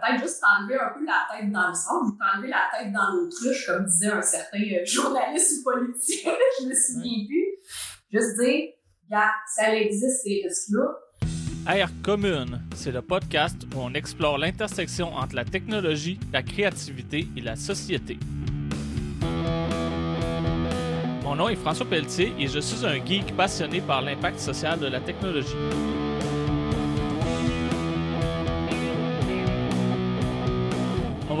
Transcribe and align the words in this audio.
peut-être 0.00 0.22
juste 0.22 0.40
t'enlever 0.40 0.78
un 0.78 0.90
peu 0.90 1.04
la 1.04 1.26
tête 1.30 1.50
dans 1.52 1.68
le 1.68 1.74
sable 1.74 2.06
ou 2.06 2.18
t'enlever 2.18 2.48
la 2.48 2.68
tête 2.72 2.92
dans 2.92 3.12
l'autruche, 3.12 3.66
comme 3.66 3.84
disait 3.84 4.10
un 4.10 4.22
certain 4.22 4.60
euh, 4.60 4.84
journaliste 4.84 5.60
ou 5.60 5.70
politicien, 5.70 6.32
je 6.60 6.66
me 6.66 6.74
souviens 6.74 7.26
plus. 7.26 7.46
Juste 8.12 8.40
dire, 8.40 8.68
gars, 9.10 9.32
ça 9.54 9.74
existe 9.74 10.22
ces 10.22 10.42
risques-là. 10.44 10.98
Air 11.68 11.90
Commune, 12.02 12.62
c'est 12.74 12.90
le 12.90 13.02
podcast 13.02 13.56
où 13.74 13.80
on 13.80 13.92
explore 13.92 14.38
l'intersection 14.38 15.14
entre 15.14 15.36
la 15.36 15.44
technologie, 15.44 16.18
la 16.32 16.42
créativité 16.42 17.28
et 17.36 17.40
la 17.40 17.54
société. 17.54 18.18
Mon 21.22 21.36
nom 21.36 21.48
est 21.48 21.56
François 21.56 21.86
Pelletier 21.86 22.32
et 22.38 22.48
je 22.48 22.58
suis 22.58 22.84
un 22.84 23.04
geek 23.04 23.36
passionné 23.36 23.80
par 23.80 24.02
l'impact 24.02 24.40
social 24.40 24.80
de 24.80 24.86
la 24.86 25.00
technologie. 25.00 25.54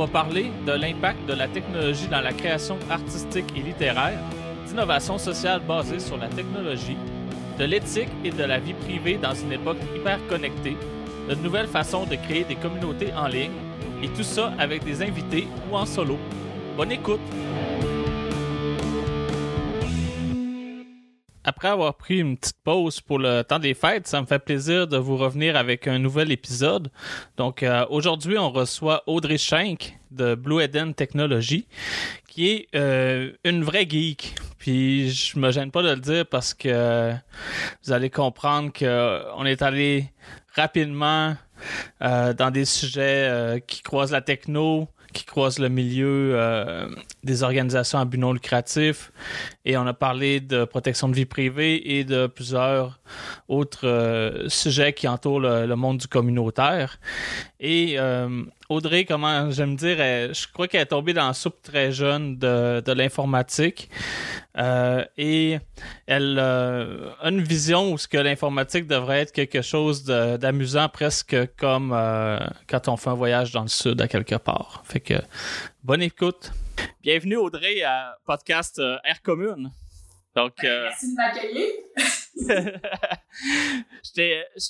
Va 0.00 0.06
parler 0.06 0.50
de 0.66 0.72
l'impact 0.72 1.28
de 1.28 1.34
la 1.34 1.46
technologie 1.46 2.08
dans 2.08 2.22
la 2.22 2.32
création 2.32 2.78
artistique 2.88 3.44
et 3.54 3.60
littéraire, 3.60 4.18
d'innovation 4.66 5.18
sociale 5.18 5.60
basée 5.68 6.00
sur 6.00 6.16
la 6.16 6.28
technologie, 6.28 6.96
de 7.58 7.64
l'éthique 7.64 8.08
et 8.24 8.30
de 8.30 8.44
la 8.44 8.58
vie 8.58 8.72
privée 8.72 9.18
dans 9.18 9.34
une 9.34 9.52
époque 9.52 9.76
hyper 9.94 10.18
connectée, 10.26 10.76
de 11.28 11.34
nouvelles 11.34 11.66
façons 11.66 12.06
de 12.06 12.16
créer 12.16 12.44
des 12.44 12.56
communautés 12.56 13.12
en 13.14 13.26
ligne, 13.26 13.52
et 14.02 14.08
tout 14.08 14.22
ça 14.22 14.54
avec 14.58 14.84
des 14.84 15.02
invités 15.02 15.46
ou 15.70 15.76
en 15.76 15.84
solo. 15.84 16.16
Bonne 16.78 16.92
écoute! 16.92 17.20
Après 21.60 21.68
avoir 21.68 21.94
pris 21.94 22.20
une 22.20 22.38
petite 22.38 22.56
pause 22.64 23.02
pour 23.02 23.18
le 23.18 23.42
temps 23.42 23.58
des 23.58 23.74
fêtes, 23.74 24.06
ça 24.06 24.18
me 24.22 24.26
fait 24.26 24.38
plaisir 24.38 24.86
de 24.86 24.96
vous 24.96 25.18
revenir 25.18 25.56
avec 25.56 25.86
un 25.88 25.98
nouvel 25.98 26.32
épisode. 26.32 26.90
Donc 27.36 27.62
euh, 27.62 27.84
aujourd'hui, 27.90 28.38
on 28.38 28.50
reçoit 28.50 29.02
Audrey 29.06 29.36
Schenk 29.36 29.98
de 30.10 30.34
Blue 30.34 30.62
Eden 30.62 30.94
Technology, 30.94 31.66
qui 32.26 32.48
est 32.48 32.68
euh, 32.74 33.32
une 33.44 33.62
vraie 33.62 33.86
geek. 33.86 34.36
Puis 34.56 35.10
je 35.10 35.38
me 35.38 35.50
gêne 35.50 35.70
pas 35.70 35.82
de 35.82 35.90
le 35.90 36.00
dire 36.00 36.24
parce 36.24 36.54
que 36.54 37.12
vous 37.84 37.92
allez 37.92 38.08
comprendre 38.08 38.72
qu'on 38.72 39.44
est 39.44 39.60
allé 39.60 40.06
rapidement 40.54 41.36
euh, 42.00 42.32
dans 42.32 42.50
des 42.50 42.64
sujets 42.64 43.62
qui 43.66 43.82
croisent 43.82 44.12
la 44.12 44.22
techno, 44.22 44.88
qui 45.12 45.24
croisent 45.24 45.60
le 45.60 45.68
milieu 45.68 46.32
euh, 46.34 46.88
des 47.24 47.42
organisations 47.42 47.98
à 47.98 48.04
but 48.04 48.18
non 48.18 48.32
lucratif. 48.32 49.12
Et 49.64 49.76
on 49.76 49.86
a 49.86 49.94
parlé 49.94 50.40
de 50.40 50.64
protection 50.64 51.08
de 51.08 51.14
vie 51.14 51.26
privée 51.26 51.98
et 51.98 52.04
de 52.04 52.26
plusieurs 52.26 53.00
autres 53.48 53.86
euh, 53.86 54.48
sujets 54.48 54.92
qui 54.92 55.08
entourent 55.08 55.40
le, 55.40 55.74
monde 55.74 55.98
du 55.98 56.06
communautaire. 56.06 56.98
Et 57.58 57.94
euh, 57.98 58.44
Audrey, 58.70 59.04
comment 59.04 59.50
j'aime 59.50 59.74
dire, 59.74 59.96
je 59.98 60.46
crois 60.52 60.68
qu'elle 60.68 60.82
est 60.82 60.86
tombée 60.86 61.12
dans 61.12 61.26
la 61.26 61.34
soupe 61.34 61.60
très 61.60 61.90
jeune 61.90 62.38
de, 62.38 62.80
de 62.80 62.92
l'informatique. 62.92 63.90
Euh, 64.56 65.04
et 65.18 65.58
elle 66.06 66.36
euh, 66.38 67.10
a 67.20 67.30
une 67.30 67.42
vision 67.42 67.92
où 67.92 67.98
ce 67.98 68.06
que 68.06 68.16
l'informatique 68.16 68.86
devrait 68.86 69.22
être 69.22 69.32
quelque 69.32 69.60
chose 69.60 70.04
d'amusant 70.04 70.88
presque 70.88 71.36
comme 71.56 71.92
euh, 71.92 72.38
quand 72.68 72.86
on 72.86 72.96
fait 72.96 73.10
un 73.10 73.14
voyage 73.14 73.50
dans 73.50 73.62
le 73.62 73.68
sud 73.68 74.00
à 74.00 74.06
quelque 74.06 74.36
part. 74.36 74.84
Fait 74.86 75.00
que 75.00 75.14
bonne 75.82 76.02
écoute. 76.02 76.52
Bienvenue 77.02 77.38
Audrey 77.38 77.82
à 77.82 78.18
podcast 78.24 78.80
Air 79.04 79.20
Commune. 79.22 79.72
Donc, 80.36 80.54
Merci 80.62 81.10
de 81.10 81.16
m'accueillir. 81.16 81.72
je 82.48 84.12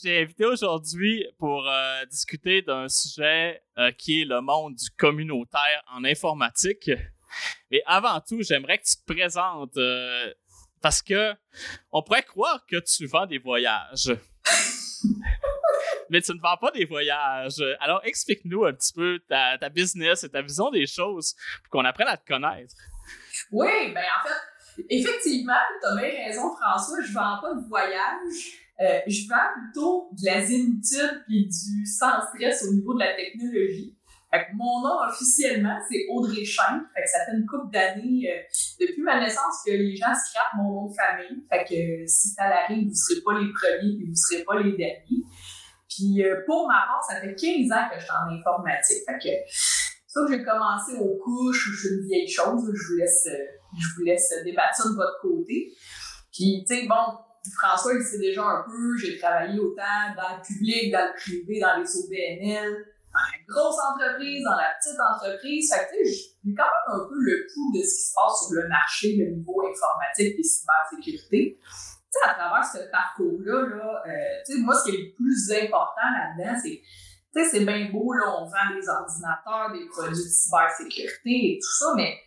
t'ai 0.03 0.23
invité 0.23 0.45
aujourd'hui 0.45 1.27
pour 1.39 1.69
discuter 2.11 2.63
d'un 2.63 2.89
sujet 2.89 3.63
qui 3.99 4.23
est 4.23 4.25
le 4.25 4.41
monde 4.41 4.75
du 4.75 4.91
communautaire 4.91 5.83
en 5.93 6.05
informatique. 6.05 6.91
Mais 7.71 7.83
avant 7.87 8.21
tout, 8.21 8.43
j'aimerais 8.43 8.79
que 8.79 8.85
tu 8.85 8.97
te 8.97 9.13
présentes 9.13 9.77
euh, 9.77 10.33
parce 10.83 11.03
que 11.03 11.35
on 11.93 12.03
pourrait 12.03 12.23
croire 12.23 12.65
que 12.67 12.77
tu 12.81 13.07
vends 13.07 13.27
des 13.27 13.39
voyages. 13.39 14.13
Mais 16.11 16.21
tu 16.21 16.33
ne 16.33 16.41
vends 16.41 16.57
pas 16.57 16.73
des 16.73 16.85
voyages. 16.85 17.63
Alors 17.79 18.01
explique-nous 18.05 18.65
un 18.65 18.73
petit 18.73 18.93
peu 18.93 19.21
ta, 19.29 19.57
business 19.69 20.25
et 20.25 20.29
ta 20.29 20.43
vision 20.43 20.71
des 20.71 20.87
choses 20.87 21.37
pour 21.63 21.71
qu'on 21.71 21.85
apprenne 21.85 22.09
à 22.09 22.17
te 22.17 22.27
connaître. 22.27 22.75
Oui, 23.53 23.93
ben 23.95 24.03
en 24.03 24.29
fait, 24.29 24.35
effectivement, 24.89 25.53
tu 25.81 25.87
as 25.87 25.97
bien 25.97 26.25
raison, 26.25 26.55
François, 26.57 27.01
je 27.03 27.13
vends 27.13 27.39
pas 27.41 27.55
de 27.55 27.69
voyage. 27.69 28.61
Euh, 28.81 29.01
je 29.07 29.29
vends 29.29 29.61
plutôt 29.61 30.09
de 30.13 30.25
la 30.25 30.41
zénitude 30.41 31.25
et 31.31 31.45
du 31.45 31.87
sans 31.87 32.21
stress 32.29 32.65
au 32.67 32.73
niveau 32.73 32.95
de 32.95 33.01
la 33.01 33.15
technologie. 33.15 33.97
Fait 34.33 34.47
que 34.47 34.57
mon 34.57 34.81
nom 34.81 34.97
officiellement, 35.09 35.77
c'est 35.91 36.07
Audrey 36.09 36.45
Schenk. 36.45 36.83
Fait 36.95 37.03
que 37.03 37.11
ça 37.11 37.19
fait 37.27 37.37
une 37.37 37.47
couple 37.47 37.71
d'années 37.73 38.31
euh, 38.31 38.41
depuis 38.81 39.03
ma 39.03 39.21
naissance 39.21 39.63
que 39.67 39.73
les 39.73 39.97
gens 39.97 40.15
scrapent 40.15 40.55
mon 40.57 40.73
nom 40.73 40.87
de 40.89 40.95
famille. 40.95 41.45
Fait 41.51 41.65
que 41.65 41.75
euh, 41.75 42.07
si 42.07 42.29
ça 42.31 42.45
arrive, 42.45 42.85
vous 42.85 42.91
ne 42.91 42.95
serez 42.95 43.21
pas 43.23 43.39
les 43.39 43.53
premiers 43.53 44.01
et 44.01 44.05
vous 44.05 44.11
ne 44.11 44.15
serez 44.15 44.45
pas 44.45 44.61
les 44.61 44.77
derniers. 44.77 45.25
Puis 45.89 46.23
pour 46.47 46.69
ma 46.69 46.87
part, 46.87 47.03
ça 47.07 47.21
fait 47.21 47.35
15 47.35 47.73
ans 47.73 47.89
que 47.91 47.99
je 47.99 48.05
suis 48.05 48.13
en 48.13 48.33
informatique. 48.33 49.03
Fait 49.05 49.19
que 49.19 49.35
que 50.15 50.33
j'ai 50.33 50.43
commencé 50.43 50.93
aux 50.99 51.17
couches 51.23 51.69
où 51.69 51.73
je 51.73 51.87
suis 51.87 51.97
une 51.97 52.07
vieille 52.07 52.29
chose. 52.29 52.63
Je 52.73 52.93
vous 52.93 52.99
laisse, 52.99 53.29
je 53.81 53.97
vous 53.97 54.05
laisse 54.05 54.33
débattre 54.45 54.89
de 54.89 54.95
votre 54.95 55.21
côté. 55.21 55.73
Puis, 56.33 56.65
tu 56.69 56.75
sais, 56.75 56.87
bon, 56.87 57.19
François, 57.57 57.95
il 57.95 58.03
sait 58.03 58.19
déjà 58.19 58.45
un 58.45 58.63
peu, 58.63 58.97
j'ai 58.97 59.19
travaillé 59.19 59.59
autant 59.59 60.15
dans 60.17 60.37
le 60.37 60.43
public, 60.43 60.93
dans 60.93 61.09
le 61.09 61.15
privé, 61.17 61.61
dans 61.61 61.81
les 61.81 61.89
OBNL, 61.89 62.87
dans 63.13 63.27
la 63.27 63.39
grosse 63.49 63.81
entreprise, 63.81 64.45
dans 64.45 64.57
la 64.57 64.71
petite 64.79 65.01
entreprise. 65.01 65.73
Fait 65.73 65.87
que, 65.87 66.05
j'ai 66.05 66.55
quand 66.55 66.69
même 66.69 67.01
un 67.01 67.09
peu 67.09 67.17
le 67.17 67.47
pouls 67.53 67.73
de 67.75 67.83
ce 67.83 67.95
qui 67.97 68.05
se 68.09 68.15
passe 68.15 68.47
sur 68.47 68.55
le 68.63 68.69
marché, 68.69 69.17
le 69.17 69.37
niveau 69.37 69.63
informatique 69.67 70.39
et 70.39 70.43
cybersécurité. 70.43 71.59
Tu 71.59 72.19
sais, 72.19 72.29
à 72.29 72.35
travers 72.35 72.65
ce 72.65 72.91
parcours-là, 72.91 73.67
là, 73.77 74.03
euh, 74.07 74.59
moi, 74.61 74.75
ce 74.75 74.91
qui 74.91 74.97
est 74.97 74.99
le 74.99 75.15
plus 75.15 75.53
important 75.53 76.09
là-dedans, 76.13 76.59
c'est 76.63 76.83
tu 77.33 77.45
sais, 77.45 77.49
c'est 77.49 77.65
bien 77.65 77.91
beau, 77.93 78.13
là, 78.13 78.25
on 78.41 78.45
vend 78.45 78.75
des 78.75 78.89
ordinateurs, 78.89 79.71
des 79.73 79.87
produits 79.87 80.25
de 80.25 80.29
cybersécurité 80.29 81.55
et 81.55 81.59
tout 81.63 81.79
ça, 81.79 81.93
mais 81.95 82.19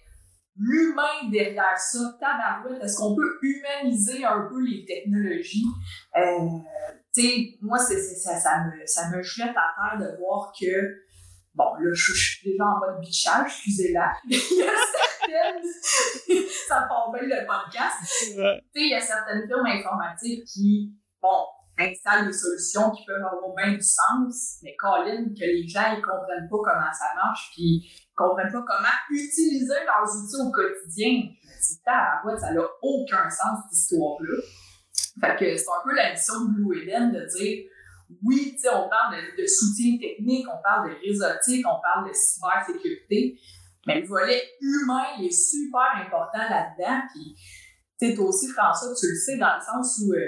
l'humain 0.57 1.29
derrière 1.31 1.77
ça, 1.77 1.99
tabarouette, 2.19 2.83
est-ce 2.83 2.97
qu'on 2.97 3.15
peut 3.15 3.39
humaniser 3.41 4.23
un 4.23 4.47
peu 4.49 4.61
les 4.61 4.85
technologies? 4.85 5.65
Euh, 6.15 6.47
tu 7.13 7.21
sais, 7.21 7.57
moi, 7.61 7.77
ça, 7.77 7.95
ça, 8.39 8.65
me, 8.65 8.85
ça 8.85 9.09
me 9.09 9.21
jette 9.21 9.55
à 9.55 9.97
terre 9.97 9.99
de 9.99 10.17
voir 10.17 10.51
que, 10.59 10.95
bon, 11.55 11.75
là, 11.75 11.93
je, 11.93 12.13
suis 12.13 12.51
déjà 12.51 12.65
en 12.65 12.79
mode 12.79 13.01
bitchage, 13.01 13.47
excusez-la. 13.47 14.13
il 14.25 14.37
y 14.37 14.63
a 14.63 14.73
certaines, 15.27 16.47
ça 16.67 16.85
part 16.87 17.11
bien 17.11 17.23
le 17.23 17.45
podcast. 17.45 17.97
Tu 18.01 18.33
sais, 18.33 18.63
il 18.75 18.89
y 18.89 18.95
a 18.95 19.01
certaines 19.01 19.47
firmes 19.47 19.65
informatiques 19.65 20.45
qui, 20.45 20.93
bon, 21.21 21.45
installent 21.77 22.27
des 22.27 22.33
solutions 22.33 22.91
qui 22.91 23.05
peuvent 23.05 23.23
avoir 23.23 23.55
bien 23.55 23.73
du 23.73 23.81
sens, 23.81 24.59
mais 24.61 24.75
Colin, 24.77 25.25
que 25.25 25.45
les 25.45 25.67
gens, 25.67 25.95
ils 25.95 26.01
comprennent 26.01 26.49
pas 26.49 26.57
comment 26.57 26.93
ça 26.93 27.05
marche, 27.15 27.51
puis 27.55 27.89
comprennent 28.15 28.51
pas 28.51 28.63
comment 28.67 28.97
utiliser 29.09 29.73
leurs 29.85 30.09
outils 30.15 30.35
au 30.41 30.51
quotidien. 30.51 31.29
Je 31.45 32.31
me 32.31 32.37
ça 32.37 32.53
n'a 32.53 32.61
aucun 32.81 33.29
sens, 33.29 33.59
cette 33.63 33.79
histoire-là. 33.79 34.37
Fait 35.21 35.35
que 35.37 35.57
c'est 35.57 35.69
un 35.69 35.83
peu 35.83 35.95
la 35.95 36.11
mission 36.11 36.45
de 36.45 36.53
Blue 36.53 36.81
Eden 36.81 37.11
de 37.11 37.25
dire 37.37 37.65
oui, 38.21 38.55
on 38.71 38.89
parle 38.89 39.15
de, 39.37 39.45
soutien 39.47 39.97
technique, 39.97 40.45
on 40.47 40.61
parle 40.61 40.89
de 40.89 40.95
réseautique, 40.95 41.65
on 41.67 41.81
parle 41.81 42.09
de 42.09 42.13
cybersécurité, 42.13 43.39
mais 43.87 44.01
le 44.01 44.07
volet 44.07 44.41
humain 44.61 45.05
est 45.21 45.31
super 45.31 46.05
important 46.05 46.49
là-dedans. 46.49 47.01
Puis, 47.13 47.35
tu 47.99 48.19
aussi, 48.19 48.49
François, 48.49 48.93
tu 48.99 49.07
le 49.07 49.15
sais, 49.15 49.37
dans 49.37 49.55
le 49.55 49.61
sens 49.61 50.01
où 50.03 50.13
euh, 50.13 50.19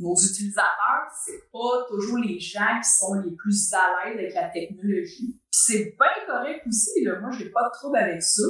nos 0.00 0.14
utilisateurs, 0.14 1.06
c'est 1.24 1.50
pas 1.52 1.86
toujours 1.88 2.18
les 2.18 2.38
gens 2.40 2.80
qui 2.82 2.90
sont 2.90 3.14
les 3.14 3.32
plus 3.32 3.72
à 3.72 4.04
l'aise 4.04 4.18
avec 4.18 4.34
la 4.34 4.48
technologie. 4.48 5.38
C'est 5.66 5.96
bien 5.98 6.26
correct 6.26 6.62
aussi, 6.66 7.04
là. 7.04 7.18
moi, 7.20 7.30
j'ai 7.36 7.50
pas 7.50 7.64
de 7.64 7.78
trouble 7.78 7.98
avec 7.98 8.22
ça. 8.22 8.42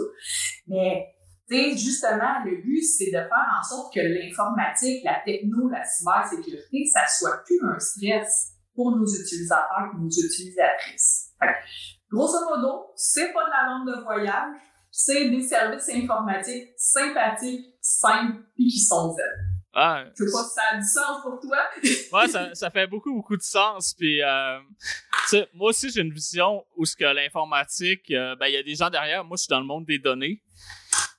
Mais 0.67 1.15
justement, 1.51 2.45
le 2.45 2.63
but, 2.63 2.83
c'est 2.83 3.07
de 3.07 3.13
faire 3.13 3.59
en 3.59 3.63
sorte 3.63 3.95
que 3.95 4.01
l'informatique, 4.01 5.03
la 5.05 5.21
techno, 5.25 5.69
la 5.69 5.85
cybersécurité, 5.85 6.85
ça 6.93 7.07
soit 7.09 7.43
plus 7.45 7.59
un 7.63 7.79
stress 7.79 8.53
pour 8.75 8.97
nos 8.97 9.07
utilisateurs 9.07 9.91
et 9.95 9.99
nos 9.99 10.09
utilisatrices. 10.09 11.33
grosso 12.11 12.39
modo, 12.49 12.93
c'est 12.95 13.33
pas 13.33 13.45
de 13.45 13.51
la 13.51 13.69
vente 13.69 13.87
de 13.87 14.03
voyage, 14.03 14.57
c'est 14.91 15.31
des 15.31 15.43
services 15.43 15.89
informatiques 15.89 16.75
sympathiques, 16.77 17.75
simples 17.81 18.43
et 18.59 18.65
qui 18.65 18.81
sont 18.81 19.15
zen. 19.15 19.48
Ah, 19.75 20.05
je 20.19 20.25
sais 20.25 20.33
pas 20.33 20.45
si 20.45 20.55
ça 20.55 20.63
a 20.73 20.77
du 20.77 20.87
sens 20.87 21.23
pour 21.23 21.41
toi. 21.41 21.59
ouais, 21.83 22.29
ça, 22.29 22.55
ça, 22.55 22.71
fait 22.71 22.87
beaucoup, 22.87 23.15
beaucoup 23.15 23.37
de 23.37 23.43
sens. 23.43 23.95
Puis, 23.95 24.23
euh, 24.23 24.59
moi 25.55 25.71
aussi, 25.71 25.91
j'ai 25.91 26.01
une 26.01 26.13
vision 26.13 26.65
où 26.77 26.85
ce 26.85 26.97
que 26.97 27.05
l'informatique, 27.05 28.11
euh, 28.11 28.35
ben, 28.37 28.47
il 28.47 28.55
y 28.55 28.57
a 28.57 28.63
des 28.63 28.75
gens 28.75 28.91
derrière. 28.91 29.25
Moi, 29.25 29.37
je 29.37 29.43
suis 29.43 29.51
dans 29.51 29.61
le 29.61 29.67
monde 29.67 29.85
des 29.85 29.99
données. 29.99 30.43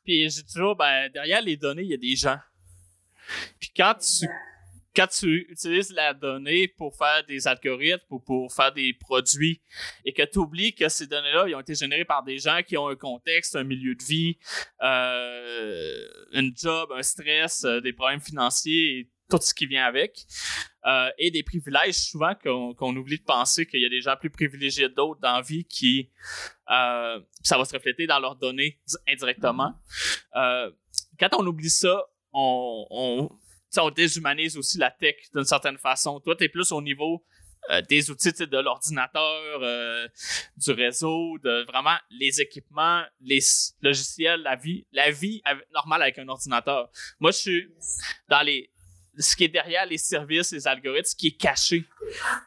Puis 0.03 0.29
j'ai 0.29 0.43
toujours, 0.43 0.75
ben, 0.75 1.09
derrière 1.11 1.41
les 1.41 1.57
données, 1.57 1.83
il 1.83 1.91
y 1.91 1.93
a 1.93 1.97
des 1.97 2.15
gens. 2.15 2.39
Puis 3.59 3.71
quand 3.75 3.93
tu, 3.95 4.27
quand 4.99 5.07
tu 5.07 5.47
utilises 5.49 5.93
la 5.93 6.13
donnée 6.13 6.67
pour 6.67 6.93
faire 6.93 7.23
des 7.25 7.47
algorithmes 7.47 8.03
ou 8.09 8.19
pour 8.19 8.53
faire 8.53 8.73
des 8.73 8.93
produits 8.93 9.61
et 10.03 10.11
que 10.11 10.23
tu 10.23 10.39
oublies 10.39 10.75
que 10.75 10.89
ces 10.89 11.07
données-là 11.07 11.45
ont 11.55 11.61
été 11.61 11.73
générées 11.73 12.03
par 12.03 12.21
des 12.21 12.37
gens 12.37 12.59
qui 12.67 12.75
ont 12.77 12.89
un 12.89 12.97
contexte, 12.97 13.55
un 13.55 13.63
milieu 13.63 13.95
de 13.95 14.03
vie, 14.03 14.37
euh, 14.81 16.05
un 16.33 16.49
job, 16.53 16.91
un 16.93 17.01
stress, 17.01 17.63
euh, 17.63 17.79
des 17.79 17.93
problèmes 17.93 18.19
financiers 18.19 18.99
et 18.99 19.09
tout 19.29 19.39
ce 19.39 19.53
qui 19.53 19.67
vient 19.67 19.85
avec, 19.85 20.25
euh, 20.85 21.09
et 21.17 21.31
des 21.31 21.43
privilèges 21.43 21.95
souvent 21.95 22.33
qu'on 22.35 22.95
oublie 22.97 23.19
de 23.19 23.23
penser 23.23 23.65
qu'il 23.65 23.79
y 23.79 23.85
a 23.85 23.89
des 23.89 24.01
gens 24.01 24.17
plus 24.19 24.31
privilégiés 24.31 24.89
d'autres 24.89 25.21
dans 25.21 25.35
la 25.35 25.41
vie 25.41 25.63
qui 25.63 26.09
euh, 26.69 27.21
ça 27.41 27.57
va 27.57 27.63
se 27.63 27.73
refléter 27.73 28.05
dans 28.05 28.19
leurs 28.19 28.35
données 28.35 28.77
indirectement. 29.07 29.75
Quand 30.33 31.29
on 31.37 31.47
oublie 31.47 31.69
ça, 31.69 32.03
on, 32.33 33.29
on 33.77 33.89
déshumanise 33.89 34.57
aussi 34.57 34.77
la 34.77 34.91
tech 34.91 35.15
d'une 35.33 35.45
certaine 35.45 35.77
façon. 35.77 36.19
Toi, 36.19 36.35
tu 36.35 36.49
plus 36.49 36.71
au 36.71 36.81
niveau 36.81 37.23
euh, 37.69 37.81
des 37.81 38.09
outils 38.09 38.31
de 38.31 38.57
l'ordinateur, 38.57 39.59
euh, 39.61 40.07
du 40.57 40.71
réseau, 40.71 41.37
de 41.43 41.65
vraiment 41.67 41.97
les 42.09 42.41
équipements, 42.41 43.03
les 43.21 43.39
logiciels, 43.81 44.41
la 44.41 44.55
vie, 44.55 44.87
la 44.91 45.11
vie 45.11 45.41
normale 45.73 46.03
avec 46.03 46.17
un 46.17 46.27
ordinateur. 46.27 46.89
Moi, 47.19 47.31
je 47.31 47.37
suis 47.37 47.67
dans 48.27 48.41
les 48.41 48.71
ce 49.17 49.35
qui 49.35 49.43
est 49.43 49.49
derrière 49.49 49.85
les 49.85 49.97
services, 49.97 50.51
les 50.53 50.65
algorithmes, 50.65 51.05
ce 51.05 51.15
qui 51.15 51.27
est 51.27 51.37
caché. 51.37 51.83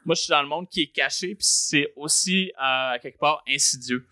Moi, 0.06 0.14
je 0.14 0.22
suis 0.22 0.30
dans 0.30 0.42
le 0.42 0.48
monde 0.48 0.68
qui 0.70 0.82
est 0.82 0.92
caché, 0.92 1.34
puis 1.34 1.46
c'est 1.46 1.92
aussi 1.96 2.50
euh, 2.60 2.98
quelque 3.00 3.18
part 3.18 3.42
insidieux. 3.46 4.06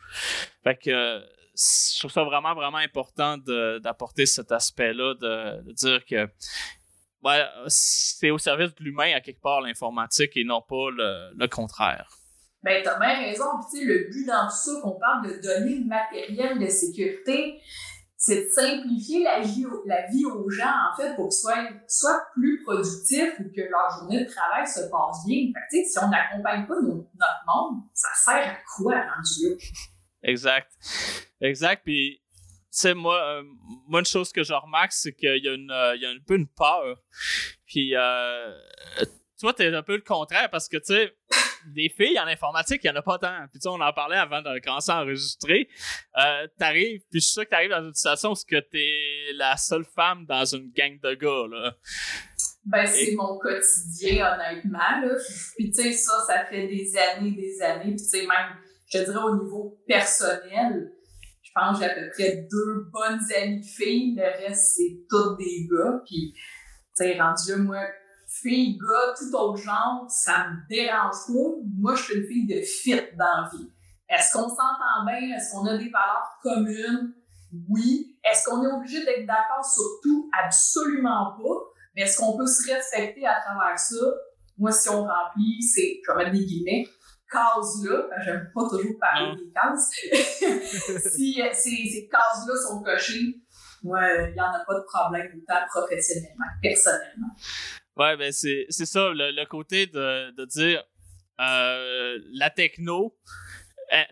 Fait 0.63 0.77
que 0.77 1.23
je 1.57 1.99
trouve 1.99 2.11
ça 2.11 2.25
vraiment, 2.25 2.55
vraiment 2.55 2.79
important 2.79 3.37
d'apporter 3.39 4.27
cet 4.27 4.53
aspect-là, 4.53 5.15
de, 5.15 5.73
dire 5.73 6.05
que 6.05 6.29
c'est 7.67 8.31
au 8.31 8.39
service 8.39 8.75
de 8.75 8.85
l'humain 8.85 9.13
à 9.15 9.21
quelque 9.21 9.41
part 9.41 9.61
l'informatique 9.61 10.33
et 10.37 10.45
non 10.45 10.63
pas 10.63 10.91
le, 10.91 11.47
contraire. 11.47 12.09
Ben, 12.63 12.83
t'as 12.85 12.99
bien 12.99 13.19
raison. 13.19 13.45
Puis, 13.73 13.85
le 13.85 14.11
but 14.11 14.27
dans 14.27 14.47
tout 14.47 14.57
ça, 14.57 14.81
qu'on 14.83 14.99
parle 14.99 15.29
de 15.29 15.41
données 15.41 15.83
matérielles 15.85 16.59
de 16.59 16.67
sécurité, 16.67 17.61
c'est 18.17 18.45
de 18.45 18.51
simplifier 18.51 19.25
la 19.25 19.41
vie, 19.41 19.65
la 19.87 20.07
vie 20.09 20.27
aux 20.27 20.51
gens, 20.51 20.75
en 20.93 20.97
fait, 20.97 21.15
pour 21.15 21.31
qu'ils 21.31 21.81
soient, 21.89 22.23
plus 22.35 22.63
productifs 22.65 23.33
ou 23.41 23.45
que 23.45 23.63
leur 23.63 23.99
journée 23.99 24.25
de 24.25 24.31
travail 24.31 24.67
se 24.67 24.81
passe 24.91 25.25
bien. 25.27 25.51
Fait 25.55 25.83
que, 25.83 25.89
si 25.89 25.99
on 25.99 26.09
n'accompagne 26.09 26.67
pas 26.67 26.75
notre 26.83 27.45
monde, 27.47 27.83
ça 27.95 28.09
sert 28.15 28.51
à 28.51 28.57
quoi 28.77 28.95
rendu 28.95 29.49
là? 29.49 29.57
Exact. 30.23 30.71
Exact. 31.41 31.83
Puis, 31.83 32.21
sais, 32.71 32.95
moi, 32.95 33.21
euh, 33.23 33.43
moi, 33.89 34.01
une 34.01 34.07
chose 34.07 34.33
que 34.33 34.43
je 34.43 34.53
remarque, 34.53 34.93
c'est 34.93 35.13
qu'il 35.13 35.45
y, 35.45 35.49
a 35.49 35.55
une, 35.55 35.71
euh, 35.71 35.97
il 35.97 36.03
y 36.03 36.07
a 36.07 36.11
un 36.11 36.19
peu 36.27 36.37
une 36.37 36.49
peur. 36.49 37.03
Puis, 37.67 37.95
euh, 37.97 38.55
toi, 39.39 39.53
t'es 39.53 39.75
un 39.75 39.83
peu 39.83 39.97
le 39.97 40.03
contraire 40.03 40.51
parce 40.51 40.69
que, 40.69 40.77
tu 40.77 40.95
sais, 40.95 41.13
des 41.67 41.89
filles 41.89 42.19
en 42.19 42.27
informatique, 42.27 42.81
il 42.85 42.91
n'y 42.91 42.97
en 42.97 43.01
a 43.01 43.03
pas 43.03 43.19
tant. 43.19 43.47
Puis, 43.51 43.59
tu 43.59 43.63
sais, 43.63 43.69
on 43.69 43.81
en 43.81 43.93
parlait 43.93 44.17
avant 44.17 44.43
de 44.43 44.59
commencer 44.61 44.91
à 44.93 45.03
enregistrer. 45.03 45.69
Euh, 46.19 46.47
t'arrives, 46.59 47.01
puis 47.11 47.21
je 47.21 47.25
suis 47.25 47.33
sûr 47.33 47.45
que 47.45 47.51
t'arrives 47.51 47.71
dans 47.71 47.85
une 47.85 47.95
situation 47.95 48.33
où 48.33 48.35
t'es 48.49 49.33
la 49.35 49.57
seule 49.57 49.85
femme 49.85 50.27
dans 50.27 50.45
une 50.45 50.71
gang 50.71 50.99
de 51.01 51.15
gars, 51.15 51.47
là. 51.51 51.75
Ben, 52.65 52.87
c'est 52.87 53.15
mon 53.15 53.39
quotidien, 53.39 54.35
honnêtement, 54.35 54.79
là. 54.79 55.15
Puis, 55.57 55.71
tu 55.71 55.83
sais, 55.83 55.93
ça, 55.93 56.13
ça 56.27 56.45
fait 56.47 56.69
des 56.69 56.97
années, 56.97 57.33
des 57.33 57.63
années. 57.63 57.95
Puis, 57.95 57.97
tu 57.97 58.05
sais, 58.05 58.27
même, 58.27 58.57
je 58.93 58.99
dirais 58.99 59.25
au 59.25 59.43
niveau 59.43 59.81
personnel, 59.87 60.93
je 61.51 61.61
pense 61.61 61.79
j'ai 61.79 61.85
à 61.85 61.95
peu 61.95 62.09
près 62.13 62.47
deux 62.51 62.91
bonnes 62.93 63.21
amies 63.37 63.65
filles. 63.65 64.15
Le 64.17 64.47
reste, 64.47 64.77
c'est 64.77 65.01
toutes 65.09 65.39
des 65.39 65.67
gars. 65.71 66.01
Puis, 66.07 66.33
tu 66.33 66.41
sais, 66.95 67.21
rendu 67.21 67.57
moi, 67.63 67.83
fille, 68.29 68.79
gars, 68.79 69.15
tout 69.19 69.37
autre 69.37 69.57
genre, 69.57 70.07
ça 70.09 70.47
me 70.49 70.69
dérange 70.69 71.27
pas. 71.27 71.51
Moi, 71.79 71.95
je 71.97 72.03
suis 72.03 72.15
une 72.15 72.27
fille 72.27 72.47
de 72.47 72.63
fit 72.63 72.95
dans 73.19 73.43
la 73.43 73.51
vie. 73.53 73.69
Est-ce 74.09 74.33
qu'on 74.33 74.49
s'entend 74.49 75.05
bien? 75.07 75.37
Est-ce 75.37 75.53
qu'on 75.53 75.67
a 75.67 75.77
des 75.77 75.91
valeurs 75.91 76.39
communes? 76.43 77.15
Oui. 77.69 78.17
Est-ce 78.25 78.45
qu'on 78.45 78.63
est 78.63 78.73
obligé 78.73 79.05
d'être 79.05 79.27
d'accord 79.27 79.65
sur 79.65 79.83
tout? 80.03 80.31
Absolument 80.45 81.37
pas. 81.37 81.59
Mais 81.95 82.03
est-ce 82.03 82.19
qu'on 82.19 82.37
peut 82.37 82.47
se 82.47 82.73
respecter 82.73 83.27
à 83.27 83.41
travers 83.41 83.79
ça? 83.79 84.07
Moi, 84.57 84.71
si 84.71 84.89
on 84.89 85.03
remplit, 85.03 85.63
c'est, 85.63 86.01
je 86.07 86.13
vais 86.17 86.31
des 86.31 86.45
guillemets, 86.45 86.87
cases-là, 87.31 88.09
j'aime 88.25 88.51
pas 88.55 88.69
toujours 88.69 88.99
parler 88.99 89.37
des 89.37 89.53
cases, 89.53 89.91
si 91.15 91.41
euh, 91.41 91.49
ces, 91.53 91.89
ces 91.89 92.09
cases-là 92.11 92.57
sont 92.69 92.83
cochées, 92.83 93.41
il 93.83 94.33
n'y 94.35 94.41
en 94.41 94.53
a 94.53 94.65
pas 94.67 94.75
de 94.75 94.85
problème 94.85 95.31
autant 95.37 95.67
professionnellement 95.69 96.47
que 96.57 96.69
personnellement. 96.69 97.35
Ouais, 97.97 98.17
ben 98.17 98.33
c'est 98.33 98.67
ça, 98.71 99.11
le, 99.13 99.45
côté 99.47 99.87
de, 99.87 100.31
de 100.33 100.45
dire 100.45 100.83
euh, 101.41 102.19
la 102.33 102.51
techno, 102.51 103.17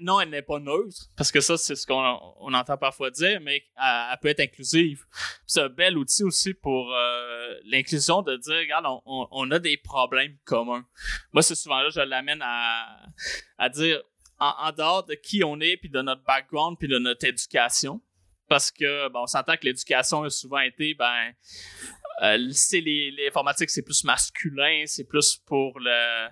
non, 0.01 0.21
elle 0.21 0.31
n'est 0.31 0.43
pas 0.43 0.59
neutre, 0.59 1.07
parce 1.17 1.31
que 1.31 1.41
ça, 1.41 1.57
c'est 1.57 1.77
ce 1.77 1.87
qu'on 1.87 2.19
on 2.41 2.53
entend 2.55 2.77
parfois 2.77 3.11
dire, 3.11 3.41
mais 3.41 3.63
elle, 3.77 4.19
peut 4.21 4.29
être 4.29 4.41
inclusive. 4.41 5.05
C'est 5.47 5.61
un 5.61 5.69
bel 5.69 5.97
outil 5.97 6.25
aussi 6.25 6.55
pour 6.55 6.93
euh, 6.93 7.55
l'inclusion 7.65 8.23
de 8.23 8.37
dire, 8.37 8.57
regarde, 8.57 8.87
on, 9.07 9.29
on, 9.31 9.51
a 9.51 9.59
des 9.59 9.77
problèmes 9.77 10.37
communs. 10.45 10.85
Moi, 11.33 11.43
c'est 11.43 11.55
souvent 11.55 11.81
là, 11.81 11.91
je 11.91 12.01
l'amène 12.01 12.41
à, 12.43 13.01
à 13.57 13.69
dire, 13.69 14.03
en, 14.41 14.53
en, 14.59 14.73
dehors 14.73 15.05
de 15.05 15.15
qui 15.15 15.45
on 15.45 15.61
est, 15.61 15.77
puis 15.77 15.91
de 15.91 16.03
notre 16.03 16.23
background, 16.25 16.77
puis 16.79 16.89
de 16.89 16.99
notre 16.99 17.27
éducation, 17.27 18.01
parce 18.49 18.71
que, 18.71 19.09
bon, 19.09 19.23
on 19.23 19.27
s'entend 19.27 19.57
que 19.57 19.65
l'éducation 19.65 20.23
a 20.23 20.31
souvent 20.31 20.61
été, 20.61 20.95
ben, 20.95 21.33
euh, 22.23 22.37
l'informatique, 22.37 23.71
c'est 23.71 23.83
plus 23.83 24.05
masculin, 24.05 24.85
c'est 24.87 25.05
plus 25.05 25.37
pour 25.47 25.79
le. 25.79 26.29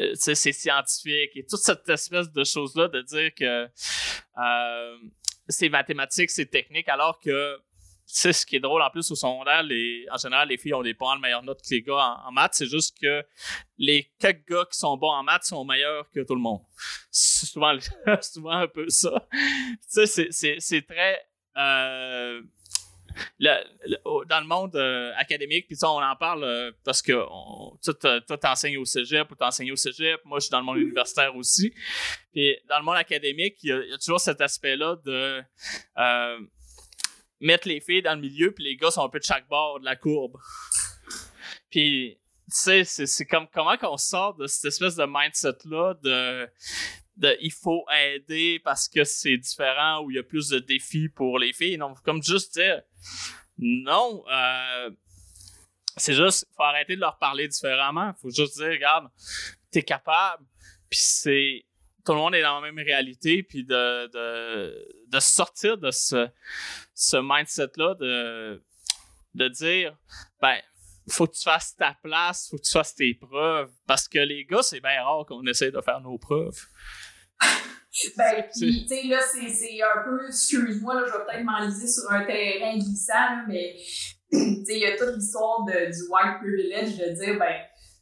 Euh, 0.00 0.12
c'est 0.14 0.52
scientifique 0.52 1.32
et 1.34 1.44
toute 1.44 1.60
cette 1.60 1.88
espèce 1.88 2.30
de 2.30 2.44
choses-là 2.44 2.88
de 2.88 3.02
dire 3.02 3.34
que 3.34 3.68
euh, 4.38 4.98
c'est 5.48 5.68
mathématique, 5.68 6.30
c'est 6.30 6.46
technique, 6.46 6.88
alors 6.88 7.18
que 7.18 7.58
c'est 8.06 8.32
ce 8.32 8.46
qui 8.46 8.56
est 8.56 8.60
drôle 8.60 8.80
en 8.80 8.90
plus 8.90 9.10
au 9.10 9.14
secondaire, 9.14 9.62
les, 9.62 10.06
en 10.10 10.16
général, 10.16 10.48
les 10.48 10.56
filles 10.56 10.72
ont 10.72 10.82
des 10.82 10.94
pas 10.94 11.14
de 11.16 11.20
meilleures 11.20 11.42
notes 11.42 11.60
que 11.60 11.74
les 11.74 11.82
gars 11.82 12.16
en, 12.24 12.32
maths. 12.32 12.54
C'est 12.54 12.66
juste 12.66 12.96
que 12.98 13.22
les 13.76 14.10
quelques 14.18 14.48
gars 14.48 14.64
qui 14.70 14.78
sont 14.78 14.96
bons 14.96 15.12
en 15.12 15.22
maths 15.22 15.44
sont 15.44 15.62
meilleurs 15.64 16.08
que 16.10 16.20
tout 16.20 16.34
le 16.34 16.40
monde. 16.40 16.62
C'est 17.10 17.46
souvent, 17.46 17.76
souvent 18.22 18.52
un 18.52 18.68
peu 18.68 18.88
ça. 18.88 19.28
Tu 19.92 20.06
sais, 20.06 20.58
c'est 20.60 20.82
très. 20.86 21.20
Euh, 21.58 22.40
dans 24.28 24.40
le 24.40 24.46
monde 24.46 24.76
euh, 24.76 25.12
académique, 25.16 25.66
puis 25.66 25.76
on 25.82 26.00
en 26.00 26.14
parle 26.14 26.44
euh, 26.44 26.70
parce 26.84 27.02
que 27.02 27.12
toi, 28.20 28.38
t'enseignes 28.38 28.76
au 28.76 28.84
cégep 28.84 29.28
ou 29.30 29.34
t'enseignes 29.34 29.72
au 29.72 29.76
cégep. 29.76 30.20
Moi, 30.24 30.38
je 30.38 30.44
suis 30.44 30.50
dans 30.50 30.60
le 30.60 30.64
monde 30.64 30.78
universitaire 30.78 31.34
aussi. 31.34 31.74
Puis 32.32 32.56
dans 32.68 32.78
le 32.78 32.84
monde 32.84 32.96
académique, 32.96 33.56
il 33.62 33.70
y 33.70 33.72
a, 33.72 33.98
toujours 33.98 34.20
cet 34.20 34.40
aspect-là 34.40 34.96
de 35.04 35.42
mettre 37.40 37.68
les 37.68 37.80
filles 37.80 38.02
dans 38.02 38.14
le 38.14 38.20
milieu, 38.20 38.52
puis 38.52 38.64
les 38.64 38.76
gars 38.76 38.90
sont 38.90 39.04
un 39.04 39.08
peu 39.08 39.18
de 39.18 39.24
chaque 39.24 39.48
bord 39.48 39.80
de 39.80 39.84
la 39.84 39.96
courbe. 39.96 40.36
Puis, 41.70 42.18
tu 42.46 42.84
sais, 42.84 42.84
c'est 42.84 43.26
comme 43.26 43.46
comment 43.52 43.76
qu'on 43.76 43.96
sort 43.96 44.34
de 44.36 44.46
cette 44.46 44.66
espèce 44.66 44.96
de 44.96 45.04
mindset-là 45.06 45.94
de 46.02 46.48
de 47.18 47.36
il 47.40 47.52
faut 47.52 47.84
aider 47.90 48.60
parce 48.64 48.88
que 48.88 49.04
c'est 49.04 49.36
différent 49.36 50.02
ou 50.02 50.10
il 50.10 50.16
y 50.16 50.18
a 50.18 50.22
plus 50.22 50.48
de 50.48 50.58
défis 50.58 51.08
pour 51.08 51.38
les 51.38 51.52
filles. 51.52 51.76
Non, 51.76 51.94
comme 52.04 52.22
juste 52.22 52.54
dire 52.54 52.82
non, 53.58 54.24
euh, 54.30 54.90
c'est 55.96 56.14
juste, 56.14 56.46
faut 56.56 56.62
arrêter 56.62 56.94
de 56.94 57.00
leur 57.00 57.18
parler 57.18 57.48
différemment. 57.48 58.14
Faut 58.22 58.30
juste 58.30 58.56
dire, 58.56 58.68
regarde, 58.68 59.08
t'es 59.70 59.82
capable, 59.82 60.44
puis 60.88 61.00
c'est 61.00 61.64
tout 62.06 62.12
le 62.12 62.18
monde 62.18 62.34
est 62.34 62.42
dans 62.42 62.60
la 62.60 62.72
même 62.72 62.82
réalité, 62.82 63.42
puis 63.42 63.64
de, 63.64 64.06
de, 64.06 65.06
de 65.08 65.20
sortir 65.20 65.76
de 65.76 65.90
ce, 65.90 66.28
ce 66.94 67.18
mindset-là, 67.18 67.94
de, 67.96 68.64
de 69.34 69.48
dire, 69.48 69.94
ben, 70.40 70.58
faut 71.10 71.26
que 71.26 71.36
tu 71.36 71.42
fasses 71.42 71.76
ta 71.76 71.94
place, 72.02 72.48
faut 72.48 72.56
que 72.56 72.62
tu 72.62 72.72
fasses 72.72 72.94
tes 72.94 73.12
preuves, 73.12 73.70
parce 73.86 74.08
que 74.08 74.18
les 74.20 74.46
gars, 74.46 74.62
c'est 74.62 74.80
bien 74.80 75.02
rare 75.02 75.26
qu'on 75.26 75.44
essaie 75.46 75.70
de 75.70 75.80
faire 75.82 76.00
nos 76.00 76.16
preuves. 76.16 76.66
ben, 78.16 78.44
puis, 78.52 78.86
tu 78.86 78.88
sais, 78.88 79.06
là, 79.06 79.18
c'est 79.20 79.82
un 79.82 80.04
peu, 80.04 80.26
excuse-moi, 80.26 80.94
là, 80.94 81.02
je 81.06 81.12
vais 81.12 81.24
peut-être 81.24 81.44
m'enliser 81.44 81.86
sur 81.86 82.10
un 82.10 82.24
terrain 82.24 82.76
glissant, 82.76 83.46
mais, 83.46 83.76
tu 84.32 84.64
sais, 84.64 84.74
il 84.74 84.80
y 84.80 84.86
a 84.86 84.96
toute 84.96 85.16
l'histoire 85.16 85.64
du 85.64 85.72
white 85.72 86.38
privilege 86.40 86.96
de 86.98 87.14
dire, 87.14 87.38
ben, 87.38 87.54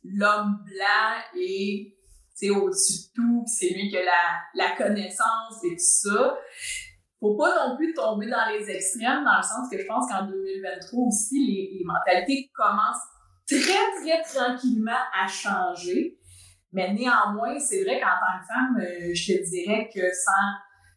l'homme 0.05 0.65
blanc 0.65 1.41
est, 1.41 1.95
tu 2.39 2.51
au-dessus 2.51 3.09
de 3.09 3.15
tout, 3.15 3.45
c'est 3.47 3.71
lui 3.71 3.89
qui 3.89 3.97
a 3.97 4.05
la, 4.05 4.41
la 4.55 4.77
connaissance 4.77 5.65
et 5.65 5.71
tout 5.71 5.77
ça. 5.79 6.39
Faut 7.19 7.35
pas 7.35 7.69
non 7.69 7.77
plus 7.77 7.95
tomber 7.95 8.27
dans 8.27 8.51
les 8.51 8.69
extrêmes, 8.71 9.25
dans 9.25 9.39
le 9.39 9.43
sens 9.43 9.71
que 9.71 9.79
je 9.79 9.87
pense 9.87 10.11
qu'en 10.11 10.27
2023 10.27 11.07
aussi, 11.07 11.39
les, 11.47 11.79
les 11.79 11.85
mentalités 11.85 12.51
commencent 12.55 13.09
très, 13.49 14.03
très 14.03 14.23
tranquillement 14.23 15.01
à 15.19 15.27
changer. 15.27 16.19
Mais 16.73 16.93
néanmoins, 16.93 17.59
c'est 17.59 17.85
vrai 17.85 18.01
qu'en 18.01 18.07
tant 18.07 18.41
que 18.41 18.47
femme, 18.47 18.77
euh, 18.81 19.15
je 19.15 19.33
te 19.33 19.51
dirais 19.51 19.89
que 19.95 20.01
sans, 20.13 20.53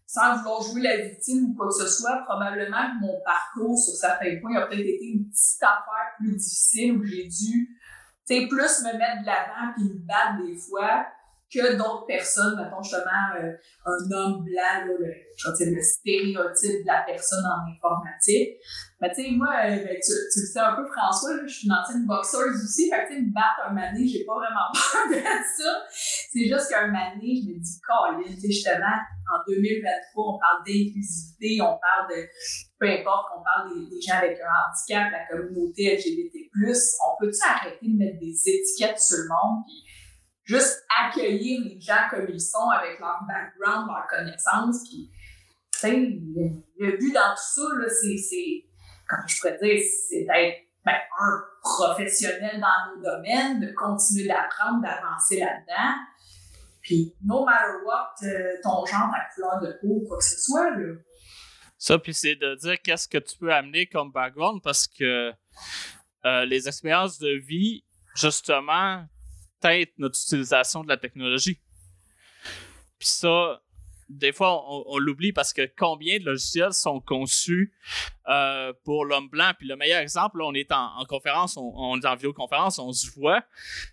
sans 0.06 0.38
vouloir 0.38 0.62
jouer 0.62 0.82
la 0.82 0.98
victime 0.98 1.52
ou 1.52 1.56
quoi 1.56 1.68
que 1.68 1.84
ce 1.84 1.88
soit, 1.88 2.24
probablement 2.26 2.92
que 2.92 3.06
mon 3.06 3.22
parcours 3.24 3.78
sur 3.78 3.94
certains 3.94 4.40
points 4.42 4.56
a 4.56 4.68
peut-être 4.68 4.80
été 4.80 5.06
une 5.06 5.30
petite 5.30 5.64
affaire 5.64 6.16
plus 6.18 6.36
difficile 6.36 6.98
où 6.98 7.04
j'ai 7.04 7.28
dû 7.28 7.80
sais, 8.30 8.48
plus 8.48 8.84
me 8.84 8.98
mettre 8.98 9.22
de 9.22 9.26
l'avant 9.26 9.74
puis 9.76 9.86
me 9.86 10.06
battre 10.06 10.46
des 10.46 10.56
fois 10.56 11.06
que 11.52 11.76
d'autres 11.76 12.06
personnes, 12.06 12.56
mettons 12.58 12.82
justement 12.82 13.34
euh, 13.42 13.52
un 13.86 14.12
homme 14.12 14.44
blanc, 14.44 14.86
là, 14.86 14.86
le, 14.86 15.14
je 15.36 15.52
dire, 15.58 15.74
le 15.76 15.82
stéréotype 15.82 16.82
de 16.84 16.88
la 16.88 17.04
personne 17.08 17.44
en 17.44 17.72
informatique. 17.72 18.60
Mais 19.02 19.10
tu 19.16 19.24
sais, 19.24 19.32
moi, 19.32 19.50
euh, 19.66 19.76
ben, 19.82 19.98
tu, 19.98 20.12
tu, 20.34 20.40
le 20.42 20.46
sais 20.46 20.60
un 20.60 20.76
peu, 20.76 20.86
François, 20.86 21.34
là, 21.36 21.44
je 21.48 21.54
suis 21.54 21.68
une 21.68 21.74
ancienne 21.74 22.06
boxeuse 22.06 22.64
aussi, 22.64 22.90
fait 22.90 23.08
que 23.08 23.16
tu 23.16 23.22
me 23.22 23.34
battre 23.34 23.66
un 23.70 23.74
mané, 23.74 24.06
j'ai 24.06 24.26
pas 24.26 24.36
vraiment 24.36 24.70
peur 24.74 25.10
de 25.10 25.24
ça. 25.24 25.72
C'est 25.90 26.46
juste 26.46 26.70
qu'un 26.70 26.88
mané, 26.88 27.42
je 27.42 27.50
me 27.50 27.58
dis, 27.58 27.80
Colin, 27.82 28.22
tu 28.28 28.42
sais, 28.42 28.52
justement, 28.52 29.00
en 29.34 29.40
2023, 29.48 30.36
on 30.36 30.38
parle 30.38 30.60
d'inclusivité, 30.68 31.62
on 31.62 31.80
parle 31.82 32.10
de, 32.12 32.28
peu 32.78 32.90
importe 32.90 33.32
qu'on 33.32 33.44
parle 33.44 33.74
des, 33.74 33.90
des, 33.90 34.02
gens 34.02 34.18
avec 34.22 34.38
un 34.38 34.52
handicap, 34.52 35.12
la 35.12 35.26
communauté 35.26 35.96
LGBT+, 35.96 36.50
on 36.54 37.24
peut-tu 37.24 37.40
arrêter 37.48 37.88
de 37.88 37.98
mettre 37.98 38.20
des 38.20 38.36
étiquettes 38.46 39.00
sur 39.00 39.18
le 39.18 39.30
monde, 39.30 39.64
puis 39.66 39.89
juste 40.50 40.84
accueillir 41.00 41.62
les 41.64 41.80
gens 41.80 42.10
comme 42.10 42.26
ils 42.28 42.42
sont 42.42 42.70
avec 42.70 43.00
leur 43.00 43.20
background, 43.28 43.88
leur 43.88 44.08
connaissance. 44.08 44.90
Puis, 44.90 45.12
tu 45.72 45.80
sais, 45.80 45.96
le, 45.96 46.98
but 46.98 47.14
dans 47.14 47.36
tout 47.36 47.62
ça, 47.62 47.62
c'est, 47.88 48.66
comme 49.08 49.28
je 49.28 49.40
pourrais 49.40 49.60
dire, 49.62 49.80
c'est 50.10 50.26
d'être 50.26 50.58
ben, 50.84 50.96
un 51.20 51.42
professionnel 51.62 52.60
dans 52.60 52.96
nos 52.96 53.04
domaines, 53.04 53.60
de 53.60 53.72
continuer 53.74 54.28
d'apprendre, 54.28 54.82
d'avancer 54.82 55.40
là-dedans. 55.40 55.94
Puis, 56.82 57.14
no 57.24 57.46
matter 57.46 57.86
what, 57.86 58.16
euh, 58.24 58.56
ton 58.64 58.86
genre, 58.88 59.12
ta 59.12 59.36
couleur 59.36 59.62
de 59.62 59.78
peau, 59.80 60.04
quoi 60.08 60.18
que 60.18 60.24
ce 60.24 60.42
soit, 60.42 60.72
là. 60.72 60.96
Ça, 61.78 61.98
puis 62.00 62.14
c'est 62.14 62.36
de 62.36 62.56
dire 62.56 62.82
qu'est-ce 62.82 63.08
que 63.08 63.20
tu 63.20 63.38
peux 63.38 63.54
amener 63.54 63.86
comme 63.86 64.12
background 64.12 64.62
parce 64.62 64.86
que 64.88 65.32
euh, 66.26 66.46
les 66.46 66.68
expériences 66.68 67.20
de 67.20 67.38
vie, 67.40 67.86
justement, 68.16 69.06
peut-être 69.60 69.94
notre 69.98 70.20
utilisation 70.20 70.84
de 70.84 70.90
la 70.90 70.98
technologie. 70.98 71.60
Puis 72.98 73.08
ça, 73.08 73.62
des 74.10 74.34
fois, 74.34 74.64
on, 74.68 74.98
l'oublie 74.98 75.32
parce 75.32 75.54
que 75.54 75.70
combien 75.78 76.20
de 76.20 76.26
logiciels 76.26 76.74
sont 76.74 77.00
conçus 77.00 77.74
euh, 78.28 78.74
pour 78.84 79.06
l'homme 79.06 79.30
blanc? 79.30 79.52
Puis 79.58 79.68
le 79.68 79.76
meilleur 79.76 80.02
exemple, 80.02 80.40
là, 80.40 80.46
on 80.46 80.54
est 80.54 80.72
en, 80.72 81.06
conférence, 81.08 81.58
on, 81.58 82.00
est 82.00 82.06
en 82.06 82.16
vidéoconférence, 82.16 82.80
on 82.80 82.92
se 82.92 83.10
voit. 83.12 83.44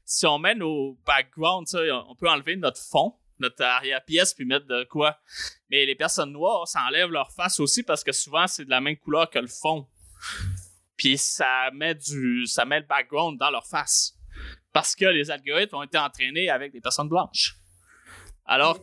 Si 0.04 0.26
on 0.26 0.38
met 0.38 0.54
nos 0.54 0.98
backgrounds, 1.06 1.76
on 2.08 2.14
peut 2.16 2.28
enlever 2.28 2.56
notre 2.56 2.80
fond, 2.80 3.14
notre 3.38 3.62
arrière-pièce, 3.62 4.32
puis 4.32 4.46
mettre 4.46 4.66
de 4.66 4.84
quoi. 4.84 5.18
Mais 5.70 5.84
les 5.84 5.94
personnes 5.94 6.32
noires, 6.32 6.66
ça 6.66 6.80
enlève 6.86 7.10
leur 7.10 7.30
face 7.30 7.60
aussi 7.60 7.82
parce 7.82 8.02
que 8.02 8.12
souvent, 8.12 8.46
c'est 8.46 8.64
de 8.64 8.70
la 8.70 8.80
même 8.80 8.96
couleur 8.96 9.28
que 9.28 9.38
le 9.38 9.48
fond. 9.48 9.86
Puis 10.96 11.18
ça 11.18 11.70
met 11.74 11.94
du, 11.94 12.46
ça 12.46 12.64
met 12.64 12.80
le 12.80 12.86
background 12.86 13.38
dans 13.38 13.50
leur 13.50 13.66
face 13.66 14.15
parce 14.76 14.94
que 14.94 15.06
les 15.06 15.30
algorithmes 15.30 15.76
ont 15.76 15.82
été 15.84 15.96
entraînés 15.96 16.50
avec 16.50 16.70
des 16.70 16.82
personnes 16.82 17.08
blanches. 17.08 17.56
Alors, 18.44 18.78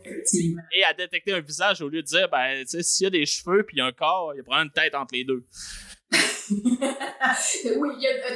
et 0.72 0.82
à 0.82 0.92
détecter 0.92 1.32
un 1.32 1.40
visage 1.40 1.82
au 1.82 1.88
lieu 1.88 2.02
de 2.02 2.06
dire, 2.06 2.28
ben, 2.28 2.62
tu 2.62 2.66
sais, 2.66 2.82
s'il 2.82 3.04
y 3.04 3.06
a 3.06 3.10
des 3.10 3.24
cheveux 3.24 3.62
puis 3.62 3.80
un 3.80 3.92
corps, 3.92 4.34
il 4.34 4.38
y 4.38 4.40
a 4.40 4.42
probablement 4.42 4.70
une 4.70 4.72
tête 4.72 4.96
entre 4.96 5.14
les 5.14 5.22
deux. 5.22 5.46
oui, 6.10 6.58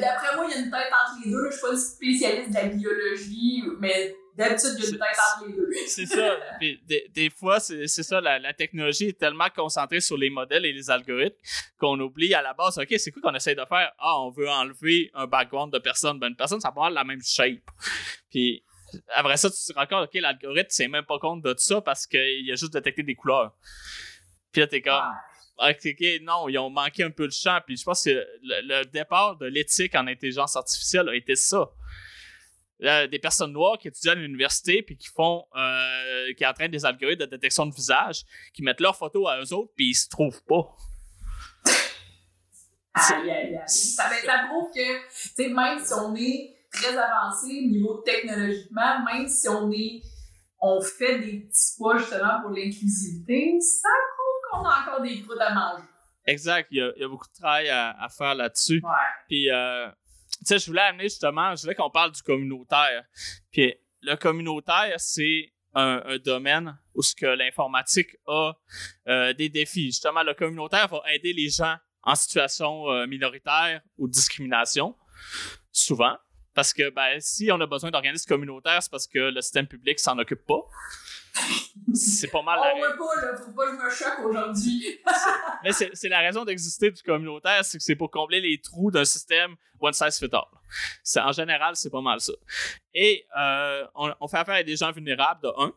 d'après 0.01 0.37
moi, 0.37 0.47
il 0.49 0.55
y 0.55 0.55
a 0.55 0.59
une 0.61 0.71
tête 0.71 0.93
entre 0.93 1.25
les 1.25 1.33
deux. 1.33 1.51
Je 1.51 1.57
suis 1.57 1.67
pas 1.67 1.77
spécialiste 1.77 2.51
de 2.51 2.55
la 2.55 2.67
biologie, 2.67 3.65
mais 3.81 4.15
D'habitude, 4.39 4.71
il 4.79 4.85
y 4.85 4.87
a 4.87 4.91
une 4.91 4.99
tête 4.99 5.19
entre 5.35 5.49
les 5.49 5.53
deux. 5.53 5.69
c'est 5.89 6.07
ça. 6.07 6.37
des, 6.61 7.11
des, 7.13 7.29
fois, 7.29 7.59
c'est 7.59 7.89
ça, 7.89 8.21
la, 8.21 8.39
la, 8.39 8.53
technologie 8.55 9.07
est 9.07 9.19
tellement 9.19 9.49
concentrée 9.51 10.01
sur 10.01 10.17
les 10.17 10.31
modèles 10.31 10.65
et 10.65 10.73
les 10.73 10.91
algorithmes 10.91 11.35
qu'on 11.77 11.99
oublie 11.99 12.33
à 12.35 12.41
la 12.41 12.55
base, 12.55 12.79
OK, 12.79 12.87
c'est 12.99 13.11
quoi 13.11 13.21
qu'on 13.21 13.35
essaie 13.35 13.57
de 13.57 13.65
faire? 13.69 13.93
Ah, 13.99 14.21
on 14.21 14.31
veut 14.31 14.49
enlever 14.49 15.11
un 15.15 15.27
background 15.27 15.73
de 15.73 15.81
personne. 15.81 16.21
Ben, 16.21 16.29
une 16.29 16.37
personne, 16.37 16.61
ça 16.61 16.69
avoir 16.69 16.89
la 16.89 17.03
même 17.03 17.21
shape. 17.21 17.69
Puis 18.31 18.63
après 19.13 19.37
ça, 19.39 19.51
tu 19.51 19.57
te 19.57 19.77
rends 19.77 19.87
compte, 19.87 20.09
OK, 20.09 20.21
l'algorithme, 20.21 20.69
c'est 20.71 20.87
même 20.87 21.05
pas 21.05 21.19
compte 21.19 21.43
de 21.43 21.53
ça 21.59 21.81
parce 21.81 22.07
qu'il 22.07 22.49
a 22.53 22.55
juste 22.55 22.73
détecté 22.73 23.03
des 23.03 23.17
couleurs. 23.17 23.57
Puis 24.53 24.61
là, 24.61 24.69
t'es 24.69 24.81
comme... 24.81 24.93
Ah. 24.95 25.71
OK, 25.71 26.05
non, 26.23 26.49
ils 26.49 26.57
ont 26.59 26.71
manqué 26.71 27.03
un 27.03 27.11
peu 27.11 27.27
de 27.27 27.33
champ. 27.33 27.59
Puis 27.67 27.77
je 27.77 27.83
pense 27.83 28.05
que 28.05 28.25
le 28.43 28.85
départ 28.85 29.37
de 29.37 29.47
l'éthique 29.47 29.97
en 29.97 30.07
intelligence 30.07 30.55
artificielle 30.55 31.09
a 31.09 31.17
été 31.17 31.35
ça 31.35 31.69
des 32.81 33.19
personnes 33.19 33.53
noires 33.53 33.77
qui 33.79 33.89
étudient 33.89 34.13
à 34.13 34.17
l'université 34.17 34.83
puis 34.83 34.97
qui 34.97 35.09
font 35.09 35.45
euh, 35.57 36.33
qui 36.37 36.47
entraînent 36.47 36.71
des 36.71 36.85
algorithmes 36.85 37.25
de 37.25 37.27
détection 37.27 37.67
de 37.67 37.75
visage 37.75 38.25
qui 38.55 38.63
mettent 38.63 38.81
leurs 38.81 38.97
photos 38.97 39.29
à 39.29 39.41
eux 39.41 39.53
autres 39.53 39.73
puis 39.77 39.91
ils 39.91 39.95
se 39.95 40.09
trouvent 40.09 40.43
pas. 40.45 40.77
Aïe, 42.95 43.31
aïe, 43.31 43.57
aïe. 43.57 43.61
Ça, 43.67 44.05
ça 44.25 44.47
prouve 44.49 44.71
que 44.75 45.55
même 45.55 45.79
si 45.85 45.93
on 45.95 46.15
est 46.15 46.55
très 46.73 46.97
avancé 46.97 47.47
niveau 47.47 48.03
technologiquement, 48.05 49.05
même 49.05 49.29
si 49.29 49.49
on 49.49 49.71
est 49.73 50.03
on 50.61 50.81
fait 50.81 51.19
des 51.21 51.41
petits 51.41 51.77
pas 51.79 51.99
justement 51.99 52.41
pour 52.43 52.51
l'inclusivité, 52.51 53.59
ça 53.61 53.89
prouve 54.17 54.61
qu'on 54.61 54.69
a 54.69 54.83
encore 54.83 55.03
des 55.03 55.21
croûtes 55.23 55.41
à 55.41 55.55
manger. 55.55 55.85
Exact, 56.27 56.69
il 56.71 56.79
y 56.79 56.83
a, 56.83 56.93
il 56.97 57.01
y 57.01 57.05
a 57.05 57.09
beaucoup 57.09 57.27
de 57.27 57.41
travail 57.41 57.69
à, 57.69 57.91
à 58.03 58.09
faire 58.09 58.35
là-dessus. 58.35 58.83
Ouais. 58.85 58.91
Puis 59.29 59.51
euh, 59.51 59.89
sais, 60.45 60.59
je 60.59 60.67
voulais 60.67 60.83
amener 60.83 61.05
justement, 61.05 61.55
je 61.55 61.63
voulais 61.63 61.75
qu'on 61.75 61.91
parle 61.91 62.13
du 62.13 62.23
communautaire. 62.23 63.05
Puis 63.51 63.75
le 64.03 64.17
communautaire, 64.17 64.95
c'est 64.99 65.53
un, 65.75 66.19
domaine 66.19 66.77
où 66.95 67.03
ce 67.03 67.15
que 67.15 67.27
l'informatique 67.27 68.17
a 68.27 68.53
euh, 69.07 69.33
des 69.33 69.49
défis. 69.49 69.87
Justement, 69.87 70.23
le 70.23 70.35
communautaire 70.35 70.89
va 70.89 71.03
aider 71.13 71.33
les 71.33 71.51
gens 71.51 71.77
en 72.03 72.15
situation 72.15 72.91
euh, 72.91 73.07
minoritaire 73.07 73.81
ou 73.97 74.09
discrimination, 74.09 74.97
souvent. 75.71 76.17
Parce 76.55 76.73
que 76.73 76.91
ben, 76.91 77.21
si 77.21 77.53
on 77.53 77.61
a 77.61 77.67
besoin 77.67 77.91
d'organismes 77.91 78.29
communautaires, 78.29 78.83
c'est 78.83 78.91
parce 78.91 79.07
que 79.07 79.19
le 79.19 79.41
système 79.41 79.69
public 79.69 80.01
s'en 80.01 80.19
occupe 80.19 80.45
pas. 80.45 80.61
C'est 81.95 82.31
pas 82.31 82.43
mal. 82.43 82.59
On 82.59 82.79
voit 82.79 82.89
pas, 82.97 83.27
là, 83.27 83.37
faut 83.37 83.53
pas 83.53 83.67
que 83.67 83.79
je 83.79 83.85
me 83.85 83.91
choque 83.91 84.27
aujourd'hui. 84.27 85.01
Mais 85.65 85.73
c'est 85.73 86.09
la 86.09 86.21
raison 86.21 86.45
d'exister 86.45 86.91
du 86.91 87.03
communautaire, 87.03 87.65
c'est 87.65 87.79
que 87.79 87.85
c'est 87.85 87.97
pour 87.97 88.11
combler 88.11 88.41
les 88.41 88.61
trous 88.61 88.91
d'un 88.91 89.05
système 89.05 89.57
one 89.81 89.93
size 89.93 90.19
fit 90.19 90.31
all. 90.33 91.25
En 91.25 91.33
général, 91.33 91.77
c'est 91.77 91.91
pas 91.91 92.01
mal 92.01 92.21
ça. 92.21 92.33
Et 92.95 93.27
euh, 93.39 93.87
on, 93.95 94.29
fait 94.29 94.39
affaire 94.39 94.55
avec 94.55 94.67
des 94.67 94.77
gens 94.77 94.93
vulnérables, 94.93 95.43
de 95.43 95.49
un. 95.57 95.73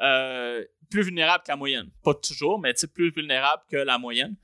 Euh, 0.00 0.64
plus 0.90 1.02
vulnérables 1.02 1.44
que 1.44 1.50
la 1.50 1.56
moyenne. 1.56 1.90
Pas 2.02 2.14
toujours, 2.14 2.58
mais 2.58 2.72
plus 2.94 3.10
vulnérables 3.10 3.62
que 3.70 3.76
la 3.76 3.98
moyenne. 3.98 4.36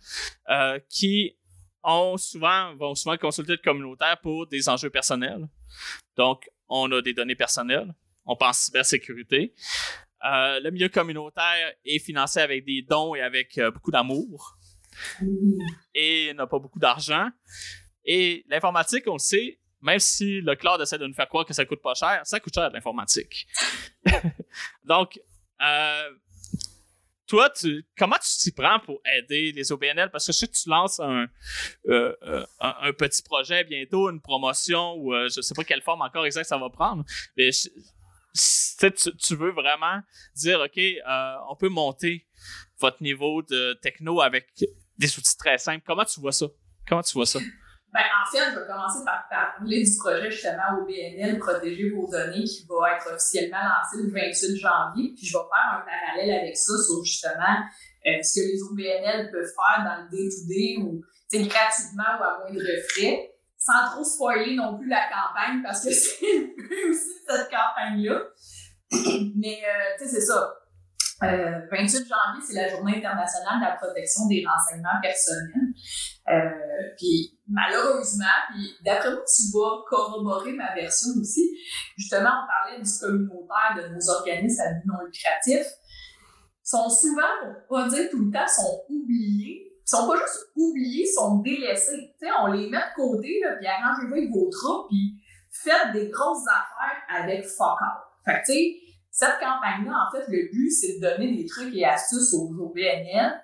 Euh, 0.51 0.79
qui 0.89 1.37
ont 1.83 2.17
souvent, 2.17 2.75
vont 2.77 2.95
souvent 2.95 3.17
consulter 3.17 3.53
le 3.53 3.63
communautaire 3.63 4.19
pour 4.21 4.47
des 4.47 4.69
enjeux 4.69 4.91
personnels. 4.91 5.49
Donc, 6.17 6.49
on 6.69 6.91
a 6.93 7.03
des 7.03 7.13
données 7.13 7.37
personnelles. 7.37 7.95
On 8.27 8.37
pense 8.37 8.59
cybersécurité. 8.59 9.55
Euh, 10.25 10.61
le 10.61 10.71
milieu 10.71 10.89
communautaire 10.89 11.73
est 11.85 11.99
financé 11.99 12.41
avec 12.41 12.65
des 12.65 12.83
dons 12.83 13.15
et 13.15 13.21
avec 13.21 13.59
euh, 13.59 13.71
beaucoup 13.71 13.91
d'amour. 13.91 14.57
Et 15.95 16.33
n'a 16.35 16.47
pas 16.47 16.59
beaucoup 16.59 16.79
d'argent. 16.79 17.29
Et 18.05 18.45
l'informatique, 18.49 19.05
on 19.07 19.15
le 19.15 19.19
sait, 19.19 19.59
même 19.83 19.99
si 19.99 20.41
le 20.41 20.55
cloud 20.55 20.81
essaie 20.81 20.99
de 20.99 21.07
nous 21.07 21.15
faire 21.15 21.29
croire 21.29 21.45
que 21.45 21.53
ça 21.53 21.65
coûte 21.65 21.83
pas 21.83 21.95
cher, 21.95 22.21
ça 22.25 22.41
coûte 22.41 22.55
cher 22.55 22.71
l'informatique. 22.71 23.47
Donc, 24.85 25.21
euh, 25.61 26.11
toi, 27.27 27.53
comment 27.99 28.17
tu 28.17 28.39
t'y 28.39 28.53
prends 28.53 28.79
pour 28.81 29.01
aider 29.17 29.53
les 29.53 29.73
OBNL? 29.73 30.11
Parce 30.11 30.27
que 30.27 30.33
je 30.33 30.39
sais 30.39 30.47
que 30.47 30.53
tu 30.53 30.69
lances 30.69 31.01
un, 31.01 31.27
un, 32.61 32.93
petit 32.93 33.23
projet 33.23 33.65
bientôt, 33.65 34.11
une 34.11 34.21
promotion, 34.21 34.95
ou 34.97 35.13
je 35.29 35.41
sais 35.41 35.55
pas 35.55 35.65
quelle 35.65 35.83
forme 35.83 36.03
encore 36.03 36.25
exacte 36.25 36.49
ça 36.49 36.59
va 36.59 36.71
prendre. 36.71 37.05
Mais 37.37 37.51
tu, 38.35 39.37
veux 39.37 39.53
vraiment 39.53 40.01
dire, 40.35 40.61
OK, 40.61 40.79
euh, 40.79 41.35
on 41.49 41.57
peut 41.57 41.69
monter 41.69 42.27
votre 42.79 43.03
niveau 43.03 43.43
de 43.43 43.79
techno 43.83 44.21
avec 44.21 44.49
des 44.99 45.19
outils 45.19 45.37
très 45.37 45.59
simples. 45.59 45.83
Comment 45.87 46.05
tu 46.05 46.21
vois 46.21 46.33
ça? 46.33 46.47
Comment 46.89 47.03
tu 47.03 47.15
vois 47.15 47.27
ça? 47.27 47.39
Ben, 47.93 48.01
en 48.01 48.29
fait, 48.29 48.51
je 48.51 48.59
vais 48.59 48.67
commencer 48.67 49.05
par 49.05 49.29
parler 49.31 49.85
du 49.85 49.97
projet 49.99 50.29
justement 50.29 50.81
au 50.81 50.85
BNL 50.85 51.39
Protéger 51.39 51.91
vos 51.91 52.11
données 52.11 52.43
qui 52.43 52.67
va 52.69 52.97
être 52.97 53.15
officiellement 53.15 53.63
lancé 53.63 54.03
le 54.03 54.11
28 54.11 54.57
janvier. 54.57 55.15
Puis 55.15 55.27
je 55.27 55.33
vais 55.33 55.45
faire 55.45 55.79
un 55.79 55.85
parallèle 55.87 56.41
avec 56.41 56.57
ça 56.57 56.73
sur 56.85 57.05
justement 57.05 57.63
euh, 58.07 58.21
ce 58.21 58.41
que 58.41 58.47
les 58.51 58.63
OBNL 58.65 59.31
peuvent 59.31 59.47
faire 59.47 59.85
dans 59.85 60.03
le 60.03 60.11
day-to-day 60.11 60.79
ou 60.83 61.05
gratuitement 61.33 62.19
ou 62.19 62.23
à 62.23 62.39
moindre 62.41 62.67
frais 62.91 63.34
sans 63.65 63.91
trop 63.91 64.05
spoiler 64.05 64.57
non 64.57 64.77
plus 64.77 64.89
la 64.89 65.09
campagne 65.09 65.63
parce 65.63 65.85
que 65.85 65.91
c'est 65.93 66.21
le 66.21 66.55
but 66.57 66.91
aussi 66.91 67.25
de 67.27 67.35
cette 67.35 67.51
campagne-là. 67.51 68.21
Mais, 69.37 69.63
euh, 69.65 69.97
tu 69.99 70.05
sais, 70.05 70.17
c'est 70.17 70.27
ça. 70.27 70.55
Euh, 71.23 71.61
28 71.71 71.89
janvier, 71.89 72.43
c'est 72.47 72.55
la 72.55 72.69
journée 72.69 72.99
internationale 72.99 73.61
de 73.61 73.65
la 73.65 73.77
protection 73.77 74.27
des 74.27 74.45
renseignements 74.45 75.01
personnels. 75.01 75.73
Euh, 76.29 76.93
puis 76.99 77.39
malheureusement, 77.49 78.37
puis 78.51 78.75
d'après 78.85 79.13
moi, 79.13 79.23
tu 79.25 79.43
vas 79.55 79.83
corroborer 79.89 80.53
ma 80.53 80.75
version 80.75 81.11
aussi. 81.19 81.49
Justement, 81.97 82.31
on 82.31 82.47
parlait 82.47 82.83
du 82.83 82.91
communautaire, 83.01 83.75
de 83.77 83.95
nos 83.95 84.11
organismes 84.11 84.61
à 84.61 84.73
but 84.73 84.87
non 84.87 85.05
lucratif. 85.07 85.67
sont 86.63 86.91
souvent, 86.91 87.23
pour 87.41 87.79
pas 87.79 87.89
dire 87.89 88.11
tout 88.11 88.25
le 88.27 88.31
temps, 88.31 88.47
sont 88.47 88.83
oubliés 88.91 89.74
ils 89.74 89.74
sont 89.85 90.09
pas 90.09 90.17
juste 90.17 90.51
oubliés, 90.57 91.07
sont 91.07 91.39
délaissés. 91.39 92.15
sais, 92.19 92.27
on 92.41 92.47
les 92.49 92.69
met 92.69 92.79
de 92.79 92.95
côté, 92.97 93.41
là, 93.43 93.57
puis 93.57 93.67
arrangez-vous 93.67 94.15
avec 94.15 94.31
vos 94.31 94.49
troupes, 94.51 94.89
puis 94.89 95.21
faites 95.51 95.93
des 95.93 96.09
grosses 96.09 96.47
affaires 96.49 97.03
avec 97.09 97.45
fuck 97.45 97.79
Fait 98.25 98.41
que, 98.41 98.47
tu 98.47 98.53
sais, 98.53 98.77
cette 99.11 99.39
campagne-là, 99.39 100.09
en 100.09 100.11
fait, 100.11 100.25
le 100.29 100.51
but, 100.51 100.71
c'est 100.71 100.99
de 100.99 101.01
donner 101.01 101.37
des 101.37 101.47
trucs 101.47 101.75
et 101.75 101.85
astuces 101.85 102.35
aux, 102.35 102.51
OBNL, 102.59 103.41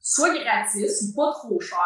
soit 0.00 0.34
gratis 0.34 1.02
ou 1.02 1.14
pas 1.14 1.32
trop 1.32 1.60
cher, 1.60 1.78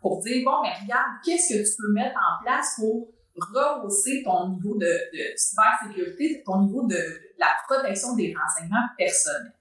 pour 0.00 0.20
dire, 0.20 0.42
bon, 0.44 0.62
mais 0.62 0.72
regarde, 0.82 1.10
qu'est-ce 1.24 1.52
que 1.52 1.68
tu 1.68 1.76
peux 1.76 1.92
mettre 1.92 2.16
en 2.16 2.42
place 2.42 2.76
pour 2.78 3.08
rehausser 3.36 4.22
ton 4.24 4.48
niveau 4.50 4.76
de 4.76 4.90
cybersécurité, 5.36 6.42
ton 6.46 6.62
niveau 6.62 6.86
de, 6.86 6.98
la 7.38 7.48
protection 7.66 8.16
des 8.16 8.34
renseignements 8.34 8.88
personnels? 8.96 9.52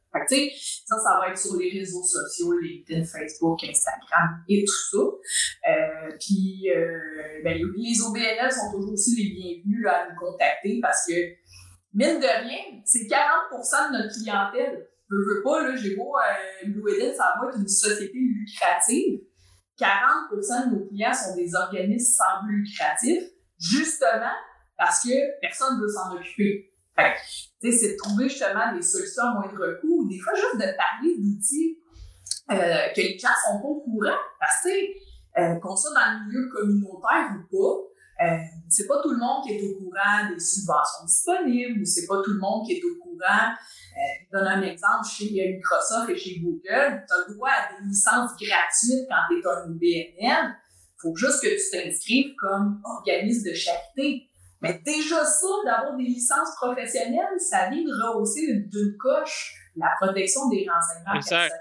Ça, 0.85 0.95
ça 0.97 1.19
va 1.19 1.29
être 1.29 1.37
sur 1.37 1.57
les 1.57 1.79
réseaux 1.79 2.03
sociaux, 2.03 2.57
LinkedIn, 2.59 3.03
Facebook, 3.03 3.63
Instagram 3.63 4.43
et 4.47 4.63
tout 4.65 4.97
ça. 4.97 5.71
Euh, 5.71 6.17
puis, 6.19 6.71
euh, 6.75 7.41
ben, 7.43 7.57
les 7.57 8.01
OBNL 8.01 8.51
sont 8.51 8.71
toujours 8.71 8.93
aussi 8.93 9.15
les 9.15 9.63
bienvenus 9.63 9.87
à 9.87 10.09
nous 10.09 10.19
contacter 10.19 10.79
parce 10.81 11.05
que, 11.07 11.13
mine 11.93 12.19
de 12.19 12.43
rien, 12.43 12.81
c'est 12.85 13.07
40% 13.07 13.91
de 13.91 13.97
notre 13.97 14.13
clientèle. 14.13 14.87
Je 15.09 15.15
veux 15.15 15.41
pas, 15.43 15.63
là, 15.63 15.75
j'ai 15.75 15.95
beau, 15.95 16.13
euh, 16.17 16.67
Blue 16.67 16.83
ça 17.15 17.35
va 17.39 17.49
être 17.49 17.59
une 17.59 17.67
société 17.67 18.17
lucrative. 18.17 19.21
40% 19.79 20.69
de 20.69 20.75
nos 20.75 20.87
clients 20.87 21.13
sont 21.13 21.35
des 21.35 21.53
organismes 21.55 22.15
sans 22.17 22.45
but 22.45 22.63
lucratif 22.63 23.23
justement 23.59 24.33
parce 24.77 25.03
que 25.03 25.39
personne 25.41 25.77
ne 25.77 25.81
veut 25.81 25.89
s'en 25.89 26.15
occuper. 26.15 26.71
C'est 27.61 27.93
de 27.93 27.97
trouver 27.97 28.29
justement 28.29 28.73
des 28.73 28.81
solutions 28.81 29.23
à 29.23 29.33
moindre 29.33 29.79
coût, 29.81 30.03
ou 30.03 30.07
des 30.07 30.19
fois 30.19 30.33
juste 30.33 30.55
de 30.55 30.75
parler 30.77 31.15
d'outils 31.17 31.77
euh, 32.51 32.93
que 32.95 33.01
les 33.01 33.17
gens 33.17 33.29
sont 33.45 33.59
pas 33.61 33.67
au 33.67 33.81
courant. 33.81 34.17
Parce 34.39 34.63
que, 34.63 35.41
euh, 35.41 35.59
qu'on 35.59 35.75
soit 35.75 35.91
dans 35.93 36.19
le 36.19 36.25
milieu 36.25 36.49
communautaire 36.49 37.35
ou 37.35 37.57
pas, 37.57 38.25
euh, 38.25 38.37
c'est 38.69 38.87
pas 38.87 39.01
tout 39.01 39.11
le 39.11 39.17
monde 39.17 39.43
qui 39.45 39.53
est 39.53 39.61
au 39.61 39.77
courant 39.77 40.29
des 40.31 40.39
subventions 40.39 41.05
disponibles, 41.05 41.81
ou 41.81 41.85
c'est 41.85 42.07
pas 42.07 42.21
tout 42.23 42.31
le 42.31 42.39
monde 42.39 42.65
qui 42.65 42.73
est 42.73 42.81
au 42.83 43.03
courant. 43.03 43.51
Euh, 43.51 44.25
je 44.25 44.37
donne 44.37 44.47
un 44.47 44.61
exemple 44.61 45.07
chez 45.07 45.29
Microsoft 45.29 46.09
et 46.09 46.17
chez 46.17 46.39
Google, 46.39 46.61
tu 46.61 47.13
as 47.13 47.27
le 47.27 47.33
droit 47.35 47.49
à 47.49 47.73
des 47.73 47.87
licences 47.87 48.31
gratuites 48.31 49.07
quand 49.09 49.23
tu 49.29 49.39
es 49.39 49.47
un 49.47 49.69
BNL 49.69 50.55
faut 50.97 51.15
juste 51.15 51.41
que 51.41 51.47
tu 51.47 51.71
t'inscrives 51.71 52.35
comme 52.35 52.81
organisme 52.83 53.49
de 53.49 53.53
charité. 53.53 54.26
Mais 54.61 54.81
déjà 54.85 55.23
ça, 55.23 55.47
d'avoir 55.65 55.95
des 55.95 56.03
licences 56.03 56.55
professionnelles, 56.55 57.39
ça 57.39 57.69
vient 57.69 57.83
de 57.83 57.91
rehausser 57.91 58.45
d'une 58.53 58.97
coche 58.97 59.53
la 59.75 59.89
protection 60.01 60.49
des 60.49 60.65
renseignements 60.67 61.15
exact. 61.15 61.53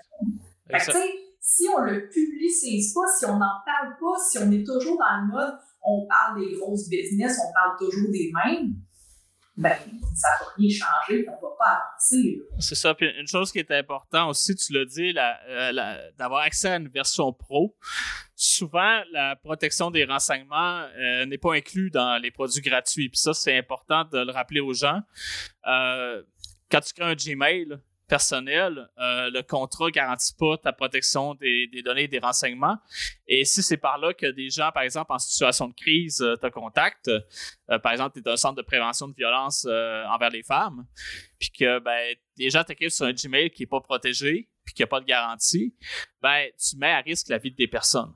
personnels. 0.67 1.11
si 1.39 1.69
on 1.69 1.81
le 1.81 2.09
publicise 2.09 2.95
pas, 2.95 3.07
si 3.19 3.27
on 3.27 3.37
n'en 3.37 3.61
parle 3.67 3.97
pas, 4.01 4.19
si 4.27 4.39
on 4.39 4.51
est 4.51 4.65
toujours 4.65 4.99
dans 4.99 5.21
le 5.21 5.33
mode 5.33 5.59
on 5.87 6.07
parle 6.07 6.41
des 6.41 6.57
grosses 6.57 6.89
business, 6.89 7.39
on 7.47 7.53
parle 7.53 7.79
toujours 7.79 8.11
des 8.11 8.33
mêmes, 8.35 8.75
ben, 9.57 9.75
ça 10.15 10.29
va 10.39 10.47
rien 10.57 10.69
changer, 10.69 11.27
on 11.29 11.33
va 11.33 11.55
pas 11.59 11.65
avancer. 11.65 12.43
C'est 12.59 12.75
ça. 12.75 12.95
Puis 12.95 13.09
une 13.19 13.27
chose 13.27 13.51
qui 13.51 13.59
est 13.59 13.71
importante 13.71 14.31
aussi, 14.31 14.55
tu 14.55 14.73
l'as 14.75 14.85
dit, 14.85 15.15
euh, 15.17 16.11
d'avoir 16.19 16.43
accès 16.43 16.69
à 16.69 16.77
une 16.77 16.89
version 16.89 17.33
pro. 17.33 17.75
Souvent, 18.35 19.01
la 19.13 19.35
protection 19.37 19.91
des 19.91 20.05
renseignements 20.05 20.87
euh, 20.99 21.25
n'est 21.25 21.39
pas 21.39 21.55
inclue 21.55 21.91
dans 21.91 22.21
les 22.21 22.31
produits 22.31 22.61
gratuits. 22.61 23.09
Puis 23.09 23.19
ça, 23.19 23.33
c'est 23.33 23.57
important 23.57 24.05
de 24.05 24.19
le 24.19 24.31
rappeler 24.31 24.61
aux 24.61 24.75
gens. 24.75 25.01
Euh, 25.67 26.23
quand 26.71 26.81
tu 26.81 26.93
crées 26.93 27.11
un 27.11 27.15
Gmail, 27.15 27.79
personnel, 28.09 28.89
euh, 28.99 29.31
le 29.31 29.43
contrat 29.43 29.91
garantit 29.91 30.35
pas 30.39 30.57
ta 30.59 30.73
protection 30.73 31.35
des, 31.35 31.69
données 31.85 32.05
et 32.05 32.09
des 32.09 32.19
renseignements. 32.19 32.79
Et 33.27 33.45
si 33.45 33.63
c'est 33.63 33.77
par 33.77 33.99
là 33.99 34.15
que 34.15 34.27
des 34.27 34.51
gens, 34.51 34.71
par 34.73 34.83
exemple, 34.83 35.13
en 35.13 35.19
situation 35.19 35.69
de 35.69 35.75
crise, 35.75 36.21
euh, 36.21 36.37
te 36.37 36.47
contactent, 36.47 37.09
euh, 37.09 37.79
par 37.79 37.93
exemple, 37.93 38.21
tu 38.21 38.29
es 38.29 38.33
un 38.33 38.37
centre 38.37 38.57
de 38.57 38.63
prévention 38.63 39.09
de 39.09 39.15
violence 39.15 39.67
envers 39.67 40.31
les 40.31 40.43
femmes, 40.43 40.87
puis 41.39 41.51
que 41.51 41.79
ben, 41.81 42.15
des 42.37 42.51
gens 42.51 42.65
t'écrivent 42.65 42.91
sur 42.91 43.07
un 43.07 43.13
Gmail 43.13 43.51
qui 43.51 43.63
n'est 43.63 43.67
pas 43.67 43.81
protégé, 43.81 44.49
puis 44.65 44.75
qui 44.75 44.83
n'a 44.83 44.87
pas 44.87 45.01
de 45.01 45.07
garantie, 45.07 45.75
ben, 46.23 46.47
tu 46.59 46.77
mets 46.77 46.93
à 46.93 47.01
risque 47.01 47.29
la 47.29 47.39
vie 47.39 47.51
des 47.51 47.69
personnes. 47.69 48.13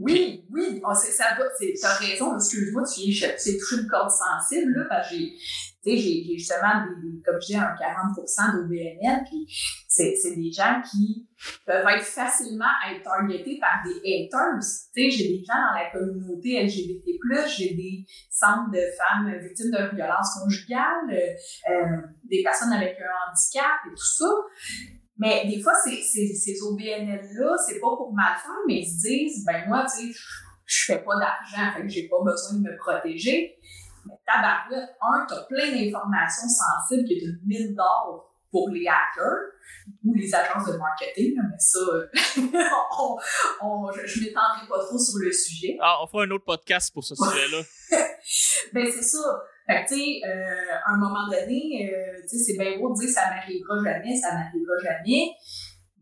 Oui, 0.00 0.46
oui, 0.50 0.80
oh, 0.82 0.94
ça 0.94 1.24
as 1.36 1.94
raison, 1.98 2.34
excuse-moi, 2.34 2.82
tu 2.84 3.24
as 3.24 3.32
touché 3.32 3.82
une 3.82 3.86
corde 3.86 4.10
sensible, 4.10 4.72
là, 4.72 4.86
parce 4.88 5.10
que 5.10 5.16
j'ai, 5.16 5.36
j'ai 5.84 6.38
justement, 6.38 6.86
des, 7.02 7.20
comme 7.22 7.38
je 7.40 7.46
dis, 7.48 7.56
un 7.56 7.74
40% 7.74 8.62
d'OBNL, 8.62 9.24
puis 9.28 9.46
c'est, 9.88 10.14
des 10.34 10.50
gens 10.50 10.80
qui 10.90 11.28
peuvent 11.66 11.86
être 11.86 12.04
facilement 12.04 12.64
être 12.90 13.02
targetés 13.02 13.58
par 13.60 13.82
des 13.84 14.24
haters. 14.24 14.60
J'ai 14.94 15.10
des 15.10 15.44
gens 15.44 15.54
dans 15.54 15.78
la 15.78 15.90
communauté 15.92 16.64
LGBT+, 16.64 17.48
j'ai 17.48 17.74
des 17.74 18.06
centres 18.30 18.70
de 18.70 18.80
femmes 18.96 19.38
victimes 19.38 19.70
de 19.70 19.96
violence 19.96 20.38
conjugale, 20.42 21.10
euh, 21.10 21.72
euh, 21.72 21.96
des 22.24 22.42
personnes 22.42 22.72
avec 22.72 22.96
un 23.00 23.30
handicap 23.30 23.80
et 23.86 23.90
tout 23.90 24.16
ça. 24.18 24.26
Mais 25.20 25.46
des 25.46 25.60
fois, 25.60 25.74
ces, 25.84 26.02
ces, 26.02 26.34
ces 26.34 26.62
OBNL-là, 26.62 27.54
c'est 27.68 27.78
pas 27.78 27.94
pour 27.94 28.10
mal 28.14 28.34
faire, 28.38 28.56
mais 28.66 28.80
ils 28.80 28.86
se 28.86 29.06
disent, 29.06 29.44
ben 29.44 29.68
moi, 29.68 29.84
tu 29.84 30.10
sais, 30.10 30.18
je 30.64 30.84
fais 30.86 31.04
pas 31.04 31.12
d'argent, 31.18 31.76
fait 31.76 31.82
que 31.82 31.88
j'ai 31.88 32.08
pas 32.08 32.16
besoin 32.24 32.58
de 32.58 32.70
me 32.70 32.76
protéger. 32.78 33.54
Mais 34.06 34.14
tabarouette, 34.26 34.96
un, 35.02 35.26
t'as 35.28 35.44
plein 35.44 35.72
d'informations 35.72 36.48
sensibles 36.48 37.06
qui 37.06 37.14
est 37.14 37.22
une 37.22 37.38
mine 37.44 37.74
d'or 37.74 38.34
pour 38.50 38.70
les 38.70 38.86
hackers 38.86 39.52
ou 40.04 40.14
les 40.14 40.34
agences 40.34 40.72
de 40.72 40.78
marketing, 40.78 41.34
mais 41.36 41.58
ça, 41.58 41.80
on, 42.98 43.18
on, 43.60 43.92
je, 43.92 44.06
je 44.06 44.20
m'étendrai 44.20 44.66
pas 44.68 44.78
trop 44.78 44.98
sur 44.98 45.18
le 45.18 45.30
sujet. 45.30 45.76
Ah, 45.82 45.98
on 46.02 46.06
fera 46.06 46.22
un 46.24 46.30
autre 46.30 46.46
podcast 46.46 46.94
pour 46.94 47.04
ce 47.04 47.14
sujet-là. 47.14 47.62
ben, 48.72 48.86
c'est 48.90 49.02
ça. 49.02 49.42
Fait 49.66 49.84
tu 49.86 49.94
sais, 49.94 50.20
euh, 50.26 50.74
à 50.86 50.92
un 50.92 50.96
moment 50.96 51.26
donné, 51.26 51.92
euh, 51.92 52.20
tu 52.22 52.38
sais, 52.38 52.52
c'est 52.52 52.58
bien 52.58 52.78
beau 52.78 52.92
de 52.94 53.00
dire 53.00 53.08
ça 53.08 53.30
m'arrivera 53.30 53.82
jamais, 53.84 54.16
ça 54.16 54.32
m'arrivera 54.32 54.78
jamais. 54.82 55.32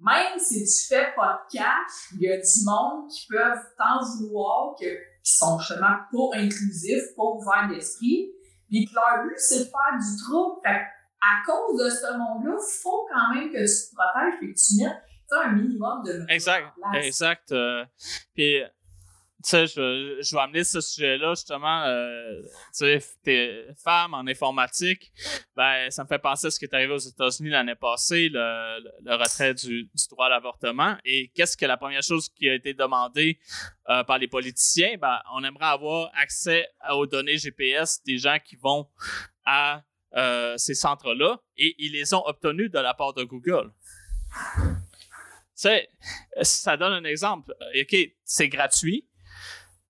Même 0.01 0.39
si 0.39 0.65
tu 0.65 0.95
fais 0.95 1.09
pas 1.17 1.43
de 1.45 1.59
cash, 1.59 2.13
il 2.15 2.23
y 2.23 2.33
a 2.33 2.37
du 2.37 2.65
monde 2.65 3.11
qui 3.11 3.27
peuvent 3.27 3.65
t'en 3.77 4.05
vouloir, 4.05 4.77
que, 4.81 4.87
qui 4.87 5.37
sont 5.37 5.59
justement 5.59 5.97
pas 6.13 6.39
inclusifs, 6.39 7.15
pas 7.17 7.25
ouverts 7.25 7.69
d'esprit, 7.69 8.31
puis 8.69 8.87
que 8.87 8.95
leur 8.95 9.25
but, 9.25 9.35
c'est 9.37 9.59
de 9.59 9.65
faire 9.65 9.99
du 9.99 10.23
trouble. 10.23 10.61
Fait 10.65 10.87
à 11.21 11.45
cause 11.45 11.83
de 11.83 11.91
ce 11.91 12.17
monde-là, 12.17 12.57
il 12.57 12.81
faut 12.81 13.09
quand 13.13 13.35
même 13.35 13.51
que 13.51 13.59
tu 13.59 13.91
te 13.91 13.95
protèges 13.97 14.35
et 14.41 14.53
que 14.53 14.59
tu 14.59 14.85
mettes 14.85 15.03
un 15.31 15.53
minimum 15.53 16.03
de 16.05 16.25
Exact, 16.29 16.73
exact. 16.95 17.53
Euh, 17.53 17.85
puis 18.35 18.63
tu 19.45 19.51
sais, 19.51 19.67
je, 19.69 20.19
je 20.21 20.35
vais 20.35 20.43
amener 20.43 20.65
ce 20.65 20.81
sujet-là, 20.81 21.35
justement, 21.35 21.85
euh, 21.85 22.43
tu 22.43 22.49
sais, 22.73 22.99
t'es 23.23 23.67
femme 23.85 24.13
en 24.15 24.27
informatique, 24.27 25.13
ben, 25.55 25.89
ça 25.91 26.03
me 26.03 26.09
fait 26.09 26.19
penser 26.19 26.49
à 26.49 26.51
ce 26.51 26.59
qui 26.59 26.65
est 26.65 26.75
arrivé 26.75 26.93
aux 26.93 26.99
États-Unis 26.99 27.51
l'année 27.51 27.77
passée, 27.77 28.31
le, 28.31 28.81
le, 29.05 29.15
retrait 29.15 29.55
du, 29.55 29.85
du 29.85 30.09
droit 30.11 30.27
à 30.27 30.31
l'avortement. 30.31 30.97
Et 31.05 31.31
qu'est-ce 31.37 31.57
que 31.57 31.67
la 31.67 31.77
première 31.77 32.03
chose 32.03 32.29
qui 32.31 32.49
a 32.49 32.55
été 32.55 32.75
demandée 32.75 33.39
euh, 33.89 34.03
par 34.03 34.19
les 34.19 34.27
politiciens? 34.27 34.97
Ben, 35.01 35.21
on 35.33 35.45
aimerait 35.45 35.67
avoir 35.67 36.11
accès 36.17 36.67
aux 36.91 37.07
données 37.07 37.39
GPS 37.39 38.03
des 38.03 38.19
gens 38.19 38.39
qui 38.45 38.57
vont 38.57 38.89
à 39.45 39.85
euh, 40.17 40.57
ces 40.57 40.75
centres-là, 40.75 41.41
et 41.57 41.77
ils 41.79 41.93
les 41.93 42.13
ont 42.13 42.27
obtenus 42.27 42.73
de 42.73 42.79
la 42.81 42.93
part 42.93 43.15
de 43.15 43.23
Google. 43.23 43.71
Tu 44.57 45.63
sais, 45.63 45.89
ça 46.43 46.77
donne 46.77 46.93
un 46.93 47.05
exemple. 47.05 47.55
OK, 47.81 47.97
c'est 48.25 48.49
gratuit 48.49 49.08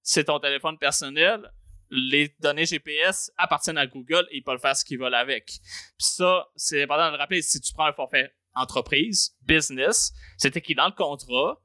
c'est 0.08 0.24
ton 0.24 0.40
téléphone 0.40 0.78
personnel, 0.78 1.52
les 1.90 2.34
données 2.40 2.64
GPS 2.64 3.30
appartiennent 3.36 3.76
à 3.76 3.86
Google 3.86 4.26
et 4.30 4.38
ils 4.38 4.42
peuvent 4.42 4.58
faire 4.58 4.74
ce 4.74 4.82
qu'ils 4.82 4.98
veulent 4.98 5.14
avec. 5.14 5.44
Puis 5.44 5.60
ça, 5.98 6.46
c'est 6.56 6.84
important 6.84 7.08
de 7.08 7.12
le 7.12 7.18
rappeler, 7.18 7.42
si 7.42 7.60
tu 7.60 7.74
prends 7.74 7.84
un 7.84 7.92
forfait 7.92 8.32
entreprise, 8.54 9.36
business, 9.42 10.14
c'est 10.38 10.56
écrit 10.56 10.74
dans 10.74 10.86
le 10.86 10.92
contrat 10.92 11.60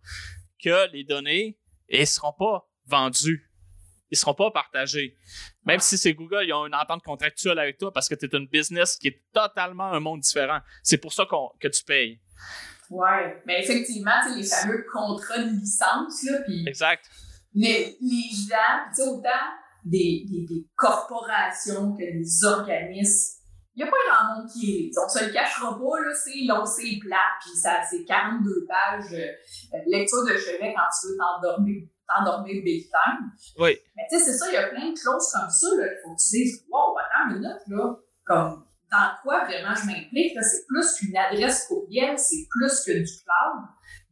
que 0.61 0.91
les 0.91 1.05
données 1.05 1.57
ne 1.89 2.03
seront 2.03 2.33
pas 2.33 2.67
vendues. 2.85 3.49
Ils 4.11 4.15
ne 4.15 4.17
seront 4.17 4.33
pas 4.33 4.51
partagés. 4.51 5.15
Même 5.63 5.79
si 5.79 5.97
c'est 5.97 6.13
Google, 6.13 6.43
ils 6.45 6.53
ont 6.53 6.65
une 6.65 6.75
entente 6.75 7.01
contractuelle 7.01 7.59
avec 7.59 7.77
toi 7.77 7.93
parce 7.93 8.09
que 8.09 8.15
tu 8.15 8.25
es 8.25 8.37
une 8.37 8.47
business 8.47 8.97
qui 8.97 9.07
est 9.07 9.23
totalement 9.31 9.93
un 9.93 10.01
monde 10.01 10.19
différent. 10.19 10.59
C'est 10.83 10.97
pour 10.97 11.13
ça 11.13 11.25
que 11.61 11.67
tu 11.69 11.83
payes. 11.85 12.19
Oui, 12.89 13.07
mais 13.45 13.61
effectivement, 13.63 14.19
les 14.35 14.43
fameux 14.43 14.85
contrats 14.91 15.39
de 15.39 15.49
licence, 15.49 16.23
là. 16.23 16.39
Exact 16.67 17.09
les, 17.53 17.97
les 18.01 18.29
gens, 18.49 18.89
tu 18.89 19.01
sais, 19.01 19.09
autant 19.09 19.29
des, 19.85 20.25
des, 20.29 20.45
des, 20.47 20.67
corporations 20.75 21.93
que 21.93 22.03
des 22.03 22.45
organismes, 22.45 23.39
il 23.75 23.83
n'y 23.83 23.89
a 23.89 23.91
pas 23.91 23.97
grand 24.07 24.35
monde 24.35 24.49
qui 24.51 24.71
est. 24.71 24.91
On 25.03 25.09
se 25.09 25.25
le 25.25 25.33
cachera 25.33 25.77
pas, 25.77 25.99
là, 25.99 26.13
c'est 26.13 26.45
long, 26.45 26.65
c'est 26.65 26.99
plat, 27.01 27.17
puis 27.41 27.55
ça, 27.55 27.81
c'est 27.89 28.03
42 28.05 28.67
pages 28.67 29.13
euh, 29.13 29.77
lecture 29.87 30.23
de 30.25 30.37
chevet 30.37 30.73
quand 30.75 30.87
tu 30.99 31.07
veux 31.07 31.17
t'endormir 31.17 31.83
t'endormir 32.07 32.63
big 32.63 32.83
time. 32.89 33.31
Oui. 33.57 33.79
Mais 33.95 34.03
tu 34.09 34.17
sais, 34.17 34.25
c'est 34.25 34.37
ça, 34.37 34.45
il 34.49 34.53
y 34.53 34.57
a 34.57 34.67
plein 34.67 34.91
de 34.91 34.99
clauses 34.99 35.31
comme 35.31 35.49
ça, 35.49 35.67
là, 35.77 35.87
qu'il 35.87 35.97
faut 36.03 36.15
que 36.15 36.21
tu 36.21 36.29
dises, 36.29 36.65
wow, 36.69 36.95
attends 36.97 37.29
une 37.29 37.39
minute, 37.39 37.61
là, 37.67 37.95
comme, 38.25 38.65
dans 38.91 39.09
quoi 39.23 39.45
vraiment 39.45 39.73
je 39.73 39.85
m'implique, 39.87 40.35
là, 40.35 40.41
c'est 40.43 40.65
plus 40.67 40.93
qu'une 40.93 41.17
adresse 41.17 41.65
courriel, 41.67 42.17
c'est 42.17 42.45
plus 42.49 42.83
que 42.85 42.91
du 42.91 43.11
cloud 43.23 43.63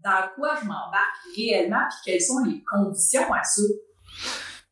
dans 0.03 0.29
quoi 0.35 0.57
je 0.61 0.65
m'embarque 0.65 1.17
réellement, 1.35 1.83
puis 1.89 1.97
quelles 2.05 2.21
sont 2.21 2.43
les 2.45 2.63
conditions 2.63 3.31
à 3.33 3.43
ça. 3.43 3.61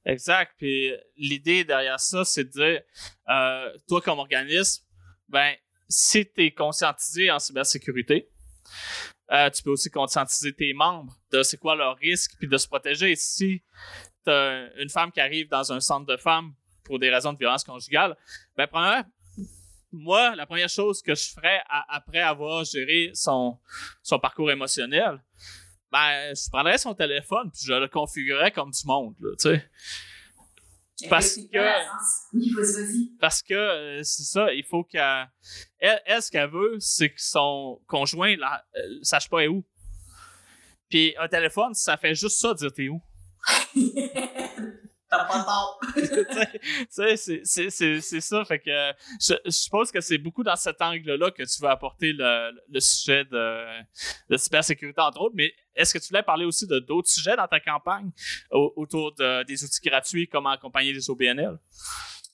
Exact. 0.05 0.53
Puis 0.57 0.93
l'idée 1.17 1.63
derrière 1.63 1.99
ça, 1.99 2.25
c'est 2.25 2.45
de 2.45 2.49
dire, 2.49 2.81
euh, 3.29 3.77
toi 3.87 4.01
comme 4.01 4.19
organisme, 4.19 4.83
ben, 5.27 5.53
si 5.87 6.25
tu 6.25 6.45
es 6.45 6.51
conscientisé 6.51 7.31
en 7.31 7.39
cybersécurité, 7.39 8.29
euh, 9.31 9.49
tu 9.49 9.61
peux 9.61 9.71
aussi 9.71 9.89
conscientiser 9.89 10.53
tes 10.53 10.73
membres 10.73 11.13
de 11.31 11.43
c'est 11.43 11.57
quoi 11.57 11.75
leur 11.75 11.95
risque, 11.97 12.31
puis 12.39 12.47
de 12.47 12.57
se 12.57 12.67
protéger. 12.67 13.15
Si 13.15 13.61
tu 14.25 14.31
as 14.31 14.69
une 14.77 14.89
femme 14.89 15.11
qui 15.11 15.21
arrive 15.21 15.47
dans 15.49 15.71
un 15.71 15.79
centre 15.79 16.05
de 16.07 16.17
femmes 16.17 16.53
pour 16.83 16.97
des 16.97 17.09
raisons 17.09 17.33
de 17.33 17.37
violence 17.37 17.63
conjugale, 17.63 18.17
ben, 18.57 18.65
premièrement, 18.67 19.03
moi, 19.91 20.35
la 20.35 20.45
première 20.45 20.69
chose 20.69 21.01
que 21.01 21.15
je 21.15 21.29
ferais 21.31 21.61
après 21.87 22.19
avoir 22.19 22.63
géré 22.63 23.11
son, 23.13 23.57
son 24.03 24.19
parcours 24.19 24.51
émotionnel, 24.51 25.21
ben, 25.91 26.33
je 26.35 26.49
prendrais 26.49 26.77
son 26.77 26.93
téléphone 26.93 27.49
puis 27.51 27.61
je 27.65 27.73
le 27.73 27.87
configurerais 27.87 28.51
comme 28.51 28.71
du 28.71 28.85
monde, 28.85 29.15
tu 29.19 29.49
sais. 29.49 29.69
Parce 31.07 31.37
que, 31.37 33.17
parce 33.19 33.41
que 33.41 33.53
euh, 33.53 34.03
c'est 34.03 34.23
ça, 34.23 34.53
il 34.53 34.65
faut 34.65 34.83
qu'elle. 34.83 35.29
Elle, 35.79 36.21
ce 36.21 36.29
qu'elle 36.29 36.49
veut, 36.49 36.75
c'est 36.79 37.09
que 37.09 37.21
son 37.21 37.79
conjoint 37.87 38.35
ne 38.35 38.41
euh, 38.41 38.99
sache 39.01 39.29
pas 39.29 39.47
où. 39.47 39.63
Puis 40.89 41.15
un 41.17 41.29
téléphone, 41.29 41.73
ça 41.73 41.95
fait 41.95 42.15
juste 42.15 42.39
ça, 42.39 42.53
dire 42.53 42.73
t'es 42.73 42.89
où. 42.89 43.01
T'as 45.09 45.25
pas 45.25 45.43
tort. 45.43 45.79
c'est 46.89 48.21
ça. 48.21 48.45
Fait 48.45 48.59
que 48.59 48.91
je, 49.19 49.33
je 49.43 49.49
suppose 49.49 49.91
que 49.91 50.01
c'est 50.01 50.19
beaucoup 50.19 50.43
dans 50.43 50.55
cet 50.55 50.81
angle-là 50.81 51.31
que 51.31 51.43
tu 51.43 51.61
veux 51.61 51.69
apporter 51.69 52.13
le, 52.13 52.51
le 52.69 52.79
sujet 52.79 53.25
de, 53.25 53.81
de 54.29 54.37
cybersécurité, 54.37 55.01
entre 55.01 55.21
autres. 55.21 55.35
Mais 55.35 55.51
est-ce 55.75 55.93
que 55.93 55.99
tu 55.99 56.09
voulais 56.09 56.23
parler 56.23 56.45
aussi 56.45 56.67
de 56.67 56.79
d'autres 56.79 57.09
sujets 57.09 57.35
dans 57.35 57.47
ta 57.47 57.59
campagne 57.59 58.11
autour 58.51 59.13
de, 59.15 59.43
des 59.43 59.63
outils 59.63 59.81
gratuits, 59.81 60.27
comment 60.27 60.49
accompagner 60.49 60.93
les 60.93 61.09
OBNL? 61.09 61.57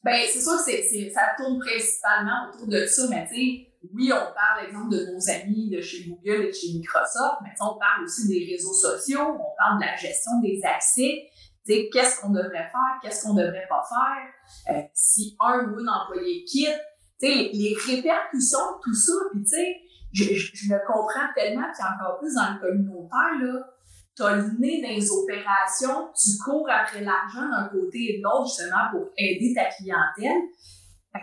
Ben, 0.04 0.22
c'est 0.32 0.42
sûr 0.42 0.58
que 0.64 1.14
ça 1.14 1.22
tourne 1.38 1.58
principalement 1.60 2.50
autour 2.50 2.68
de 2.68 2.86
ça, 2.86 3.08
mais 3.10 3.28
tu 3.28 3.36
sais, 3.36 3.76
oui, 3.94 4.12
on 4.14 4.34
parle, 4.34 4.68
exemple, 4.68 4.90
de 4.92 5.12
nos 5.12 5.30
amis 5.30 5.70
de 5.70 5.82
chez 5.82 6.06
Google 6.06 6.46
et 6.46 6.48
de 6.48 6.52
chez 6.52 6.74
Microsoft, 6.74 7.42
mais 7.44 7.50
on 7.60 7.80
parle 7.80 8.04
aussi 8.04 8.28
des 8.28 8.46
réseaux 8.52 8.74
sociaux, 8.74 9.22
on 9.22 9.56
parle 9.58 9.80
de 9.80 9.86
la 9.86 9.96
gestion 9.96 10.40
des 10.42 10.62
accès 10.64 11.28
qu'est-ce 11.66 12.22
qu'on 12.22 12.30
devrait 12.30 12.70
faire, 12.72 13.00
qu'est-ce 13.02 13.24
qu'on 13.24 13.34
devrait 13.34 13.68
pas 13.70 13.84
faire, 13.90 14.76
euh, 14.76 14.82
si 14.94 15.36
un 15.40 15.66
ou 15.66 15.80
une 15.80 15.90
employé 15.90 16.44
quitte, 16.46 16.80
les, 17.22 17.52
les 17.54 17.76
répercussions 17.88 18.78
de 18.78 18.82
tout 18.84 18.94
ça, 18.94 19.14
puis 19.32 19.42
tu 19.44 19.50
sais, 19.50 19.76
je, 20.14 20.34
je, 20.34 20.74
le 20.74 20.80
comprends 20.86 21.28
tellement, 21.36 21.66
puis 21.74 21.84
encore 21.84 22.20
plus 22.20 22.34
dans 22.36 22.54
le 22.54 22.60
communautaire, 22.60 23.40
là, 23.42 23.68
t'as 24.16 24.36
le 24.36 24.60
nez 24.60 24.82
dans 24.82 24.90
les 24.90 25.12
opérations, 25.12 26.10
tu 26.14 26.38
cours 26.44 26.68
après 26.70 27.02
l'argent 27.02 27.50
d'un 27.50 27.68
côté 27.68 28.16
et 28.16 28.18
de 28.20 28.24
l'autre, 28.24 28.48
justement, 28.48 28.92
pour 28.92 29.10
aider 29.18 29.54
ta 29.54 29.66
clientèle. 29.66 30.42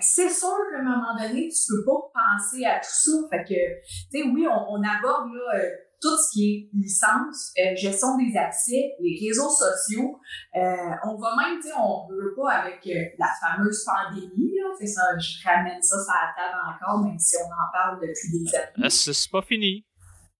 c'est 0.00 0.28
sûr 0.28 0.56
qu'à 0.70 0.80
un 0.80 0.82
moment 0.82 1.16
donné, 1.16 1.48
tu 1.48 1.62
peux 1.68 1.84
pas 1.84 2.10
penser 2.12 2.64
à 2.64 2.80
tout 2.80 2.90
ça. 2.90 3.12
Fait 3.30 3.44
que, 3.44 3.80
tu 4.10 4.10
sais, 4.10 4.22
oui, 4.24 4.46
on, 4.46 4.74
on 4.74 4.82
aborde, 4.82 5.32
là, 5.32 5.56
euh, 5.56 5.70
tout 6.02 6.16
ce 6.18 6.32
qui 6.32 6.50
est 6.50 6.76
licence, 6.76 7.52
euh, 7.58 7.76
gestion 7.76 8.18
des 8.18 8.36
accès, 8.36 8.94
les 8.98 9.16
réseaux 9.24 9.48
sociaux. 9.48 10.18
Euh, 10.56 10.90
on 11.04 11.16
va 11.16 11.36
même, 11.36 11.60
tu 11.60 11.68
sais, 11.68 11.74
on 11.78 12.10
ne 12.10 12.16
veut 12.16 12.34
pas 12.36 12.54
avec 12.54 12.84
euh, 12.88 13.14
la 13.18 13.28
fameuse 13.40 13.84
pandémie, 13.84 14.52
là, 14.58 14.86
ça, 14.86 15.02
je 15.16 15.48
ramène 15.48 15.80
ça 15.80 15.96
sur 15.96 16.12
la 16.12 16.34
table 16.36 16.58
encore, 16.74 17.04
même 17.04 17.18
si 17.18 17.36
on 17.36 17.46
en 17.46 17.72
parle 17.72 18.00
depuis 18.00 18.30
des 18.32 18.54
années. 18.56 18.90
C'est 18.90 19.30
pas 19.30 19.42
fini. 19.42 19.86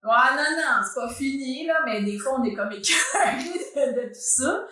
Ouais, 0.03 0.35
non, 0.37 0.51
non, 0.59 0.83
c'est 0.83 1.01
pas 1.01 1.15
fini, 1.15 1.65
là, 1.65 1.75
mais 1.87 2.03
des 2.03 2.19
fois, 2.19 2.41
on 2.41 2.45
est 2.45 2.55
comme 2.55 2.73
écœuré 2.73 3.39
de, 3.77 4.03
de 4.03 4.07
tout 4.09 4.15
ça 4.15 4.67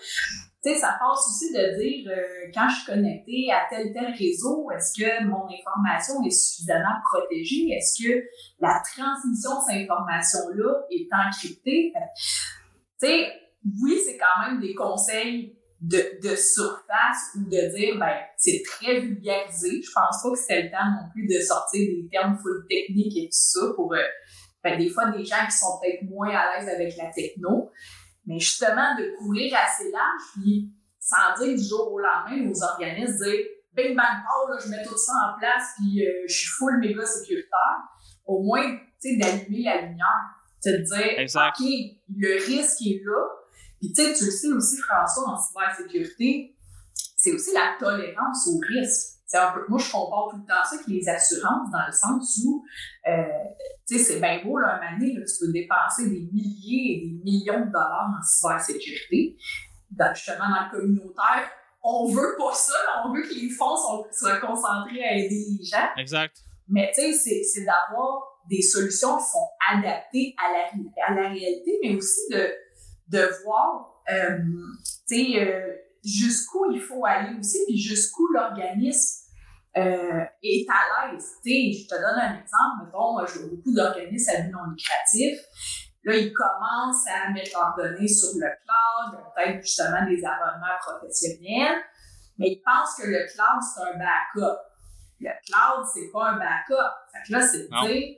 tu 0.63 0.71
sais, 0.71 0.79
ça 0.79 0.97
passe 1.01 1.27
aussi 1.27 1.53
de 1.53 1.81
dire 1.81 2.13
euh, 2.13 2.51
quand 2.53 2.69
je 2.69 2.77
suis 2.77 2.93
connecté 2.93 3.49
à 3.51 3.67
tel 3.71 3.93
tel 3.95 4.13
réseau, 4.13 4.71
est-ce 4.71 4.93
que 5.01 5.25
mon 5.25 5.47
information 5.47 6.23
est 6.23 6.31
suffisamment 6.31 7.01
protégée? 7.05 7.69
Est-ce 7.71 8.03
que 8.03 8.23
la 8.61 8.83
transmission 8.85 9.51
de 9.57 9.65
cette 9.67 9.91
information-là 9.91 10.83
est 10.91 11.09
encryptée? 11.13 11.93
Tu 11.95 13.07
sais, 13.07 13.33
oui, 13.83 13.99
c'est 14.05 14.19
quand 14.19 14.47
même 14.47 14.61
des 14.61 14.75
conseils 14.75 15.57
de, 15.81 15.97
de 16.23 16.37
surface 16.37 17.35
ou 17.37 17.45
de 17.45 17.77
dire, 17.77 17.99
ben, 17.99 18.19
c'est 18.37 18.63
très 18.67 19.01
vulgarisé. 19.01 19.81
Je 19.83 19.91
pense 19.93 20.23
pas 20.23 20.31
que 20.31 20.39
c'était 20.39 20.63
le 20.65 20.71
temps 20.71 20.91
non 20.91 21.09
plus 21.13 21.27
de 21.27 21.41
sortir 21.41 21.81
des 21.81 22.09
termes 22.11 22.37
full 22.37 22.67
techniques 22.69 23.17
et 23.17 23.27
tout 23.27 23.31
ça 23.33 23.61
pour, 23.75 23.95
euh, 23.95 24.03
ben, 24.63 24.79
des 24.79 24.91
fois, 24.91 25.11
des 25.11 25.25
gens 25.25 25.47
qui 25.47 25.57
sont 25.57 25.81
peut-être 25.81 26.03
moins 26.03 26.29
à 26.29 26.59
l'aise 26.59 26.69
avec 26.69 26.97
la 26.97 27.11
techno. 27.11 27.71
Mais 28.31 28.39
justement, 28.39 28.95
de 28.97 29.17
courir 29.19 29.53
assez 29.59 29.91
large, 29.91 30.23
puis 30.35 30.73
sans 31.01 31.35
dire 31.43 31.57
du 31.57 31.65
jour 31.65 31.93
au 31.93 31.99
lendemain 31.99 32.49
aux 32.49 32.63
organismes, 32.63 33.25
dire 33.25 33.45
bing 33.75 33.97
bang 33.97 34.23
pow, 34.23 34.53
là, 34.53 34.57
je 34.65 34.71
mets 34.71 34.85
tout 34.85 34.97
ça 34.97 35.13
en 35.27 35.39
place, 35.39 35.75
puis 35.77 36.07
euh, 36.07 36.13
je 36.29 36.33
suis 36.33 36.49
full 36.51 36.79
méga 36.79 37.05
sécuritaire. 37.05 37.79
Au 38.25 38.41
moins, 38.41 38.63
tu 39.03 39.11
sais, 39.11 39.17
d'allumer 39.17 39.65
la 39.65 39.81
lumière. 39.83 40.07
De 40.65 40.77
dire, 40.77 41.19
OK, 41.19 41.67
le 42.17 42.47
risque 42.47 42.83
est 42.87 43.03
là. 43.05 43.27
Puis 43.81 43.93
tu 43.93 44.01
sais, 44.01 44.13
tu 44.13 44.27
le 44.27 44.31
sais 44.31 44.49
aussi, 44.49 44.77
François, 44.77 45.31
en 45.31 45.37
cybersécurité, 45.37 46.55
c'est 47.17 47.33
aussi 47.33 47.53
la 47.53 47.75
tolérance 47.81 48.47
au 48.47 48.61
risque. 48.69 49.19
Un 49.33 49.53
peu, 49.53 49.65
moi, 49.69 49.79
je 49.79 49.93
compare 49.93 50.29
tout 50.31 50.39
le 50.39 50.47
temps 50.47 50.65
ça 50.65 50.75
avec 50.75 50.87
les 50.89 51.09
assurances 51.09 51.71
dans 51.71 51.87
le 51.87 51.93
sens 51.93 52.41
où, 52.45 52.65
euh, 53.07 53.23
tu 53.87 53.97
sais, 53.97 54.05
c'est 54.05 54.21
bien 54.21 54.43
beau, 54.43 54.59
là, 54.59 54.81
un 54.81 54.95
année, 54.95 55.15
là, 55.15 55.25
tu 55.25 55.47
peux 55.47 55.53
dépenser 55.53 56.09
des 56.09 56.29
milliers 56.33 56.97
et 56.97 57.07
des 57.07 57.23
millions 57.23 57.61
de 57.61 57.71
dollars 57.71 58.11
en 58.19 58.23
cybersécurité. 58.23 59.37
Dans, 59.93 60.13
justement, 60.15 60.49
dans 60.49 60.65
le 60.67 60.71
communautaire, 60.71 61.51
on 61.83 62.07
veut 62.13 62.35
pas 62.39 62.53
ça, 62.55 62.75
on 63.05 63.13
veut 63.13 63.23
que 63.23 63.35
les 63.35 63.51
fonds 63.51 63.77
soient 64.11 64.41
concentrés 64.41 65.03
à 65.05 65.17
aider 65.17 65.45
les 65.59 65.65
gens. 65.65 65.89
Exact. 65.97 66.37
Mais 66.69 66.91
tu 66.95 67.13
sais, 67.13 67.43
c'est 67.43 67.65
d'avoir 67.65 68.23
des 68.49 68.63
solutions 68.63 69.17
qui 69.19 69.25
sont 69.25 69.49
adaptées 69.73 70.35
à 70.39 70.53
la, 70.53 71.07
à 71.07 71.23
la 71.23 71.29
réalité, 71.29 71.79
mais 71.83 71.95
aussi 71.97 72.21
de, 72.31 72.49
de 73.09 73.29
voir, 73.45 74.03
euh, 74.11 74.39
tu 75.09 75.33
sais, 75.33 75.41
euh, 75.41 75.77
jusqu'où 76.05 76.71
il 76.73 76.81
faut 76.81 77.05
aller 77.05 77.39
aussi, 77.39 77.59
puis 77.67 77.79
jusqu'où 77.79 78.27
l'organisme 78.33 79.27
euh, 79.77 80.25
est 80.43 80.67
à 80.69 81.13
l'aise. 81.13 81.25
Je 81.45 81.87
te 81.87 81.95
donne 81.95 82.19
un 82.19 82.41
exemple. 82.41 82.85
Mettons, 82.85 83.27
je 83.27 83.39
vois 83.39 83.51
beaucoup 83.51 83.73
d'organismes 83.73 84.31
à 84.37 84.41
but 84.43 84.53
non 84.53 84.65
lucratif. 84.71 85.39
Là, 86.05 86.17
ils 86.17 86.33
commencent 86.33 87.07
à 87.07 87.31
mettre 87.31 87.51
leurs 87.59 87.75
données 87.77 88.09
sur 88.09 88.31
le 88.37 88.49
cloud, 88.65 89.23
peut-être 89.37 89.61
justement 89.61 90.07
des 90.07 90.25
abonnements 90.25 90.79
professionnels, 90.81 91.83
mais 92.39 92.53
ils 92.53 92.63
pensent 92.65 92.97
que 92.97 93.07
le 93.07 93.27
cloud, 93.33 93.63
c'est 93.63 93.83
un 93.83 93.99
backup. 93.99 94.59
Le 95.21 95.31
cloud, 95.47 95.87
c'est 95.93 96.11
pas 96.11 96.31
un 96.31 96.39
backup. 96.39 96.97
Fait 97.13 97.29
que 97.29 97.33
là, 97.33 97.43
c'est 97.43 97.69
dire, 97.69 98.17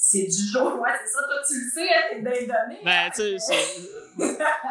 c'est 0.00 0.26
du 0.26 0.52
jour, 0.52 0.78
ouais, 0.80 0.90
c'est 1.02 1.10
ça, 1.10 1.18
toi 1.26 1.42
tu 1.44 1.54
le 1.54 1.70
sais, 1.74 1.88
hein, 1.88 2.02
t'es 2.12 2.46
donné. 2.46 2.80
Ben, 2.84 3.10
tu 3.12 3.36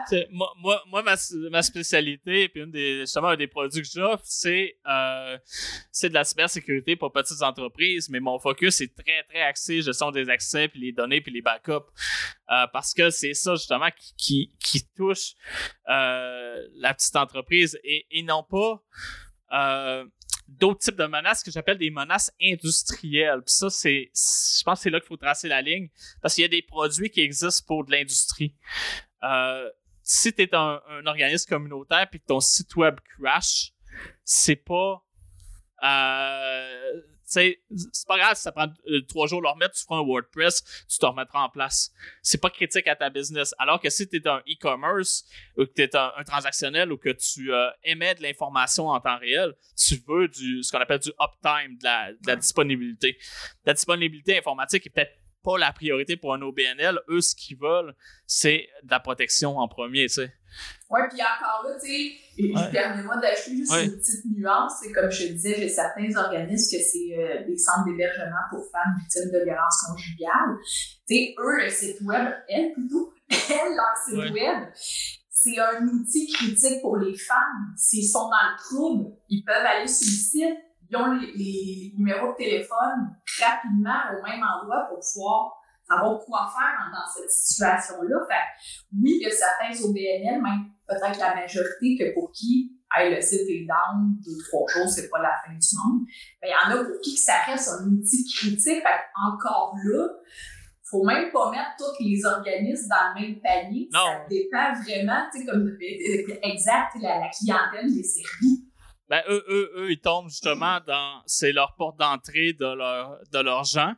sais, 0.08 0.28
moi, 0.32 0.54
moi, 0.58 0.82
moi 0.88 1.04
ma, 1.04 1.16
ma, 1.52 1.62
spécialité, 1.62 2.48
puis 2.48 2.62
une 2.62 2.72
des, 2.72 3.02
justement, 3.02 3.28
un 3.28 3.36
des 3.36 3.48
produits 3.48 3.82
que 3.82 3.88
j'offre, 3.94 4.24
c'est, 4.26 4.78
euh, 4.88 5.38
c'est 5.92 6.08
de 6.08 6.13
la 6.13 6.24
cybersécurité 6.24 6.96
pour 6.96 7.12
petites 7.12 7.42
entreprises, 7.42 8.08
mais 8.10 8.22
mon 8.22 8.40
focus 8.40 8.80
est 8.80 8.96
très, 8.96 9.24
très 9.24 9.42
axé 9.42 9.82
gestion 9.82 10.12
des 10.12 10.30
accès, 10.30 10.70
puis 10.70 10.80
les 10.80 10.94
données, 10.94 11.20
puis 11.20 11.34
les 11.34 11.42
backups. 11.42 11.74
Euh, 12.50 12.66
parce 12.72 12.94
que 12.94 13.10
c'est 13.10 13.34
ça, 13.34 13.56
justement, 13.56 13.90
qui, 13.98 14.16
qui, 14.18 14.56
qui 14.62 14.88
touche 14.96 15.34
euh, 15.90 16.66
la 16.76 16.94
petite 16.94 17.18
entreprise 17.18 17.78
et, 17.84 18.08
et 18.12 18.24
non 18.24 18.44
pas. 18.44 18.82
D'autres 20.48 20.80
types 20.80 20.96
de 20.96 21.06
menaces 21.06 21.44
que 21.44 21.52
j'appelle 21.52 21.78
des 21.78 21.92
menaces 21.92 22.32
industrielles. 22.42 23.42
Puis 23.46 23.54
ça, 23.54 23.70
c'est, 23.70 24.12
je 24.14 24.64
pense 24.64 24.80
que 24.80 24.84
c'est 24.84 24.90
là 24.90 25.00
qu'il 25.00 25.08
faut 25.08 25.18
tracer 25.18 25.48
la 25.48 25.62
ligne 25.62 25.90
parce 26.22 26.36
qu'il 26.36 26.44
y 26.44 26.46
a 26.46 26.50
des 26.50 26.62
produits 26.62 27.10
qui 27.10 27.22
existent 27.22 27.66
pour 27.68 27.86
de 27.86 27.92
l'industrie. 27.92 28.56
Euh, 29.24 29.70
si 30.04 30.34
tu 30.34 30.44
es 30.44 30.56
un, 30.56 30.82
un, 30.90 31.06
organisme 31.06 31.50
communautaire 31.50 32.08
puis 32.10 32.22
que 32.22 32.26
ton 32.26 32.40
site 32.40 32.76
web 32.76 32.98
crash, 33.20 33.74
c'est 34.24 34.56
pas 34.56 35.04
euh, 35.84 37.02
c'est 37.28 37.60
pas 38.08 38.18
grave 38.18 38.36
si 38.36 38.44
ça 38.44 38.54
prend 38.54 38.68
euh, 38.88 39.02
trois 39.08 39.28
jours 39.28 39.42
de 39.42 39.44
le 39.44 39.50
remettre, 39.50 39.76
tu 39.76 39.84
feras 39.84 40.00
un 40.00 40.04
WordPress, 40.04 40.86
tu 40.88 40.98
te 40.98 41.06
remettras 41.06 41.44
en 41.44 41.50
place. 41.50 41.92
C'est 42.22 42.40
pas 42.40 42.50
critique 42.50 42.88
à 42.88 42.96
ta 42.96 43.10
business. 43.10 43.54
Alors 43.60 43.82
que 43.82 43.90
si 43.90 44.08
tu 44.08 44.16
es 44.16 44.28
un 44.28 44.40
e-commerce 44.48 45.26
ou 45.58 45.66
que 45.66 45.72
tu 45.76 45.82
es 45.82 45.96
un, 45.96 46.12
transactionnel 46.26 46.92
ou 46.92 46.98
que 46.98 47.10
tu 47.10 47.54
euh, 47.54 47.70
émets 47.84 48.16
de 48.16 48.24
l'information 48.24 48.88
en 48.88 49.00
temps 49.02 49.18
réel, 49.18 49.54
tu 49.76 50.02
veux 50.08 50.30
du 50.30 50.63
ce 50.63 50.72
qu'on 50.72 50.80
appelle 50.80 51.00
du 51.00 51.12
uptime, 51.20 51.78
de 51.78 51.84
la, 51.84 52.13
de 52.13 52.28
la 52.28 52.36
disponibilité. 52.38 53.18
La 53.66 53.74
disponibilité 53.74 54.38
informatique 54.38 54.88
est 54.88 54.90
peut-être 54.90 55.13
pas 55.48 55.58
la 55.58 55.72
priorité 55.72 56.18
pour 56.18 56.34
un 56.34 56.42
OBNL. 56.42 57.00
Eux, 57.08 57.22
ce 57.22 57.34
qu'ils 57.34 57.58
veulent, 57.58 57.96
c'est 58.26 58.68
de 58.84 58.92
la 58.92 59.00
protection 59.00 59.58
en 59.58 59.70
premier, 59.70 60.08
tu 60.08 60.16
sais. 60.16 60.34
Oui, 60.90 61.00
puis 61.10 61.20
encore 61.22 61.64
là, 61.64 61.78
tu 61.82 61.88
sais, 61.88 62.72
permets-moi 62.72 63.16
d'ajouter 63.18 63.56
juste 63.56 63.72
une 63.72 63.98
petite 63.98 64.26
nuance. 64.26 64.74
C'est 64.82 64.92
comme 64.92 65.10
je 65.10 65.28
te 65.28 65.32
disais, 65.32 65.56
j'ai 65.58 65.70
certains 65.70 66.14
organismes 66.18 66.78
que 66.78 66.84
c'est 66.84 67.18
euh, 67.18 67.46
des 67.48 67.58
centres 67.58 67.86
d'hébergement 67.86 68.44
pour 68.50 68.60
femmes 68.72 68.98
victimes 69.00 69.32
de 69.32 69.46
violences 69.46 69.86
conjugales. 69.90 70.58
Tu 71.08 71.16
sais, 71.16 71.36
eux, 71.40 71.64
le 71.64 71.70
site 71.70 72.02
web, 72.02 72.28
elles 72.50 72.74
plutôt, 72.74 73.14
elles, 73.30 73.76
leur 73.76 73.96
site 74.06 74.34
web, 74.34 74.68
c'est 75.30 75.60
un 75.60 75.88
outil 75.88 76.28
critique 76.34 76.82
pour 76.82 76.98
les 76.98 77.16
femmes. 77.16 77.74
S'ils 77.78 78.10
sont 78.10 78.28
dans 78.28 78.52
le 78.52 78.58
trouble, 78.58 79.16
ils 79.30 79.44
peuvent 79.46 79.66
aller 79.66 79.88
sur 79.88 80.08
le 80.08 80.18
site, 80.52 80.58
ils 80.89 80.97
ont 80.97 81.12
les, 81.13 81.93
numéros 81.97 82.32
de 82.34 82.38
téléphone 82.38 83.15
rapidement 83.39 84.17
au 84.17 84.23
même 84.23 84.43
endroit 84.43 84.88
pour 84.89 85.00
pouvoir 85.00 85.54
savoir 85.88 86.19
quoi 86.26 86.50
faire 86.54 86.91
dans, 86.91 87.08
cette 87.13 87.32
situation-là. 87.32 88.17
Fait 88.28 88.69
oui, 88.93 89.19
il 89.19 89.21
y 89.21 89.26
a 89.26 89.32
certains 89.32 89.84
OBNL, 89.84 90.41
même 90.41 90.71
peut-être 90.88 91.19
la 91.19 91.36
majorité, 91.36 91.97
que 91.97 92.13
pour 92.13 92.32
qui 92.32 92.73
le 93.00 93.21
site 93.21 93.47
est 93.50 93.67
down, 93.67 94.17
deux, 94.26 94.38
trois 94.47 94.65
jours, 94.67 94.89
c'est 94.89 95.10
pas 95.10 95.21
la 95.21 95.34
fin 95.45 95.52
du 95.52 95.67
monde. 95.78 96.06
Mais 96.41 96.50
il 96.50 96.52
y 96.52 96.56
en 96.56 96.80
a 96.80 96.84
pour 96.84 97.00
qui 97.02 97.17
ça 97.17 97.43
reste 97.45 97.69
un 97.69 97.86
outil 97.88 98.26
critique. 98.26 98.82
Fait 98.82 99.02
encore 99.15 99.76
là, 99.84 100.08
faut 100.84 101.04
même 101.04 101.32
pas 101.32 101.52
mettre 101.52 101.71
tous 101.78 102.04
les 102.04 102.26
organismes 102.26 102.88
dans 102.89 103.13
le 103.13 103.21
même 103.21 103.41
panier. 103.41 103.89
Non. 103.91 104.00
Ça 104.00 104.26
dépend 104.30 104.73
vraiment, 104.82 105.28
tu 105.32 105.39
sais, 105.39 105.45
comme 105.45 105.78
exact, 106.43 106.95
la, 107.02 107.19
la 107.19 107.30
clientèle 107.30 107.93
des 107.93 108.04
services. 108.04 108.66
Ben, 109.10 109.24
eux, 109.30 109.43
eux, 109.48 109.72
eux, 109.76 109.91
ils 109.91 110.00
tombent 110.00 110.30
justement 110.30 110.80
dans. 110.86 111.22
C'est 111.26 111.52
leur 111.52 111.76
porte 111.76 111.98
d'entrée 111.98 112.54
de, 112.54 112.65
leur, 112.65 113.17
de 113.32 113.39
leurs 113.39 113.63
gens. 113.63 113.93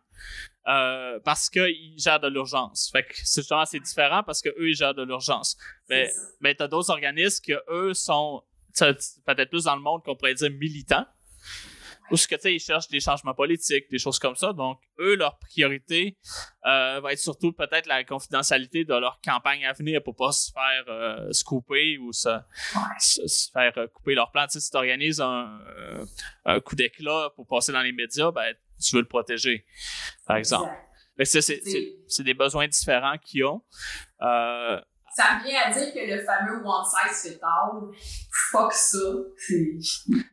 Euh, 0.67 1.19
parce 1.23 1.49
qu'ils 1.49 1.97
gèrent 1.97 2.19
de 2.19 2.27
l'urgence. 2.27 2.89
Fait 2.91 3.03
que 3.03 3.13
c'est 3.15 3.41
justement 3.41 3.65
c'est 3.65 3.79
différent 3.79 4.21
parce 4.23 4.41
que 4.41 4.49
eux 4.49 4.69
ils 4.69 4.75
gèrent 4.75 4.93
de 4.93 5.03
l'urgence. 5.03 5.57
Mais 5.89 6.11
mais 6.41 6.53
t'as 6.53 6.67
d'autres 6.67 6.91
organismes 6.91 7.43
que 7.43 7.63
eux 7.71 7.93
sont 7.95 8.43
peut-être 8.77 9.49
plus 9.49 9.63
dans 9.63 9.75
le 9.75 9.81
monde 9.81 10.03
qu'on 10.03 10.15
pourrait 10.15 10.35
dire 10.35 10.51
militants. 10.51 11.05
Ou 12.11 12.17
ce 12.17 12.27
que 12.27 12.35
tu 12.35 12.41
sais, 12.41 12.55
ils 12.55 12.59
cherchent 12.59 12.87
des 12.87 12.99
changements 12.99 13.33
politiques, 13.33 13.89
des 13.89 13.99
choses 13.99 14.19
comme 14.19 14.35
ça. 14.35 14.53
Donc, 14.53 14.79
eux, 14.99 15.15
leur 15.15 15.37
priorité 15.39 16.17
euh, 16.65 16.99
va 17.01 17.13
être 17.13 17.19
surtout 17.19 17.51
peut-être 17.53 17.87
la 17.87 18.03
confidentialité 18.03 18.85
de 18.85 18.93
leur 18.93 19.19
campagne 19.23 19.65
à 19.65 19.73
venir 19.73 20.01
pour 20.03 20.15
pas 20.15 20.31
se 20.31 20.51
faire 20.51 20.85
euh, 20.87 21.31
scooper 21.31 21.97
ou 21.97 22.11
se, 22.13 22.29
faire 23.53 23.73
euh, 23.77 23.87
couper 23.87 24.15
leur 24.15 24.31
plan. 24.31 24.45
Tu 24.47 24.53
sais, 24.53 24.59
si 24.59 24.71
tu 24.71 24.77
organises 24.77 25.21
un, 25.21 25.59
un 26.45 26.59
coup 26.59 26.75
d'éclat 26.75 27.29
pour 27.35 27.47
passer 27.47 27.71
dans 27.71 27.81
les 27.81 27.91
médias, 27.91 28.31
ben, 28.31 28.53
tu 28.81 28.95
veux 28.95 29.01
le 29.01 29.07
protéger, 29.07 29.65
par 30.25 30.37
exemple. 30.37 30.71
C'est 31.25 32.23
des 32.23 32.33
besoins 32.33 32.67
différents 32.67 33.17
qu'ils 33.17 33.45
ont. 33.45 33.61
Euh, 34.21 34.79
ça 35.15 35.39
vient 35.43 35.61
à 35.65 35.71
dire 35.71 35.93
que 35.93 35.99
le 35.99 36.23
fameux 36.23 36.61
one 36.63 36.85
size 36.85 37.33
fit 37.33 37.39
all, 37.41 37.89
fuck 38.51 38.71
ça. 38.71 38.97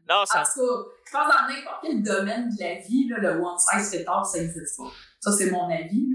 Non, 0.08 0.24
ça. 0.26 0.42
En 0.42 0.44
tout 0.44 0.60
cas, 0.60 0.90
je 1.06 1.12
dans 1.12 1.54
n'importe 1.54 1.78
quel 1.82 2.02
domaine 2.02 2.48
de 2.48 2.62
la 2.62 2.80
vie, 2.80 3.08
le 3.08 3.40
one 3.40 3.58
size 3.58 3.90
fit 3.90 4.04
all, 4.06 4.24
ça 4.24 4.40
n'existe 4.40 4.76
pas. 4.76 4.90
Ça, 5.20 5.32
c'est 5.32 5.50
mon 5.50 5.70
avis. 5.70 6.06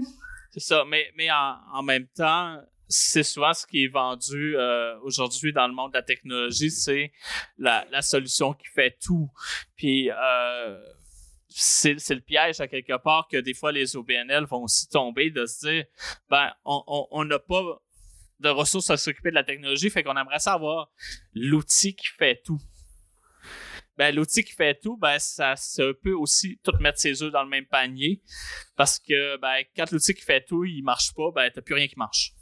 C'est 0.50 0.60
ça, 0.60 0.84
mais, 0.86 1.10
mais 1.16 1.30
en, 1.30 1.56
en 1.72 1.82
même 1.82 2.06
temps, 2.08 2.58
c'est 2.88 3.22
souvent 3.22 3.54
ce 3.54 3.66
qui 3.66 3.84
est 3.84 3.88
vendu 3.88 4.56
euh, 4.56 4.98
aujourd'hui 5.00 5.52
dans 5.52 5.66
le 5.66 5.72
monde 5.72 5.92
de 5.92 5.96
la 5.96 6.02
technologie, 6.02 6.70
c'est 6.70 7.12
la, 7.56 7.86
la, 7.90 8.02
solution 8.02 8.52
qui 8.52 8.66
fait 8.68 8.98
tout. 9.02 9.30
Puis 9.76 10.10
euh, 10.10 10.78
c'est, 11.48 11.94
le 12.10 12.20
piège 12.20 12.60
à 12.60 12.68
quelque 12.68 12.98
part 12.98 13.28
que 13.30 13.38
des 13.38 13.54
fois 13.54 13.72
les 13.72 13.96
OBNL 13.96 14.44
vont 14.44 14.64
aussi 14.64 14.88
tomber 14.88 15.30
de 15.30 15.46
se 15.46 15.66
dire 15.66 15.84
ben 16.28 16.52
on 16.64 17.24
n'a 17.24 17.38
pas 17.38 17.62
de 18.40 18.48
ressources 18.48 18.90
à 18.90 18.96
s'occuper 18.96 19.30
de 19.30 19.36
la 19.36 19.44
technologie, 19.44 19.88
fait 19.88 20.02
qu'on 20.02 20.16
aimerait 20.16 20.38
savoir 20.38 20.90
l'outil 21.34 21.94
qui 21.94 22.08
fait 22.08 22.42
tout. 22.44 22.60
Ben, 23.96 24.14
l'outil 24.14 24.42
qui 24.42 24.52
fait 24.52 24.74
tout, 24.80 24.96
ben, 24.96 25.18
ça, 25.18 25.54
peut 26.02 26.14
aussi 26.14 26.58
tout 26.62 26.72
mettre 26.80 26.98
ses 26.98 27.22
œufs 27.22 27.32
dans 27.32 27.42
le 27.42 27.48
même 27.48 27.66
panier. 27.66 28.22
Parce 28.76 28.98
que, 28.98 29.36
ben, 29.38 29.62
quand 29.76 29.90
l'outil 29.92 30.14
qui 30.14 30.22
fait 30.22 30.44
tout, 30.44 30.64
il 30.64 30.82
marche 30.82 31.12
pas, 31.14 31.30
ben, 31.34 31.50
t'as 31.54 31.60
plus 31.60 31.74
rien 31.74 31.86
qui 31.86 31.98
marche. 31.98 32.32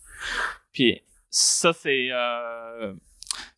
Puis, 0.73 1.03
ça, 1.29 1.73
c'est, 1.73 2.09
euh, 2.11 2.95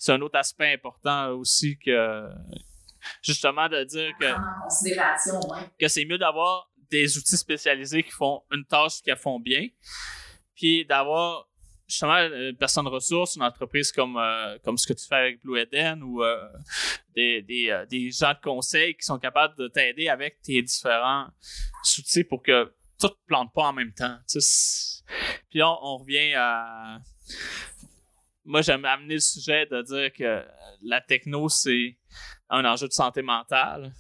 un 0.09 0.20
autre 0.20 0.38
aspect 0.38 0.72
important 0.72 1.31
aussi 1.31 1.78
que, 1.78 2.28
justement, 3.22 3.68
de 3.68 3.85
dire 3.85 4.12
que, 4.18 4.26
que 5.78 5.88
c'est 5.88 6.05
mieux 6.05 6.18
d'avoir 6.18 6.70
des 6.90 7.16
outils 7.16 7.37
spécialisés 7.37 8.02
qui 8.02 8.11
font 8.11 8.42
une 8.50 8.64
tâche 8.64 9.02
qu'elles 9.02 9.16
font 9.16 9.40
bien, 9.40 9.68
puis 10.55 10.85
d'avoir 10.85 11.48
justement 11.87 12.16
euh, 12.16 12.51
une 12.51 12.57
personne 12.57 12.87
ressource, 12.87 13.37
une 13.37 13.42
entreprise 13.42 13.92
comme, 13.92 14.16
euh, 14.16 14.59
comme 14.64 14.77
ce 14.77 14.87
que 14.87 14.92
tu 14.92 15.07
fais 15.07 15.16
avec 15.16 15.40
Blue 15.42 15.59
Eden 15.59 16.03
ou 16.03 16.23
euh, 16.23 16.49
des, 17.14 17.42
des, 17.42 17.85
des, 17.88 18.11
gens 18.11 18.33
de 18.33 18.40
conseil 18.42 18.95
qui 18.95 19.05
sont 19.05 19.18
capables 19.18 19.57
de 19.57 19.68
t'aider 19.68 20.09
avec 20.09 20.40
tes 20.42 20.62
différents 20.62 21.27
outils 21.99 22.25
pour 22.25 22.42
que 22.42 22.73
tout 22.99 23.09
ne 23.09 23.27
plante 23.27 23.53
pas 23.53 23.64
en 23.64 23.73
même 23.73 23.92
temps. 23.92 24.16
Puis 25.51 25.59
là, 25.59 25.77
on, 25.83 25.99
revient 25.99 26.35
à. 26.35 26.99
Moi, 28.45 28.62
j'aime 28.62 28.85
amener 28.85 29.14
le 29.14 29.21
sujet 29.21 29.66
de 29.66 29.83
dire 29.83 30.12
que 30.12 30.45
la 30.83 31.01
techno, 31.01 31.49
c'est 31.49 31.97
un 32.49 32.64
enjeu 32.64 32.88
de 32.88 32.92
santé 32.92 33.23
mentale. 33.23 33.92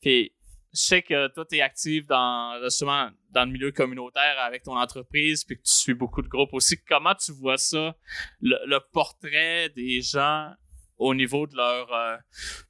Puis 0.00 0.35
je 0.76 0.82
sais 0.82 1.02
que 1.02 1.28
toi, 1.28 1.44
tu 1.46 1.56
es 1.56 1.62
actif 1.62 2.06
dans, 2.06 2.60
justement, 2.62 3.08
dans 3.30 3.44
le 3.46 3.50
milieu 3.50 3.72
communautaire 3.72 4.38
avec 4.38 4.62
ton 4.62 4.76
entreprise, 4.76 5.42
puis 5.44 5.56
que 5.56 5.62
tu 5.62 5.72
suis 5.72 5.94
beaucoup 5.94 6.22
de 6.22 6.28
groupes 6.28 6.52
aussi. 6.52 6.76
Comment 6.84 7.14
tu 7.14 7.32
vois 7.32 7.56
ça, 7.56 7.96
le, 8.40 8.78
portrait 8.92 9.70
des 9.70 10.02
gens 10.02 10.52
au 10.98 11.14
niveau 11.14 11.46
de 11.46 11.56
leur 11.56 11.92
euh, 11.92 12.16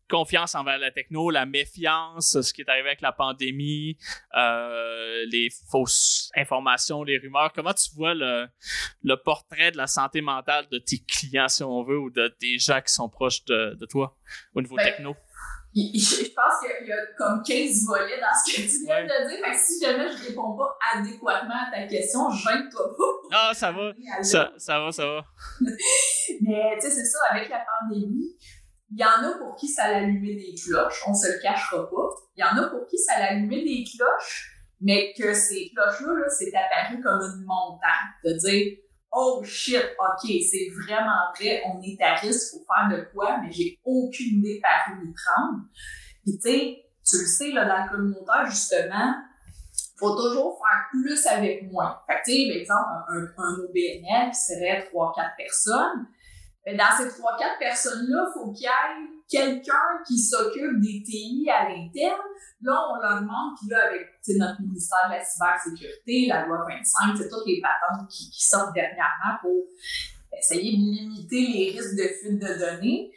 confiance 0.08 0.54
envers 0.54 0.78
la 0.78 0.90
techno, 0.90 1.30
la 1.30 1.46
méfiance, 1.46 2.40
ce 2.40 2.52
qui 2.52 2.60
est 2.60 2.68
arrivé 2.68 2.88
avec 2.88 3.00
la 3.00 3.12
pandémie, 3.12 3.96
euh, 4.36 5.24
les 5.30 5.48
fausses 5.70 6.30
informations, 6.36 7.02
les 7.02 7.18
rumeurs? 7.18 7.52
Comment 7.52 7.74
tu 7.74 7.90
vois 7.94 8.14
le, 8.14 8.48
le, 9.02 9.16
portrait 9.16 9.72
de 9.72 9.76
la 9.76 9.86
santé 9.86 10.20
mentale 10.20 10.66
de 10.70 10.78
tes 10.78 10.98
clients, 10.98 11.48
si 11.48 11.62
on 11.62 11.82
veut, 11.82 11.98
ou 11.98 12.10
de 12.10 12.34
des 12.40 12.58
gens 12.58 12.80
qui 12.80 12.92
sont 12.92 13.08
proches 13.08 13.44
de, 13.44 13.76
toi 13.88 14.16
au 14.54 14.62
niveau 14.62 14.76
ben, 14.76 14.84
techno? 14.84 15.16
Je 15.76 16.32
pense 16.34 16.54
qu'il 16.60 16.88
y 16.88 16.92
a 16.92 16.96
comme 17.18 17.42
15 17.42 17.84
volets 17.86 18.18
dans 18.18 18.34
ce 18.34 18.56
que 18.56 18.62
tu 18.62 18.84
viens 18.84 19.04
de 19.04 19.28
dire. 19.28 19.44
Fait 19.44 19.52
que 19.52 19.58
si 19.58 19.84
jamais 19.84 20.08
je 20.10 20.28
réponds 20.28 20.56
pas 20.56 20.76
adéquatement 20.94 21.54
à 21.54 21.70
ta 21.70 21.86
question, 21.86 22.30
gêne-toi 22.30 22.96
pas. 22.96 23.04
Ah, 23.32 23.52
ça 23.52 23.72
va. 23.72 23.92
Ça, 24.22 24.52
ça 24.56 24.80
va, 24.80 24.90
ça 24.90 25.04
va. 25.04 25.24
Mais 26.40 26.78
tu 26.80 26.86
sais, 26.86 26.94
c'est 26.94 27.04
ça, 27.04 27.18
avec 27.30 27.50
la 27.50 27.62
pandémie, 27.80 28.36
il 28.90 29.00
y 29.00 29.04
en 29.04 29.28
a 29.28 29.36
pour 29.38 29.56
qui 29.56 29.68
ça 29.68 29.84
allumé 29.84 30.36
des 30.36 30.54
cloches, 30.54 31.02
on 31.06 31.14
se 31.14 31.26
le 31.32 31.42
cachera 31.42 31.90
pas. 31.90 32.08
Il 32.36 32.40
y 32.40 32.44
en 32.44 32.62
a 32.62 32.68
pour 32.68 32.86
qui 32.86 32.96
ça 32.98 33.14
allumé 33.16 33.62
des 33.64 33.84
cloches, 33.84 34.52
mais 34.80 35.12
que 35.18 35.34
ces 35.34 35.70
cloches-là, 35.74 36.12
-là, 36.14 36.28
c'est 36.30 36.52
apparu 36.54 37.02
comme 37.02 37.20
une 37.20 37.44
montagne. 37.44 38.08
De 38.24 38.32
dire, 38.32 38.78
oh 39.18 39.42
shit, 39.42 39.82
ok, 39.98 40.30
c'est 40.42 40.68
vraiment 40.74 41.32
vrai, 41.34 41.62
on 41.66 41.80
est 41.80 41.96
à 42.02 42.16
risque, 42.16 42.52
faut 42.52 42.66
faire 42.66 42.88
de 42.90 43.08
quoi, 43.12 43.38
mais 43.42 43.50
j'ai 43.50 43.80
aucune 43.82 44.38
idée 44.40 44.60
par 44.62 44.94
où 44.94 45.02
y 45.02 45.12
prendre. 45.14 45.62
Puis 46.22 46.38
tu 46.38 46.50
sais, 46.50 46.84
tu 47.08 47.18
le 47.18 47.26
sais, 47.26 47.50
là, 47.52 47.64
dans 47.64 47.84
le 47.84 47.90
communautaire, 47.90 48.44
justement, 48.46 49.14
faut 49.98 50.14
toujours 50.14 50.58
faire 50.58 50.84
plus 50.90 51.26
avec 51.26 51.72
moins. 51.72 51.98
Fait 52.06 52.16
que 52.16 52.30
tu 52.30 52.32
sais, 52.32 52.48
par 52.48 52.60
exemple, 52.60 52.90
un, 53.08 53.42
un 53.42 53.54
OBNL 53.64 54.30
qui 54.30 54.38
serait 54.38 54.86
3-4 54.92 55.36
personnes, 55.38 56.06
mais 56.66 56.76
dans 56.76 56.94
ces 56.98 57.08
3-4 57.08 57.58
personnes-là, 57.58 58.26
faut 58.34 58.52
qu'il 58.52 58.64
y 58.64 58.66
ait 58.66 59.15
quelqu'un 59.28 60.02
qui 60.06 60.18
s'occupe 60.18 60.80
des 60.80 61.02
TI 61.02 61.48
à 61.50 61.68
l'interne. 61.68 62.20
Là, 62.62 62.80
on 62.90 63.00
leur 63.00 63.20
demande, 63.20 63.56
puis 63.58 63.68
là, 63.68 63.86
avec 63.86 64.08
notre 64.28 64.60
ministère 64.62 65.08
de 65.08 65.14
la 65.14 65.24
cybersécurité, 65.24 66.26
la 66.28 66.46
loi 66.46 66.64
25, 66.68 67.16
c'est 67.16 67.28
toutes 67.28 67.46
les 67.46 67.60
patentes 67.60 68.08
qui, 68.08 68.30
sortent 68.32 68.74
dernièrement 68.74 69.38
pour 69.40 69.64
essayer 70.38 70.72
de 70.72 70.82
limiter 70.82 71.46
les 71.46 71.70
risques 71.78 71.96
de 71.96 72.08
fuite 72.20 72.40
de 72.40 72.58
données. 72.58 73.10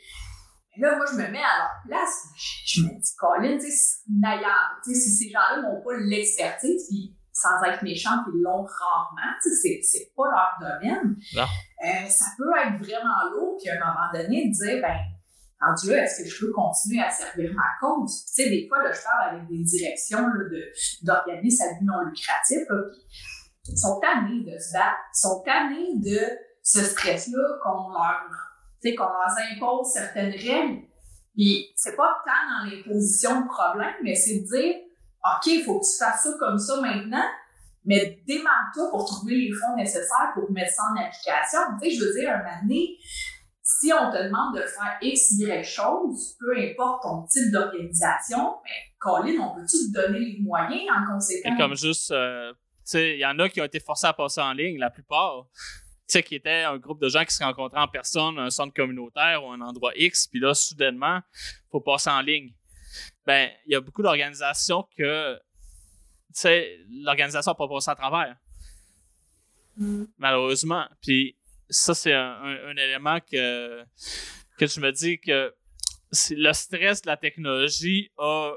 Là, 0.77 0.95
moi, 0.95 1.05
je 1.11 1.17
me 1.17 1.27
mets 1.27 1.43
à 1.43 1.57
leur 1.57 1.71
place. 1.85 2.27
Je, 2.65 2.81
me 2.83 2.99
dis, 2.99 3.15
Colin, 3.17 3.57
tu 3.57 3.69
sais, 3.69 4.93
si 4.93 5.09
ces 5.09 5.29
gens-là 5.29 5.61
n'ont 5.61 5.81
pas 5.81 5.97
l'expertise, 5.97 6.87
puis 6.87 7.15
sans 7.33 7.63
être 7.63 7.83
méchant, 7.83 8.23
ils 8.27 8.41
l'ont 8.41 8.63
rarement, 8.63 9.33
c'est, 9.41 9.79
c'est 9.83 10.11
pas 10.15 10.23
leur 10.29 10.57
domaine. 10.59 11.15
Euh, 11.35 12.09
ça 12.09 12.25
peut 12.37 12.51
être 12.65 12.77
vraiment 12.77 13.29
lourd, 13.31 13.57
puis 13.61 13.69
à 13.69 13.75
un 13.75 13.87
moment 13.87 14.11
donné, 14.13 14.47
de 14.47 14.51
dire, 14.51 14.81
ben, 14.81 14.97
en 15.61 15.73
Dieu, 15.73 15.93
est-ce 15.93 16.23
que 16.23 16.29
je 16.29 16.45
peux 16.45 16.51
continuer 16.53 17.01
à 17.01 17.09
servir 17.09 17.51
ma 17.53 17.63
cause? 17.81 18.25
Tu 18.27 18.43
sais, 18.43 18.49
des 18.49 18.67
fois, 18.67 18.81
là, 18.83 18.91
je 18.93 19.03
parle 19.03 19.35
avec 19.35 19.47
des 19.47 19.63
directions 19.63 20.21
de, 20.21 20.71
d'organismes 21.03 21.63
à 21.63 21.73
but 21.73 21.85
non 21.85 22.01
lucratif, 22.05 22.59
ils 23.67 23.77
sont 23.77 23.99
tannés 23.99 24.43
de 24.43 24.57
se 24.57 24.73
battre, 24.73 24.97
sont 25.13 25.41
tannés 25.45 25.95
de 25.97 26.19
ce 26.63 26.79
stress-là 26.79 27.59
qu'on 27.63 27.89
leur, 27.89 28.21
qu'on 28.83 29.03
leur 29.03 29.35
impose 29.53 29.91
certaines 29.91 30.31
règles. 30.31 30.83
Puis, 31.33 31.67
c'est 31.75 31.95
pas 31.95 32.17
tant 32.25 32.65
dans 32.65 32.69
l'imposition 32.69 33.41
de 33.41 33.47
problème, 33.47 33.95
mais 34.03 34.15
c'est 34.15 34.39
de 34.39 34.45
dire, 34.45 34.75
OK, 35.23 35.47
il 35.47 35.63
faut 35.63 35.79
que 35.79 35.85
tu 35.85 35.97
fasses 35.97 36.23
ça 36.23 36.29
comme 36.39 36.57
ça 36.57 36.79
maintenant, 36.79 37.25
mais 37.85 38.21
démarre-toi 38.27 38.89
pour 38.91 39.05
trouver 39.05 39.35
les 39.35 39.51
fonds 39.51 39.75
nécessaires 39.75 40.31
pour 40.33 40.51
mettre 40.51 40.73
ça 40.73 40.83
en 40.91 41.01
application. 41.01 41.59
Tu 41.81 41.89
sais, 41.89 41.95
je 41.95 42.05
veux 42.05 42.13
dire, 42.13 42.31
un 42.31 42.61
donné, 42.61 42.97
si 43.77 43.93
on 43.93 44.11
te 44.11 44.23
demande 44.23 44.55
de 44.55 44.61
faire 44.61 44.97
X, 44.99 45.33
Y 45.37 45.63
chose, 45.63 46.35
peu 46.39 46.57
importe 46.57 47.03
ton 47.03 47.27
type 47.27 47.51
d'organisation, 47.51 48.55
mais 48.63 48.95
Colin, 48.97 49.39
on 49.39 49.55
peut-tu 49.55 49.77
te 49.77 49.93
donner 49.93 50.19
les 50.19 50.39
moyens 50.39 50.89
en 50.89 51.13
conséquence? 51.13 51.57
comme 51.57 51.75
juste, 51.75 52.11
euh, 52.11 52.51
tu 52.51 52.57
sais, 52.85 53.13
il 53.13 53.19
y 53.19 53.25
en 53.25 53.37
a 53.37 53.47
qui 53.47 53.61
ont 53.61 53.65
été 53.65 53.79
forcés 53.79 54.07
à 54.07 54.13
passer 54.13 54.41
en 54.41 54.53
ligne, 54.53 54.79
la 54.79 54.89
plupart. 54.89 55.45
sais, 56.07 56.23
qui 56.23 56.33
était 56.33 56.63
un 56.63 56.77
groupe 56.77 56.99
de 56.99 57.09
gens 57.09 57.23
qui 57.23 57.35
se 57.35 57.43
rencontraient 57.43 57.79
en 57.79 57.87
personne, 57.87 58.39
un 58.39 58.49
centre 58.49 58.73
communautaire 58.73 59.45
ou 59.45 59.51
un 59.51 59.61
endroit 59.61 59.91
X, 59.95 60.27
puis 60.27 60.39
là, 60.39 60.55
soudainement, 60.55 61.19
il 61.35 61.69
faut 61.71 61.81
passer 61.81 62.09
en 62.09 62.21
ligne. 62.21 62.51
Ben, 63.27 63.51
il 63.67 63.73
y 63.73 63.75
a 63.75 63.81
beaucoup 63.81 64.01
d'organisations 64.01 64.87
que, 64.97 65.35
tu 65.35 65.41
sais, 66.33 66.79
l'organisation 66.89 67.51
n'a 67.51 67.55
pas 67.55 67.67
passé 67.67 67.91
à 67.91 67.95
travers. 67.95 68.35
Mm. 69.77 70.05
Malheureusement. 70.17 70.87
Puis 71.01 71.38
ça, 71.69 71.93
c'est 71.93 72.13
un, 72.13 72.75
élément 72.75 73.19
que, 73.19 73.83
que 74.57 74.67
je 74.67 74.79
me 74.79 74.91
dis 74.91 75.19
que 75.19 75.53
le 76.31 76.53
stress 76.53 77.01
de 77.01 77.07
la 77.07 77.17
technologie 77.17 78.11
a 78.17 78.53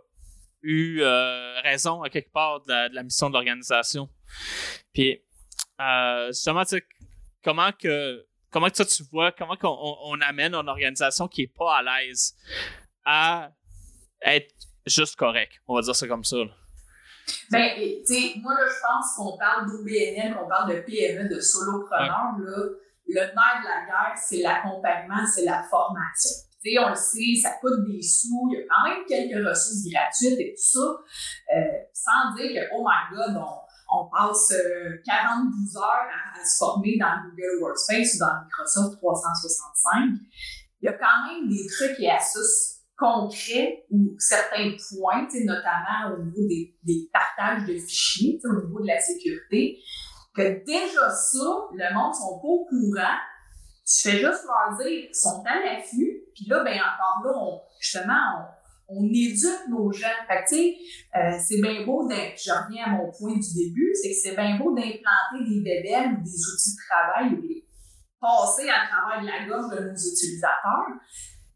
eu 0.62 1.00
euh, 1.00 1.60
raison 1.62 2.02
à 2.02 2.10
quelque 2.10 2.32
part 2.32 2.62
de 2.62 2.94
la, 2.94 3.02
mission 3.02 3.28
de 3.28 3.34
l'organisation. 3.34 4.08
Puis, 4.92 5.22
euh, 5.80 6.28
justement, 6.28 6.62
comment 7.44 7.72
que 7.72 8.24
comment 8.50 8.68
que 8.68 8.82
tu 8.82 9.02
vois, 9.10 9.32
comment 9.32 9.56
qu'on 9.56 9.76
on, 10.04 10.20
amène 10.20 10.54
une 10.54 10.68
organisation 10.68 11.26
qui 11.26 11.42
est 11.42 11.54
pas 11.54 11.78
à 11.78 11.82
l'aise 11.82 12.36
à 13.04 13.50
être 14.20 14.54
juste 14.86 15.16
correct, 15.16 15.52
on 15.66 15.74
va 15.74 15.82
dire 15.82 15.96
ça 15.96 16.06
comme 16.06 16.24
ça. 16.24 16.36
Ben, 17.50 17.70
tu 17.76 18.04
sais, 18.04 18.32
moi, 18.40 18.54
là, 18.54 18.66
je 18.66 18.80
pense 18.86 19.14
qu'on 19.16 19.38
parle 19.38 19.70
d'OBNL, 19.70 20.34
qu'on 20.36 20.48
parle 20.48 20.74
de 20.74 20.80
PME, 20.80 21.28
de 21.28 21.40
solopreneurs, 21.40 22.36
là. 22.38 22.62
Le 23.06 23.20
nerf 23.20 23.32
de 23.32 23.68
la 23.68 23.86
guerre, 23.86 24.16
c'est 24.16 24.42
l'accompagnement, 24.42 25.26
c'est 25.26 25.44
la 25.44 25.62
formation. 25.64 26.30
Tu 26.62 26.70
sais, 26.70 26.78
on 26.78 26.90
le 26.90 26.94
sait, 26.94 27.40
ça 27.42 27.56
coûte 27.60 27.84
des 27.86 28.00
sous, 28.00 28.48
il 28.50 28.58
y 28.58 28.62
a 28.62 28.66
quand 28.68 28.88
même 28.88 29.04
quelques 29.06 29.46
ressources 29.46 29.84
gratuites 29.90 30.38
et 30.38 30.54
tout 30.54 30.62
ça, 30.62 31.56
euh, 31.56 31.60
sans 31.92 32.34
dire 32.36 32.54
que, 32.54 32.68
oh 32.74 32.86
my 32.86 33.16
god, 33.16 33.36
on, 33.36 33.62
on 33.92 34.08
passe 34.08 34.54
42 35.04 35.76
euh, 35.76 35.80
heures 35.80 36.08
à, 36.08 36.44
se 36.44 36.56
former 36.58 36.96
dans 36.98 37.28
Google 37.28 37.62
Workspace 37.62 38.14
ou 38.14 38.18
dans 38.20 38.44
Microsoft 38.44 38.98
365. 38.98 40.18
Il 40.80 40.86
y 40.86 40.88
a 40.88 40.94
quand 40.94 41.26
même 41.28 41.48
des 41.48 41.66
trucs 41.66 42.00
et 42.00 42.10
astuces 42.10 42.80
concrets 42.96 43.84
ou 43.90 44.14
certains 44.18 44.70
points, 44.88 45.28
notamment 45.44 46.14
au 46.14 46.22
niveau 46.22 46.46
des, 46.48 46.74
des 46.84 47.10
partages 47.12 47.66
de 47.66 47.74
fichiers, 47.78 48.40
au 48.44 48.66
niveau 48.66 48.80
de 48.80 48.86
la 48.86 49.00
sécurité, 49.00 49.78
que 50.34 50.64
déjà 50.64 51.10
ça, 51.10 51.68
le 51.72 51.94
monde 51.94 52.14
sont 52.14 52.38
pas 52.38 52.48
au 52.48 52.64
courant. 52.64 53.18
Tu 53.84 54.08
fais 54.08 54.18
juste 54.18 54.44
leur 54.46 54.76
dire 54.78 55.06
qu'ils 55.06 55.14
sont 55.14 55.42
à 55.44 55.58
l'affût, 55.60 56.22
puis 56.34 56.46
là, 56.48 56.62
ben 56.64 56.74
encore 56.74 57.22
là, 57.24 57.58
justement, 57.80 58.46
on, 58.88 59.04
éduque 59.08 59.68
nos 59.68 59.90
gens. 59.92 60.06
Fait 60.28 60.44
tu 60.48 60.54
sais, 60.54 60.76
euh, 61.16 61.38
c'est 61.40 61.60
bien 61.60 61.84
beau, 61.84 62.08
je 62.08 62.52
reviens 62.52 62.84
à 62.86 62.90
mon 62.90 63.10
point 63.10 63.34
du 63.34 63.54
début, 63.54 63.92
c'est 64.00 64.10
que 64.10 64.16
c'est 64.22 64.36
bien 64.36 64.58
beau 64.58 64.74
d'implanter 64.74 65.44
des 65.48 65.60
bébés 65.60 66.08
ou 66.12 66.22
des 66.22 66.40
outils 66.46 66.72
de 66.72 66.80
travail 66.88 67.34
ou 67.34 67.42
les 67.42 67.66
passer 68.20 68.68
à 68.70 68.86
travers 68.86 69.22
la 69.22 69.46
gorge 69.46 69.74
de 69.74 69.88
nos 69.88 69.94
utilisateurs. 69.94 70.86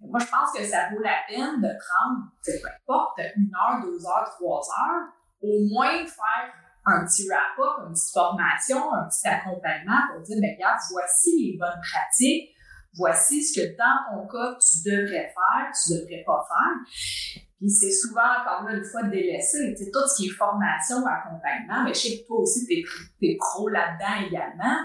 Moi, 0.00 0.18
je 0.20 0.26
pense 0.26 0.52
que 0.56 0.64
ça 0.64 0.90
vaut 0.90 1.00
la 1.00 1.18
peine 1.28 1.60
de 1.60 1.68
prendre, 1.78 2.26
peu 2.44 2.52
importe, 2.52 3.20
une 3.36 3.50
heure, 3.54 3.80
deux 3.82 4.04
heures, 4.04 4.30
trois 4.36 4.60
heures, 4.60 5.08
au 5.42 5.68
moins 5.70 6.04
faire 6.04 6.52
un 6.86 7.04
petit 7.04 7.26
wrap-up, 7.28 7.86
une 7.86 7.92
petite 7.92 8.14
formation, 8.14 8.94
un 8.94 9.08
petit 9.08 9.26
accompagnement 9.26 10.00
pour 10.12 10.22
dire, 10.22 10.36
mais 10.40 10.56
ben, 10.58 10.66
regarde, 10.66 10.80
voici 10.90 11.30
les 11.36 11.58
bonnes 11.58 11.80
pratiques, 11.82 12.54
voici 12.94 13.42
ce 13.42 13.60
que 13.60 13.76
dans 13.76 13.98
ton 14.08 14.26
cas, 14.28 14.56
tu 14.62 14.88
devrais 14.88 15.28
faire, 15.34 15.66
tu 15.74 15.98
devrais 15.98 16.22
pas 16.24 16.46
faire. 16.46 17.42
Puis 17.58 17.70
c'est 17.70 17.90
souvent, 17.90 18.40
encore 18.40 18.68
là, 18.68 18.76
une 18.76 18.84
fois 18.84 19.02
délaissé. 19.04 19.74
Tu 19.76 19.84
sais, 19.84 19.90
tout 19.90 20.06
ce 20.06 20.16
qui 20.16 20.28
est 20.28 20.30
formation, 20.30 20.98
accompagnement, 21.04 21.84
mais 21.84 21.94
je 21.94 22.00
sais 22.00 22.18
que 22.22 22.26
toi 22.26 22.40
aussi, 22.40 22.66
tu 22.66 23.26
es, 23.26 23.36
pro 23.36 23.68
là-dedans 23.68 24.28
également. 24.28 24.78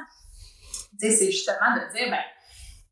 Tu 0.99 1.07
sais, 1.07 1.11
c'est 1.11 1.31
justement 1.31 1.75
de 1.75 1.93
dire, 1.93 2.09
ben, 2.09 2.23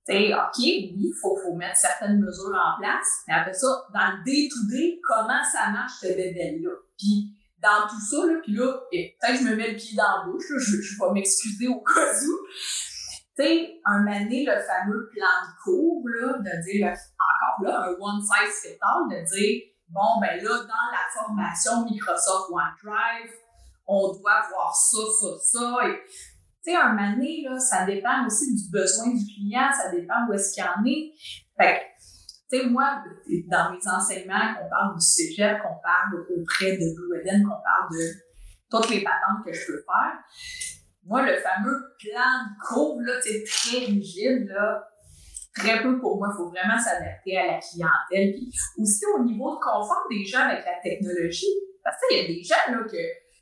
OK, 0.10 0.58
oui, 0.58 0.96
il 0.98 1.14
faut, 1.22 1.38
faut, 1.38 1.56
mettre 1.56 1.78
certaines 1.78 2.20
mesures 2.20 2.56
en 2.56 2.80
place, 2.80 3.08
mais 3.28 3.36
après 3.36 3.54
ça, 3.54 3.68
dans 3.94 4.18
le 4.18 4.24
day-to-day, 4.24 5.00
comment 5.04 5.44
ça 5.52 5.70
marche 5.70 5.94
ce 6.02 6.08
bébé-là? 6.08 6.72
Puis, 6.98 7.39
dans 7.62 7.88
tout 7.88 8.00
ça, 8.00 8.26
là, 8.26 8.40
puis 8.42 8.54
là, 8.54 8.74
peut-être 8.92 9.38
que 9.38 9.38
je 9.38 9.50
me 9.50 9.56
mets 9.56 9.72
le 9.72 9.78
pied 9.78 9.96
dans 9.98 10.04
la 10.04 10.26
bouche, 10.26 10.46
je, 10.50 10.82
je 10.82 11.00
vais 11.00 11.12
m'excuser 11.14 11.68
au 11.68 11.82
cas 11.82 12.14
où. 12.14 12.48
Tu 13.38 13.46
sais, 13.46 13.80
un 13.86 14.06
année, 14.08 14.46
le 14.46 14.60
fameux 14.60 15.10
plan 15.12 15.28
de 15.48 15.64
cours, 15.64 16.04
là, 16.08 16.34
de 16.40 16.64
dire, 16.72 16.88
encore 16.88 17.64
là, 17.64 17.88
un 17.88 17.96
one 18.00 18.22
size 18.22 18.62
fit 18.62 18.78
all, 18.82 19.10
de 19.10 19.36
dire, 19.36 19.62
bon, 19.90 20.20
ben 20.22 20.42
là, 20.44 20.58
dans 20.60 20.90
la 20.92 21.06
formation 21.14 21.86
Microsoft 21.86 22.50
OneDrive, 22.50 23.32
on 23.88 24.14
doit 24.14 24.42
voir 24.50 24.76
ça, 24.76 24.98
ça, 25.20 25.28
ça. 25.40 25.78
Tu 26.64 26.72
sais, 26.72 26.76
un 26.76 26.98
année, 26.98 27.44
là, 27.50 27.58
ça 27.58 27.86
dépend 27.86 28.26
aussi 28.26 28.54
du 28.54 28.70
besoin 28.70 29.08
du 29.08 29.26
client, 29.26 29.70
ça 29.72 29.90
dépend 29.90 30.28
où 30.28 30.34
est-ce 30.34 30.54
qu'il 30.54 30.64
en 30.64 30.84
est. 30.86 31.14
Fait 31.58 31.89
tu 32.52 32.58
sais, 32.58 32.66
moi, 32.68 33.04
dans 33.48 33.72
mes 33.72 33.88
enseignements, 33.88 34.56
qu'on 34.56 34.70
parle 34.70 34.96
du 34.96 35.06
cégep, 35.06 35.62
qu'on 35.62 35.80
parle 35.84 36.26
auprès 36.36 36.74
de 36.74 36.96
Blue 36.96 37.20
Eden, 37.20 37.44
qu'on 37.44 37.62
parle 37.62 37.90
de 37.92 38.06
toutes 38.72 38.90
les 38.90 39.04
patentes 39.04 39.46
que 39.46 39.54
je 39.54 39.66
peux 39.68 39.84
faire, 39.86 40.18
moi, 41.06 41.24
le 41.24 41.38
fameux 41.38 41.78
plan 42.00 42.46
de 42.46 42.68
cours, 42.68 43.02
là, 43.02 43.14
c'est 43.22 43.44
très 43.44 43.86
rigide, 43.86 44.48
là, 44.48 44.84
très 45.56 45.82
peu 45.82 46.00
pour 46.00 46.18
moi. 46.18 46.30
Il 46.32 46.38
faut 46.38 46.50
vraiment 46.50 46.78
s'adapter 46.78 47.38
à 47.38 47.48
la 47.48 47.60
clientèle. 47.60 48.34
Puis 48.34 48.52
aussi 48.78 49.06
au 49.18 49.24
niveau 49.24 49.56
de 49.56 49.60
confort 49.60 50.06
des 50.10 50.26
gens 50.26 50.42
avec 50.42 50.66
la 50.66 50.80
technologie. 50.82 51.54
Parce 51.84 51.98
qu'il 52.08 52.18
y 52.18 52.24
a 52.24 52.28
des 52.28 52.44
gens, 52.44 52.72
là, 52.72 52.84
que 52.84 52.98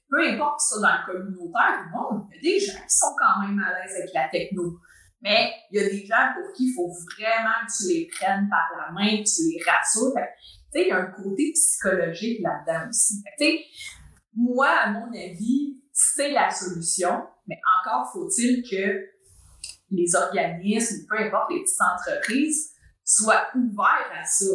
peu 0.09 0.29
importe 0.29 0.59
ça 0.61 0.79
dans 0.79 0.95
le 1.01 1.11
communautaire 1.11 1.83
du 1.83 1.89
monde, 1.91 2.27
il 2.31 2.35
y 2.35 2.39
a 2.39 2.59
des 2.59 2.65
gens 2.65 2.79
qui 2.79 2.95
sont 2.95 3.15
quand 3.19 3.45
même 3.45 3.59
à 3.59 3.73
l'aise 3.73 3.95
avec 3.97 4.13
la 4.13 4.29
techno. 4.29 4.79
Mais 5.27 5.51
il 5.71 5.81
y 5.81 5.83
a 5.83 5.89
des 5.89 6.05
gens 6.05 6.33
pour 6.35 6.53
qui 6.53 6.69
il 6.69 6.73
faut 6.73 6.87
vraiment 6.87 7.59
que 7.67 7.77
tu 7.77 7.93
les 7.93 8.07
prennes 8.07 8.47
par 8.49 8.69
la 8.77 8.93
main, 8.93 9.17
que 9.17 9.27
tu 9.27 9.41
les 9.51 9.61
rassures. 9.61 10.13
Tu 10.15 10.79
sais, 10.79 10.81
il 10.83 10.87
y 10.87 10.91
a 10.91 10.99
un 10.99 11.11
côté 11.11 11.51
psychologique 11.53 12.39
là-dedans 12.41 12.87
aussi. 12.87 13.21
Tu 13.37 13.45
sais, 13.45 13.59
moi, 14.33 14.69
à 14.69 14.89
mon 14.91 15.07
avis, 15.07 15.81
c'est 15.91 16.31
la 16.31 16.49
solution, 16.49 17.25
mais 17.45 17.59
encore 17.81 18.09
faut-il 18.13 18.63
que 18.69 19.05
les 19.91 20.15
organismes, 20.15 21.05
peu 21.09 21.19
importe 21.19 21.51
les 21.51 21.61
petites 21.61 21.81
entreprises, 21.81 22.71
soient 23.03 23.47
ouverts 23.53 24.11
à 24.17 24.23
ça. 24.23 24.45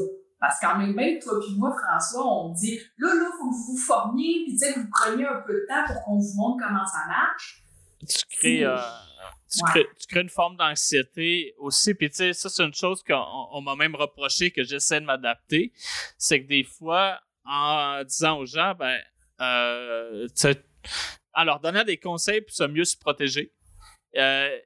Parce 0.40 0.58
qu'en 0.58 0.78
même 0.78 0.94
temps, 0.94 1.30
toi 1.30 1.40
puis 1.40 1.54
moi, 1.58 1.76
François, 1.78 2.26
on 2.26 2.48
dit 2.54 2.80
là, 2.96 3.14
là, 3.14 3.26
faut 3.38 3.50
que 3.50 3.54
vous 3.54 3.72
vous 3.72 3.78
formiez, 3.78 4.44
puis 4.46 4.56
tu 4.56 4.58
sais, 4.58 4.72
vous 4.72 4.88
preniez 4.90 5.26
un 5.26 5.42
peu 5.46 5.52
de 5.52 5.66
temps 5.68 5.84
pour 5.86 6.02
qu'on 6.02 6.18
vous 6.18 6.34
montre 6.36 6.64
comment 6.66 6.86
ça 6.86 7.06
marche. 7.08 7.62
Tu 8.08 8.18
crées, 8.38 8.64
euh, 8.64 8.78
tu, 9.52 10.06
crées, 10.08 10.20
une 10.20 10.28
forme 10.28 10.56
d'anxiété 10.56 11.54
aussi. 11.58 11.94
Puis 11.94 12.10
tu 12.10 12.16
sais, 12.16 12.32
ça, 12.32 12.48
c'est 12.48 12.64
une 12.64 12.74
chose 12.74 13.02
qu'on 13.02 13.60
m'a 13.60 13.76
même 13.76 13.94
reproché 13.94 14.50
que 14.50 14.64
j'essaie 14.64 15.00
de 15.00 15.06
m'adapter. 15.06 15.72
C'est 16.18 16.42
que 16.42 16.48
des 16.48 16.64
fois, 16.64 17.20
en 17.44 18.02
disant 18.04 18.38
aux 18.38 18.46
gens, 18.46 18.74
ben, 18.74 18.98
euh, 19.40 20.28
en 21.34 21.44
leur 21.44 21.60
donnant 21.60 21.84
des 21.84 21.98
conseils 21.98 22.40
pour 22.40 22.54
se 22.54 22.64
mieux 22.64 22.84
se 22.84 22.96
protéger, 22.96 23.52
euh, 24.16 24.58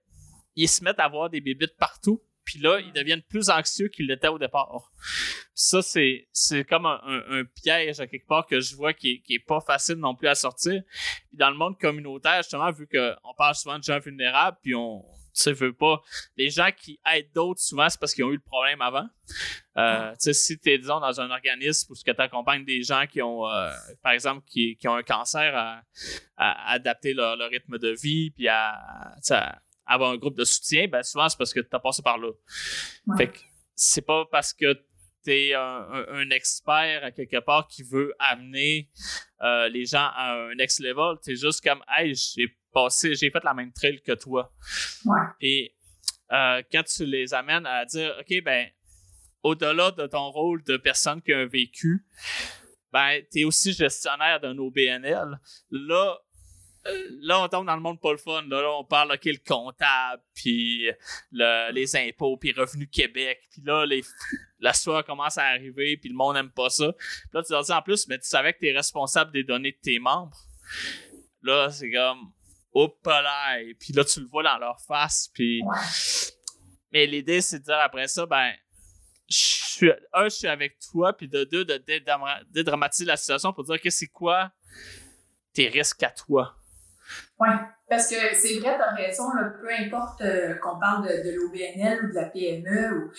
ils 0.54 0.68
se 0.68 0.82
mettent 0.82 1.00
à 1.00 1.04
avoir 1.04 1.30
des 1.30 1.40
bébites 1.40 1.76
partout. 1.76 2.22
Puis 2.46 2.60
là, 2.60 2.78
ils 2.78 2.92
deviennent 2.92 3.22
plus 3.22 3.50
anxieux 3.50 3.88
qu'ils 3.88 4.06
l'étaient 4.06 4.28
au 4.28 4.38
départ. 4.38 4.90
Ça, 5.52 5.82
c'est, 5.82 6.28
c'est 6.32 6.64
comme 6.64 6.86
un, 6.86 7.44
piège 7.60 7.98
à 7.98 8.06
quelque 8.06 8.26
part 8.26 8.46
que 8.46 8.60
je 8.60 8.76
vois 8.76 8.94
qui 8.94 9.22
est, 9.28 9.38
pas 9.40 9.60
facile 9.60 9.96
non 9.96 10.14
plus 10.14 10.28
à 10.28 10.36
sortir. 10.36 10.80
Puis 11.28 11.36
dans 11.36 11.50
le 11.50 11.56
monde 11.56 11.76
communautaire, 11.78 12.38
justement, 12.38 12.70
vu 12.70 12.86
qu'on 12.86 13.34
parle 13.36 13.56
souvent 13.56 13.78
de 13.78 13.82
gens 13.82 13.98
vulnérables, 13.98 14.56
puis 14.62 14.76
on 14.76 15.04
ne 15.46 15.52
veut 15.52 15.72
pas. 15.72 16.00
Les 16.36 16.48
gens 16.48 16.70
qui 16.74 17.00
aident 17.12 17.32
d'autres, 17.34 17.60
souvent, 17.60 17.88
c'est 17.88 17.98
parce 17.98 18.14
qu'ils 18.14 18.24
ont 18.24 18.30
eu 18.30 18.36
le 18.36 18.40
problème 18.40 18.80
avant. 18.80 19.08
Euh, 19.76 20.12
tu 20.12 20.16
sais, 20.20 20.32
si 20.32 20.58
tu 20.58 20.70
es, 20.70 20.78
disons, 20.78 21.00
dans 21.00 21.20
un 21.20 21.30
organisme 21.30 21.92
où 21.92 21.96
tu 21.96 22.10
accompagnes 22.16 22.64
des 22.64 22.82
gens 22.82 23.06
qui 23.06 23.20
ont, 23.20 23.48
euh, 23.48 23.72
par 24.02 24.12
exemple, 24.12 24.44
qui, 24.46 24.76
qui, 24.76 24.86
ont 24.86 24.94
un 24.94 25.02
cancer 25.02 25.52
à, 26.36 26.72
adapter 26.72 27.12
leur, 27.12 27.36
rythme 27.50 27.78
de 27.78 27.90
vie, 27.90 28.30
puis 28.30 28.46
à, 28.46 29.16
à 29.30 29.58
avoir 29.86 30.10
un 30.10 30.16
groupe 30.16 30.36
de 30.36 30.44
soutien, 30.44 30.88
ben 30.88 31.02
souvent 31.02 31.28
c'est 31.28 31.38
parce 31.38 31.52
que 31.52 31.60
tu 31.60 31.68
as 31.72 31.78
passé 31.78 32.02
par 32.02 32.18
là. 32.18 32.32
Fait 33.16 33.28
que 33.28 33.38
c'est 33.74 34.04
pas 34.04 34.24
parce 34.30 34.52
que 34.52 34.74
tu 35.24 35.32
es 35.32 35.54
un, 35.54 36.30
expert 36.30 37.04
à 37.04 37.10
quelque 37.10 37.38
part 37.38 37.66
qui 37.68 37.82
veut 37.82 38.14
amener 38.18 38.90
euh, 39.42 39.68
les 39.68 39.86
gens 39.86 40.10
à 40.14 40.34
un 40.34 40.54
next 40.54 40.80
level. 40.80 41.16
Tu 41.22 41.32
es 41.32 41.36
juste 41.36 41.62
comme 41.62 41.82
Hey, 41.88 42.14
j'ai 42.14 42.48
passé, 42.72 43.14
j'ai 43.14 43.30
fait 43.30 43.42
la 43.44 43.54
même 43.54 43.72
trail 43.72 44.00
que 44.02 44.12
toi. 44.12 44.52
Ouais. 45.04 45.20
Et 45.40 45.74
euh, 46.32 46.62
quand 46.70 46.82
tu 46.84 47.06
les 47.06 47.34
amènes 47.34 47.66
à 47.66 47.84
dire 47.84 48.14
OK, 48.20 48.42
ben 48.42 48.68
au-delà 49.42 49.92
de 49.92 50.06
ton 50.06 50.30
rôle 50.30 50.62
de 50.64 50.76
personne 50.76 51.22
qui 51.22 51.32
a 51.32 51.38
un 51.38 51.46
vécu, 51.46 52.04
ben, 52.92 53.20
tu 53.30 53.40
es 53.40 53.44
aussi 53.44 53.72
gestionnaire 53.72 54.40
d'un 54.40 54.56
OBNL. 54.58 55.38
Là, 55.70 56.18
là, 57.20 57.42
on 57.42 57.48
tombe 57.48 57.66
dans 57.66 57.74
le 57.74 57.82
monde 57.82 58.00
pas 58.00 58.12
le 58.12 58.18
fun. 58.18 58.42
Là, 58.48 58.70
on 58.78 58.84
parle, 58.84 59.12
OK, 59.12 59.24
le 59.24 59.38
comptable, 59.46 60.22
puis 60.34 60.88
les 61.30 61.96
impôts, 61.96 62.36
puis 62.36 62.52
Revenu 62.52 62.86
Québec. 62.88 63.40
Puis 63.50 63.62
là, 63.64 63.84
les, 63.86 64.02
la 64.60 64.72
soirée 64.72 65.04
commence 65.04 65.38
à 65.38 65.44
arriver, 65.44 65.96
puis 65.96 66.08
le 66.10 66.16
monde 66.16 66.34
n'aime 66.34 66.50
pas 66.50 66.70
ça. 66.70 66.92
Puis 66.92 67.30
là, 67.32 67.42
tu 67.42 67.52
leur 67.52 67.62
dis 67.64 67.72
en 67.72 67.82
plus, 67.82 68.06
mais 68.08 68.18
tu 68.18 68.28
savais 68.28 68.52
que 68.52 68.58
tu 68.58 68.68
es 68.68 68.72
responsable 68.72 69.32
des 69.32 69.44
données 69.44 69.72
de 69.72 69.80
tes 69.82 69.98
membres. 69.98 70.36
Là, 71.42 71.70
c'est 71.70 71.90
comme, 71.90 72.32
oh 72.72 72.88
puis 73.78 73.92
là 73.92 74.04
tu 74.04 74.20
le 74.20 74.26
vois 74.26 74.42
dans 74.42 74.58
leur 74.58 74.80
face, 74.80 75.30
puis. 75.32 75.62
Mais 76.92 77.06
l'idée 77.06 77.40
c'est 77.40 77.58
de 77.60 77.64
dire 77.64 77.78
après 77.78 78.08
ça, 78.08 78.26
ben, 78.26 78.52
je 79.28 79.36
suis, 79.36 79.90
un, 80.12 80.24
je 80.24 80.34
suis 80.34 80.46
avec 80.46 80.78
toi, 80.90 81.12
puis 81.12 81.28
de 81.28 81.44
deux, 81.44 81.64
de 81.64 81.82
dédramatiser 82.50 83.04
la 83.04 83.16
situation 83.16 83.52
pour 83.52 83.64
dire 83.64 83.80
que 83.80 83.90
c'est 83.90 84.06
quoi 84.06 84.52
tes 85.52 85.68
risques 85.68 86.02
à 86.02 86.10
toi. 86.10 86.54
Oui, 87.38 87.48
parce 87.88 88.08
que 88.08 88.16
c'est 88.34 88.58
vrai, 88.58 88.76
tu 88.76 88.82
as 88.82 88.94
raison, 88.94 89.24
peu 89.60 89.68
importe 89.70 90.20
euh, 90.22 90.54
qu'on 90.56 90.78
parle 90.78 91.06
de, 91.06 91.30
l'OBNL 91.36 92.04
ou 92.04 92.08
de 92.08 92.14
la 92.14 92.24
PME, 92.26 92.96
ou, 92.96 93.10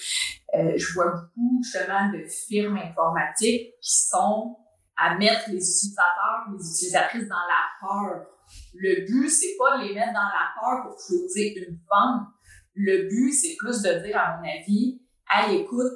euh, 0.55 0.73
je 0.75 0.93
vois 0.93 1.11
beaucoup 1.11 1.61
justement 1.63 2.11
de 2.11 2.23
firmes 2.27 2.77
informatiques 2.77 3.73
qui 3.79 4.07
sont 4.07 4.57
à 4.97 5.15
mettre 5.17 5.49
les 5.49 5.57
utilisateurs, 5.57 6.47
les 6.51 6.65
utilisatrices 6.65 7.27
dans 7.27 7.35
la 7.35 7.63
peur. 7.79 8.25
Le 8.73 9.05
but, 9.05 9.29
c'est 9.29 9.55
pas 9.57 9.77
de 9.77 9.83
les 9.83 9.93
mettre 9.93 10.13
dans 10.13 10.19
la 10.19 10.49
peur 10.59 10.83
pour 10.83 10.97
closer 10.97 11.53
une 11.59 11.77
vente. 11.89 12.27
Le 12.73 13.07
but, 13.07 13.31
c'est 13.31 13.55
plus 13.57 13.81
de 13.81 14.03
dire, 14.03 14.17
à 14.17 14.37
mon 14.37 14.47
avis, 14.49 14.99
hey, 15.29 15.61
écoute, 15.61 15.93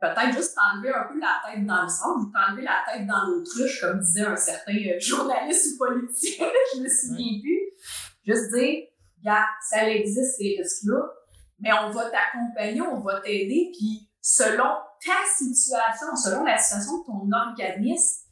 peut-être 0.00 0.34
juste 0.34 0.56
t'enlever 0.56 0.94
un 0.94 1.04
peu 1.04 1.20
la 1.20 1.40
tête 1.44 1.66
dans 1.66 1.82
le 1.82 1.88
sable 1.88 2.20
ou 2.20 2.32
t'enlever 2.32 2.62
la 2.62 2.82
tête 2.86 3.06
dans 3.06 3.26
l'autruche, 3.26 3.80
comme 3.80 4.00
disait 4.00 4.26
un 4.26 4.36
certain 4.36 4.72
euh, 4.72 4.98
journaliste 5.00 5.74
ou 5.74 5.84
politicien, 5.84 6.46
je 6.74 6.80
me 6.80 6.88
souviens 6.88 7.40
plus. 7.42 7.60
Juste 8.26 8.52
dire, 8.54 8.86
regarde, 9.18 9.48
ça 9.68 9.88
existe 9.88 10.38
ces 10.38 10.56
risques-là, 10.58 11.02
mais 11.58 11.70
on 11.72 11.90
va 11.90 12.10
t'accompagner, 12.10 12.80
on 12.80 13.00
va 13.00 13.20
t'aider, 13.20 13.70
puis 13.76 14.08
selon 14.20 14.70
ta 15.04 15.16
situation, 15.36 16.16
selon 16.16 16.44
la 16.44 16.56
situation 16.56 16.98
de 16.98 17.04
ton 17.04 17.30
organisme, 17.32 18.26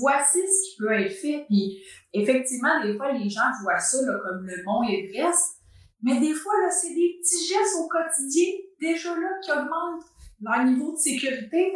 voici 0.00 0.38
ce 0.38 0.70
qui 0.70 0.76
peut 0.78 0.92
être 0.92 1.12
fait. 1.12 1.44
Puis 1.48 1.82
effectivement, 2.12 2.82
des 2.82 2.96
fois, 2.96 3.12
les 3.12 3.28
gens 3.28 3.50
voient 3.62 3.78
ça 3.78 3.98
comme 3.98 4.44
le 4.44 4.64
mont 4.64 4.82
Everest, 4.88 5.56
mais 6.02 6.20
des 6.20 6.34
fois, 6.34 6.52
là, 6.62 6.70
c'est 6.70 6.94
des 6.94 7.18
petits 7.20 7.46
gestes 7.46 7.76
au 7.80 7.88
quotidien 7.88 8.52
déjà 8.80 9.10
là 9.10 9.28
qui 9.42 9.50
augmentent 9.50 10.04
leur 10.40 10.64
niveau 10.64 10.92
de 10.92 10.98
sécurité. 10.98 11.72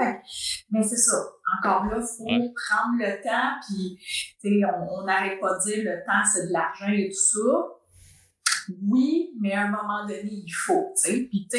mais 0.71 0.83
c'est 0.83 0.97
ça. 0.97 1.17
Encore 1.59 1.87
là, 1.87 1.99
il 1.99 2.03
faut 2.03 2.55
prendre 2.69 2.99
le 2.99 3.23
temps, 3.23 3.59
puis 3.67 4.65
on 4.65 5.05
n'arrête 5.05 5.41
pas 5.41 5.59
de 5.59 5.71
dire 5.71 5.85
le 5.85 6.05
temps, 6.05 6.25
c'est 6.33 6.47
de 6.47 6.53
l'argent 6.53 6.89
et 6.93 7.09
tout 7.09 7.41
ça. 7.41 8.73
Oui, 8.89 9.33
mais 9.41 9.53
à 9.53 9.63
un 9.63 9.71
moment 9.71 10.07
donné, 10.07 10.31
il 10.31 10.53
faut, 10.53 10.93
tu 11.03 11.11
sais. 11.11 11.21
Puis, 11.29 11.49
tu 11.51 11.59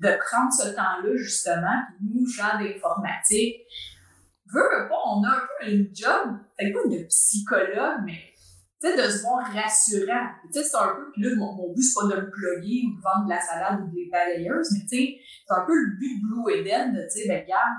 de 0.00 0.08
prendre 0.08 0.52
ce 0.52 0.74
temps-là, 0.74 1.16
justement, 1.16 1.82
puis 1.88 2.08
nous, 2.12 2.26
gens 2.26 2.58
d'informatique, 2.58 3.56
veut, 4.52 4.88
pas, 4.88 4.96
on 5.06 5.22
a 5.24 5.28
un 5.28 5.40
peu 5.40 5.70
une 5.70 5.90
job, 5.94 6.38
peut-être 6.58 6.74
pas 6.74 6.88
de 6.88 7.04
psychologue, 7.04 8.00
mais 8.04 8.29
sais, 8.88 8.96
de 8.96 9.10
se 9.10 9.22
voir 9.22 9.44
rassurant. 9.52 10.28
Tu 10.52 10.60
sais, 10.60 10.64
c'est 10.64 10.76
un 10.76 10.94
peu, 10.94 11.10
puis 11.12 11.22
là, 11.22 11.30
mon, 11.36 11.52
mon 11.54 11.72
but, 11.72 11.82
c'est 11.82 12.00
pas 12.00 12.14
de 12.14 12.20
me 12.20 12.30
plugger 12.30 12.82
ou 12.86 12.96
de 12.96 13.02
vendre 13.02 13.24
de 13.26 13.30
la 13.30 13.40
salade 13.40 13.80
ou 13.82 13.94
des 13.94 14.08
balayeuses, 14.10 14.68
mais 14.72 14.80
tu 14.80 14.88
sais, 14.88 15.18
c'est 15.46 15.54
un 15.54 15.64
peu 15.66 15.74
le 15.74 15.98
but 15.98 16.20
de 16.20 16.26
Blue 16.26 16.52
Eden 16.52 16.92
de 16.94 17.06
dire, 17.12 17.24
ben, 17.28 17.42
regarde, 17.42 17.78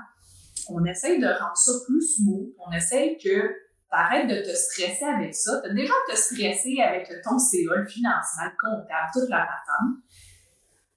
on 0.68 0.84
essaye 0.84 1.18
de 1.18 1.26
rendre 1.26 1.56
ça 1.56 1.72
plus 1.86 2.16
smooth, 2.16 2.54
on 2.64 2.72
essaye 2.72 3.18
que 3.18 3.52
t'arrêtes 3.90 4.28
de 4.28 4.42
te 4.42 4.56
stresser 4.56 5.04
avec 5.04 5.34
ça. 5.34 5.60
T'as 5.62 5.72
déjà 5.72 5.92
te 6.08 6.16
stresser 6.16 6.80
avec 6.80 7.08
ton 7.22 7.38
CA, 7.38 7.76
le 7.76 7.86
financement, 7.86 8.44
le 8.44 8.56
comptable, 8.58 9.10
toute 9.12 9.28
la 9.28 9.40
patente. 9.40 9.98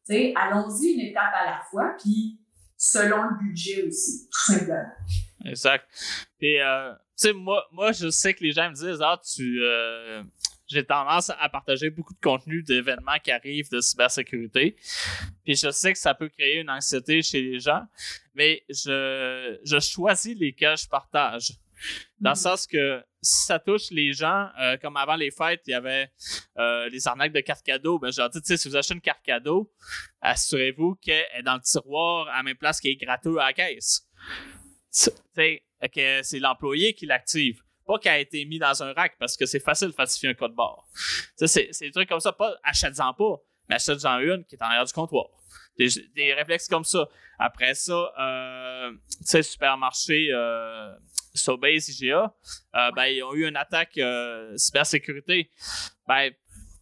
Tu 0.08 0.14
sais, 0.14 0.34
allons-y 0.36 0.94
une 0.94 1.02
étape 1.02 1.34
à 1.34 1.46
la 1.46 1.62
fois, 1.70 1.96
puis 2.00 2.40
selon 2.78 3.24
le 3.24 3.38
budget 3.40 3.84
aussi, 3.88 4.30
tout 4.32 4.54
simplement. 4.54 4.92
Exact. 5.44 5.86
Euh, 6.44 6.94
sais, 7.16 7.34
moi, 7.34 7.66
moi, 7.72 7.92
je 7.92 8.10
sais 8.10 8.34
que 8.34 8.44
les 8.44 8.52
gens 8.52 8.70
me 8.70 8.76
disent, 8.76 9.02
ah, 9.02 9.20
tu. 9.24 9.64
Euh, 9.64 10.24
j'ai 10.68 10.84
tendance 10.84 11.30
à 11.30 11.48
partager 11.50 11.92
beaucoup 11.92 12.14
de 12.14 12.20
contenu 12.20 12.64
d'événements 12.64 13.20
qui 13.24 13.32
arrivent 13.32 13.70
de 13.70 13.82
cybersécurité. 13.82 14.76
Puis 15.44 15.56
je 15.56 15.70
sais 15.70 15.94
que 15.94 16.00
ça 16.00 16.16
peut 16.16 16.30
créer 16.30 16.60
une 16.60 16.72
anxiété 16.72 17.22
chez 17.22 17.42
les 17.42 17.60
gens, 17.60 17.84
mais 18.34 18.64
je, 18.70 19.60
je 19.64 19.80
choisis 19.80 20.36
lesquels 20.36 20.78
je 20.78 20.88
partage. 20.88 21.52
Dans 22.20 22.32
le 22.32 22.34
mm. 22.34 22.40
sens 22.40 22.68
que 22.68 23.04
si 23.22 23.46
ça 23.46 23.60
touche 23.60 23.92
les 23.92 24.14
gens, 24.14 24.50
euh, 24.60 24.78
comme 24.78 24.98
avant 24.98 25.16
les 25.16 25.32
fêtes, 25.32 25.62
il 25.68 25.72
y 25.72 25.74
avait 25.74 26.10
euh, 26.58 26.90
les 26.90 27.08
arnaques 27.08 27.34
de 27.34 27.42
cartes 27.42 27.66
cadeaux. 27.66 28.00
Ben, 28.00 28.12
je 28.12 28.22
leur 28.22 28.30
dis, 28.30 28.40
si 28.44 28.68
vous 28.68 28.76
achetez 28.76 28.94
une 28.94 29.02
carte 29.02 29.24
cadeau, 29.24 29.72
assurez-vous 30.22 30.96
qu'elle 30.96 31.26
est 31.36 31.44
dans 31.44 31.56
le 31.56 31.62
tiroir 31.62 32.28
à 32.30 32.38
la 32.38 32.44
même 32.44 32.58
place 32.58 32.80
qu'elle 32.80 32.92
est 32.92 32.96
gratuite 32.96 33.38
à 33.38 33.48
la 33.48 33.54
caisse. 33.54 34.08
C'est 35.82 36.40
l'employé 36.40 36.94
qui 36.94 37.06
l'active. 37.06 37.62
Pas 37.86 38.00
qu'elle 38.00 38.14
a 38.14 38.20
été 38.20 38.44
mis 38.46 38.58
dans 38.58 38.82
un 38.82 38.94
rack 38.94 39.16
parce 39.20 39.38
que 39.38 39.46
c'est 39.46 39.60
facile 39.60 39.90
de 39.90 39.94
falsifier 39.94 40.30
un 40.30 40.34
code 40.34 40.56
barre. 40.56 40.88
C'est 41.36 41.70
des 41.80 41.92
trucs 41.92 42.10
comme 42.10 42.20
ça, 42.20 42.34
pas 42.34 42.56
achète-en 42.64 43.14
pas, 43.14 43.36
mais 43.70 43.76
achète-en 43.76 44.20
une 44.20 44.44
qui 44.46 44.56
est 44.56 44.62
en 44.62 44.66
arrière 44.66 44.86
du 44.86 44.94
comptoir. 44.94 45.28
Des, 45.78 46.34
réflexes 46.34 46.68
comme 46.68 46.84
ça. 46.84 47.08
Après 47.38 47.74
ça, 47.76 48.12
euh, 48.18 48.92
tu 48.92 49.26
sais, 49.26 49.44
supermarché, 49.44 50.30
euh, 50.32 50.94
Sobase, 51.34 51.90
IGA, 51.90 52.34
euh, 52.76 52.92
ben, 52.96 53.06
ils 53.06 53.24
ont 53.24 53.34
eu 53.34 53.48
une 53.48 53.58
attaque 53.58 53.98
euh, 53.98 54.56
cybersécurité. 54.56 55.52
Ben, 56.08 56.32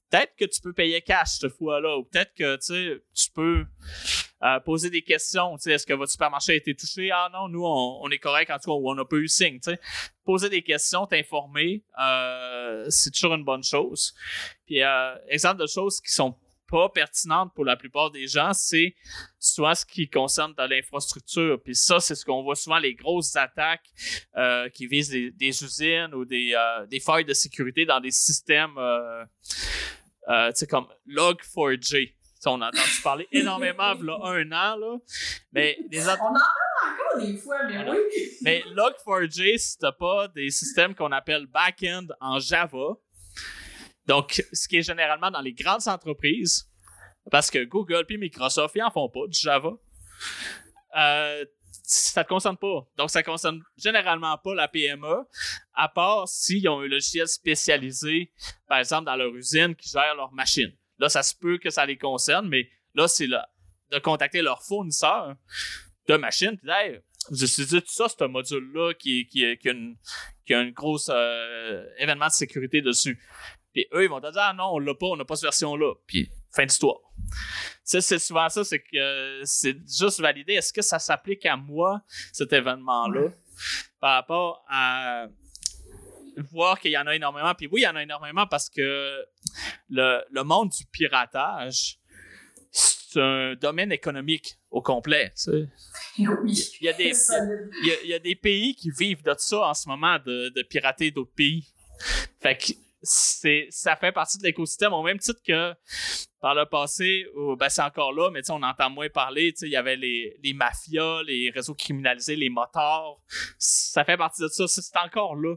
peut-être 0.10 0.36
que 0.36 0.46
tu 0.46 0.62
peux 0.62 0.74
payer 0.74 1.02
cash 1.02 1.40
cette 1.40 1.54
fois-là, 1.54 1.98
ou 1.98 2.04
peut-être 2.04 2.34
que 2.36 2.56
tu 2.58 3.32
peux 3.34 3.66
euh, 4.44 4.60
poser 4.60 4.90
des 4.90 5.02
questions. 5.02 5.56
Est-ce 5.56 5.86
que 5.86 5.94
votre 5.94 6.12
supermarché 6.12 6.52
a 6.52 6.56
été 6.56 6.76
touché? 6.76 7.10
Ah 7.12 7.30
non, 7.32 7.48
nous, 7.48 7.64
on, 7.64 8.10
est 8.10 8.20
correct, 8.20 8.52
en 8.52 8.58
tout 8.58 8.72
cas, 8.72 8.78
on 8.78 8.94
n'a 8.94 9.06
pas 9.06 9.16
eu 9.16 9.28
signe. 9.30 9.60
Poser 10.26 10.50
des 10.50 10.62
questions, 10.62 11.06
t'informer, 11.06 11.84
euh, 12.02 12.86
c'est 12.90 13.12
toujours 13.12 13.36
une 13.36 13.46
bonne 13.46 13.64
chose. 13.64 14.14
Puis, 14.66 14.82
euh, 14.82 15.16
exemple 15.30 15.62
de 15.62 15.68
choses 15.68 16.02
qui 16.02 16.12
sont 16.12 16.36
pas 16.68 16.90
pertinentes 16.90 17.54
pour 17.56 17.64
la 17.64 17.78
plupart 17.78 18.12
des 18.12 18.28
gens, 18.28 18.52
c'est 18.52 18.96
souvent 19.40 19.76
ce 19.76 19.86
qui 19.86 20.10
concerne 20.10 20.54
l'infrastructure. 20.58 21.62
Puis 21.64 21.76
ça, 21.76 22.02
c'est 22.02 22.16
ce 22.16 22.26
qu'on 22.26 22.44
voit 22.44 22.56
souvent, 22.56 22.80
les 22.80 22.96
grosses 22.96 23.38
attaques 23.38 23.88
qui 24.74 24.88
visent 24.88 25.10
des, 25.10 25.64
usines 25.64 26.14
ou 26.14 26.26
des, 26.26 26.54
des 26.90 27.00
failles 27.00 27.26
de 27.26 27.34
sécurité 27.34 27.86
dans 27.86 28.00
des 28.00 28.12
systèmes 28.12 28.76
comme 30.68 30.88
Log4j 31.08 32.16
on 32.48 32.62
a 32.62 32.68
entendu 32.68 33.02
parler 33.04 33.28
énormément 33.32 33.84
a 33.84 34.30
un 34.30 34.52
an, 34.52 34.76
là. 34.78 34.98
Mais 35.52 35.78
On 35.92 36.00
en 36.00 36.18
parle 36.18 36.36
encore 36.36 37.26
des 37.26 37.38
fois, 37.38 37.64
mais 37.68 37.90
oui. 37.90 37.98
mais 38.42 38.64
Log4j, 38.74 39.58
si 39.58 39.78
t'as 39.78 39.92
pas 39.92 40.28
des 40.30 40.50
systèmes 40.50 40.96
qu'on 40.96 41.12
appelle 41.12 41.46
back-end 41.48 42.08
en 42.20 42.40
Java, 42.40 42.98
donc 44.06 44.44
ce 44.52 44.68
qui 44.68 44.78
est 44.78 44.84
généralement 44.84 45.32
dans 45.32 45.42
les 45.42 45.54
grandes 45.54 45.88
entreprises, 45.88 46.70
parce 47.32 47.50
que 47.50 47.64
Google 47.64 48.06
puis 48.06 48.18
Microsoft, 48.18 48.76
ils 48.76 48.84
en 48.84 48.92
font 48.92 49.10
pas 49.10 49.28
du 49.28 49.40
Java. 49.40 49.72
Euh, 50.98 51.46
ça 51.84 52.24
te 52.24 52.30
concerne 52.30 52.58
pas. 52.58 52.88
Donc, 52.98 53.10
ça 53.10 53.24
concerne 53.24 53.62
généralement 53.78 54.38
pas 54.38 54.54
la 54.54 54.68
PME, 54.68 55.26
à 55.74 55.90
part 55.90 56.28
s'ils 56.28 56.68
ont 56.70 56.80
un 56.80 56.88
logiciel 56.88 57.28
spécialisé, 57.28 58.32
par 58.68 58.80
exemple, 58.80 59.06
dans 59.06 59.16
leur 59.16 59.34
usine 59.36 59.76
qui 59.76 59.90
gère 59.90 60.16
leur 60.16 60.32
machine. 60.32 60.72
Là, 61.04 61.10
ça 61.10 61.22
se 61.22 61.36
peut 61.36 61.58
que 61.58 61.70
ça 61.70 61.86
les 61.86 61.98
concerne, 61.98 62.48
mais 62.48 62.70
là, 62.96 63.10
c'est 63.10 63.28
de 63.28 64.00
contacter 64.00 64.42
leur 64.42 64.64
fournisseur 64.64 65.36
de 66.08 66.16
machines, 66.16 66.58
puis 66.58 66.70
hey, 66.72 67.02
vous 67.30 67.44
utilisez 67.44 67.82
tout 67.82 67.92
ça, 67.92 68.08
ce 68.08 68.24
module-là 68.24 68.94
qui, 68.94 69.28
qui, 69.28 69.58
qui, 69.58 69.68
a 69.68 69.74
une, 69.74 69.98
qui 70.46 70.54
a 70.54 70.60
un 70.60 70.72
gros 70.72 70.98
euh, 71.10 71.86
événement 71.98 72.28
de 72.28 72.32
sécurité 72.32 72.82
dessus. 72.82 73.22
Puis 73.74 73.86
eux, 73.94 74.06
ils 74.06 74.10
vont 74.10 74.22
te 74.22 74.32
dire, 74.32 74.42
ah 74.42 74.54
non, 74.54 74.76
on 74.76 74.80
l'a 74.80 74.94
pas, 74.94 75.08
on 75.08 75.18
n'a 75.18 75.26
pas 75.26 75.36
cette 75.36 75.44
version-là. 75.44 75.94
Puis 76.08 76.32
fin 76.56 76.66
d'histoire. 76.66 77.02
c'est 77.84 78.02
souvent 78.18 78.48
ça, 78.48 78.64
c'est 78.64 78.80
que 78.82 79.42
c'est 79.44 79.76
juste 79.86 80.22
valider, 80.22 80.54
est-ce 80.54 80.72
que 80.72 80.82
ça 80.82 81.00
s'applique 81.00 81.46
à 81.46 81.58
moi, 81.58 82.02
cet 82.32 82.54
événement-là, 82.54 83.28
par 84.00 84.14
rapport 84.16 84.64
à 84.70 85.28
voir 86.52 86.80
qu'il 86.80 86.92
y 86.92 86.98
en 86.98 87.08
a 87.08 87.16
énormément. 87.16 87.54
Puis 87.56 87.68
oui, 87.68 87.82
il 87.82 87.84
y 87.84 87.88
en 87.88 87.96
a 87.96 88.04
énormément 88.04 88.48
parce 88.48 88.70
que 88.70 89.26
le, 89.90 90.22
le 90.32 90.44
monde 90.44 90.70
du 90.70 90.86
piratage, 90.86 92.00
c'est 92.72 93.22
un 93.22 93.56
domaine 93.56 93.92
économique 93.92 94.58
au 94.72 94.82
complet. 94.82 95.32
Tu 95.36 95.44
sais. 95.44 95.70
Oui, 96.18 96.70
il, 96.82 96.86
y 96.86 96.90
a 96.90 96.94
des, 96.94 97.14
il, 97.84 98.10
y 98.10 98.14
a, 98.14 98.20
des 98.20 98.36
pays 98.36 98.76
qui 98.76 98.90
vivent 98.92 99.24
de 99.24 99.36
ça 99.38 99.68
en 99.68 99.74
ce 99.74 99.88
moment, 99.88 100.18
de, 100.26 100.50
de 100.50 100.64
pirater 100.64 101.12
d'autres 101.12 101.34
pays. 101.36 101.68
Fait 102.42 102.58
que 102.58 102.74
c'est 103.04 103.68
ça 103.70 103.96
fait 103.96 104.12
partie 104.12 104.38
de 104.38 104.44
l'écosystème. 104.44 104.94
Au 104.94 105.04
même 105.04 105.20
titre 105.20 105.42
que 105.46 105.74
par 106.40 106.56
le 106.56 106.66
passé 106.66 107.26
ben 107.58 107.70
c'est 107.70 107.82
encore 107.82 108.14
là 108.14 108.30
mais 108.32 108.42
on 108.50 108.64
entend 108.64 108.90
moins 108.90 109.10
parler 109.10 109.54
il 109.62 109.70
y 109.70 109.76
avait 109.76 109.96
les, 109.96 110.38
les 110.44 110.54
mafias 110.54 111.24
les 111.24 111.52
réseaux 111.54 111.76
criminalisés 111.76 112.36
les 112.36 112.50
motards. 112.50 113.22
Ça 113.60 114.04
fait 114.04 114.18
partie 114.18 114.42
de 114.42 114.48
ça. 114.48 114.68
C'est 114.68 114.98
encore 114.98 115.36
là. 115.36 115.56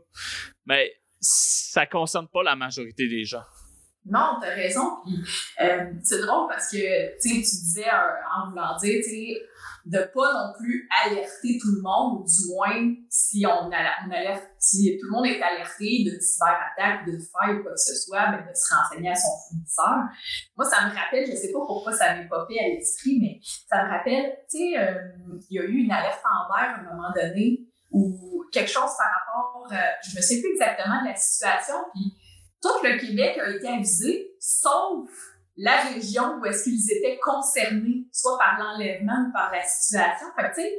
Mais 0.66 0.92
ça 1.20 1.86
concerne 1.86 2.28
pas 2.28 2.42
la 2.42 2.57
majorité 2.57 3.09
des 3.09 3.24
gens 3.24 3.44
Non, 4.09 4.38
t'as 4.40 4.54
raison. 4.54 4.98
Euh, 5.61 5.92
c'est 6.04 6.20
drôle 6.20 6.48
parce 6.48 6.70
que 6.70 7.20
tu 7.20 7.40
disais 7.40 7.90
en 7.90 8.50
voulant 8.50 8.76
dire, 8.76 9.02
tu 9.04 9.36
de 9.86 9.98
pas 10.12 10.32
non 10.32 10.52
plus 10.59 10.88
alerter 11.04 11.59
tout 11.61 11.70
le 11.76 11.80
monde, 11.80 12.20
ou 12.20 12.24
du 12.24 12.52
moins 12.52 12.94
si 13.09 13.46
on, 13.46 13.70
alerte, 13.70 14.42
si 14.59 14.98
tout 15.00 15.07
le 15.07 15.12
monde 15.12 15.26
est 15.26 15.40
alerté 15.40 16.02
d'une 16.02 16.20
cyberattaque, 16.20 17.04
d'une 17.07 17.20
faille 17.20 17.59
ou 17.59 17.62
quoi 17.62 17.70
que 17.72 17.80
ce 17.80 17.94
soit, 17.94 18.26
ben, 18.32 18.44
de 18.48 18.52
se 18.52 18.74
renseigner 18.74 19.11
à 19.11 19.14
son 19.14 19.30
fournisseur. 19.48 20.02
Moi, 20.57 20.66
ça 20.66 20.88
me 20.88 20.94
rappelle, 20.94 21.24
je 21.26 21.36
sais 21.36 21.52
pas 21.52 21.61
pourquoi 21.64 21.92
ça 21.92 22.16
m'est 22.16 22.26
popé 22.26 22.59
à 22.59 22.68
l'esprit, 22.68 23.18
mais 23.20 23.40
ça 23.68 23.84
me 23.84 23.90
rappelle, 23.90 24.36
tu 24.50 24.59
sais, 24.59 24.76
euh, 24.76 24.94
il 25.50 25.54
y 25.54 25.61
a 25.61 25.62
eu 25.62 25.84
une 25.84 25.92
alerte 25.92 26.22
en 26.24 26.52
à 26.52 26.80
un 26.80 26.82
moment 26.82 27.12
donné 27.14 27.61
ou 27.92 28.44
quelque 28.52 28.70
chose 28.70 28.90
par 28.98 29.07
rapport, 29.07 29.68
euh, 29.70 29.76
je 30.02 30.16
ne 30.16 30.22
sais 30.22 30.40
plus 30.40 30.50
exactement 30.50 31.02
de 31.02 31.11
la 31.11 31.14
situation, 31.14 31.76
puis 31.94 32.12
tout 32.66 32.84
le 32.84 32.98
Québec 32.98 33.38
a 33.38 33.50
été 33.50 33.68
avisé, 33.68 34.30
sauf 34.40 35.08
la 35.56 35.82
région 35.82 36.38
où 36.38 36.44
est-ce 36.44 36.64
qu'ils 36.64 36.92
étaient 36.96 37.18
concernés, 37.22 38.06
soit 38.12 38.36
par 38.38 38.58
l'enlèvement 38.58 39.28
ou 39.28 39.32
par 39.32 39.50
la 39.52 39.62
situation. 39.62 40.26
Fait 40.36 40.52
tu 40.54 40.60
sais, 40.60 40.76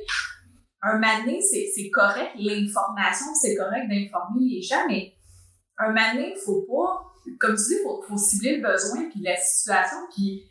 un 0.81 0.99
mané, 0.99 1.41
c'est 1.41 1.89
correct, 1.89 2.31
l'information, 2.35 3.27
c'est 3.41 3.55
correct 3.55 3.87
d'informer 3.89 4.41
les 4.41 4.61
gens, 4.61 4.85
mais 4.87 5.13
un 5.77 5.91
mané, 5.91 6.33
il 6.35 6.41
faut 6.45 6.61
pas, 6.61 7.03
comme 7.39 7.55
tu 7.55 7.63
dis, 7.63 7.75
il 7.79 8.07
faut, 8.07 8.17
cibler 8.17 8.57
le 8.57 8.71
besoin 8.71 9.09
puis 9.09 9.21
la 9.21 9.35
situation, 9.35 9.97
puis 10.13 10.49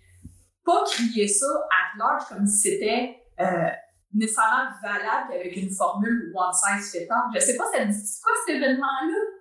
pas 0.64 0.82
crier 0.84 1.28
ça 1.28 1.47
à 1.47 1.99
large 1.99 2.24
comme 2.28 2.47
si 2.47 2.70
c'était 2.70 3.16
euh, 3.41 3.68
nécessairement 4.12 4.70
valable 4.82 5.34
avec 5.34 5.57
une 5.57 5.70
formule 5.70 6.32
one 6.34 6.53
size 6.53 6.91
fit 6.91 7.07
all. 7.09 7.30
Je 7.34 7.41
sais 7.41 7.57
pas, 7.57 7.64
ça 7.70 7.78
quoi 7.78 8.32
cet 8.45 8.57
événement-là? 8.57 9.36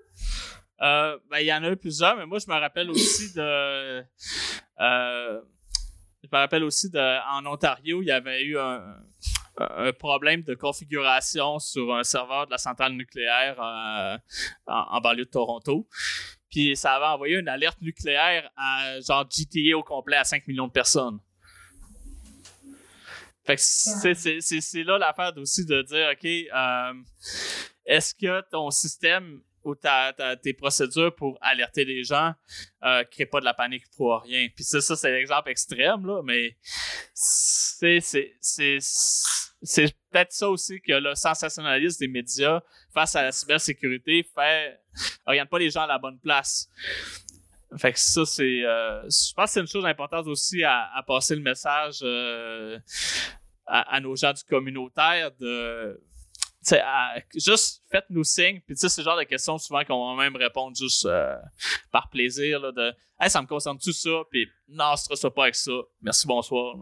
Euh, 0.81 1.17
ben, 1.29 1.39
il 1.39 1.45
y 1.45 1.53
en 1.53 1.63
a 1.63 1.69
eu 1.69 1.77
plusieurs, 1.77 2.17
mais 2.17 2.25
moi, 2.25 2.39
je 2.39 2.47
me 2.47 2.59
rappelle 2.59 2.89
aussi 2.89 3.33
de. 3.33 4.03
Euh, 4.81 5.41
je 6.23 6.29
me 6.31 6.37
rappelle 6.37 6.63
aussi 6.63 6.89
de. 6.89 7.29
En 7.29 7.45
Ontario, 7.45 8.01
il 8.01 8.07
y 8.07 8.11
avait 8.11 8.43
eu 8.43 8.57
un, 8.57 8.97
un 9.57 9.93
problème 9.93 10.43
de 10.43 10.53
configuration 10.53 11.59
sur 11.59 11.93
un 11.93 12.03
serveur 12.03 12.45
de 12.45 12.51
la 12.51 12.57
centrale 12.57 12.93
nucléaire 12.93 13.55
euh, 13.61 14.17
en, 14.67 14.99
banlieue 14.99 15.25
de 15.25 15.29
Toronto. 15.29 15.87
Puis 16.49 16.75
ça 16.75 16.95
avait 16.95 17.05
envoyé 17.05 17.37
une 17.37 17.47
alerte 17.47 17.81
nucléaire 17.81 18.49
à 18.57 18.99
genre 19.01 19.25
GTA 19.29 19.77
au 19.77 19.83
complet 19.83 20.17
à 20.17 20.23
5 20.23 20.47
millions 20.47 20.67
de 20.67 20.71
personnes. 20.71 21.19
Fait 23.45 23.55
que 23.55 23.61
c'est 23.61 24.83
là 24.83 24.97
l'affaire 24.97 25.31
aussi 25.37 25.65
de 25.65 25.83
dire, 25.83 26.09
OK, 26.11 26.25
est-ce 27.85 28.15
que 28.15 28.41
ton 28.49 28.71
système 28.71 29.41
ou 29.65 29.75
tes 29.75 30.53
procédures 30.53 31.13
pour 31.15 31.37
alerter 31.41 31.85
les 31.85 32.03
gens 32.03 32.33
euh, 32.83 33.03
créent 33.05 33.25
pas 33.25 33.39
de 33.39 33.45
la 33.45 33.53
panique 33.53 33.83
pour 33.97 34.21
rien? 34.21 34.47
Puis 34.55 34.63
ça, 34.63 34.79
ça 34.81 34.95
c'est 34.95 35.11
l'exemple 35.11 35.49
extrême, 35.49 36.05
là, 36.05 36.21
mais 36.23 36.55
c'est 37.13 37.99
peut-être 40.11 40.31
ça 40.31 40.49
aussi 40.49 40.79
que 40.81 40.93
le 40.93 41.15
sensationnalisme 41.15 41.99
des 41.99 42.07
médias 42.07 42.61
face 42.93 43.15
à 43.15 43.23
la 43.23 43.31
cybersécurité 43.31 44.25
fait 44.35 44.79
oriente 45.25 45.49
pas 45.49 45.59
les 45.59 45.69
gens 45.69 45.81
à 45.81 45.87
la 45.87 45.97
bonne 45.97 46.19
place. 46.19 46.69
Fait 47.77 47.91
que 47.91 47.99
ça, 47.99 48.25
c'est. 48.25 48.63
Euh, 48.63 49.01
je 49.03 49.33
pense 49.33 49.45
que 49.45 49.53
c'est 49.53 49.59
une 49.59 49.67
chose 49.67 49.85
importante 49.85 50.27
aussi 50.27 50.63
à, 50.63 51.03
passer 51.05 51.35
le 51.35 51.41
message 51.41 51.99
euh, 52.03 52.79
à, 53.65 53.99
nos 53.99 54.15
gens 54.15 54.33
du 54.33 54.43
communautaire 54.43 55.31
de. 55.39 55.99
Juste 57.33 57.83
faites-nous 57.91 58.23
signe. 58.23 58.61
Puis, 58.61 58.75
c'est 58.77 58.97
le 58.97 59.03
genre 59.03 59.17
de 59.17 59.23
questions 59.23 59.57
souvent 59.57 59.83
qu'on 59.83 60.15
va 60.15 60.23
même 60.23 60.35
répondre 60.35 60.75
juste 60.75 61.05
euh, 61.05 61.35
par 61.91 62.09
plaisir. 62.09 62.59
Là, 62.59 62.71
de 62.71 62.93
Hey, 63.19 63.29
ça 63.29 63.41
me 63.41 63.47
concerne 63.47 63.77
tout 63.77 63.93
ça? 63.93 64.09
Puis, 64.29 64.45
non, 64.67 64.95
ce 64.97 65.15
sera 65.15 65.33
pas 65.33 65.43
avec 65.43 65.55
ça. 65.55 65.71
Merci, 66.01 66.27
bonsoir. 66.27 66.75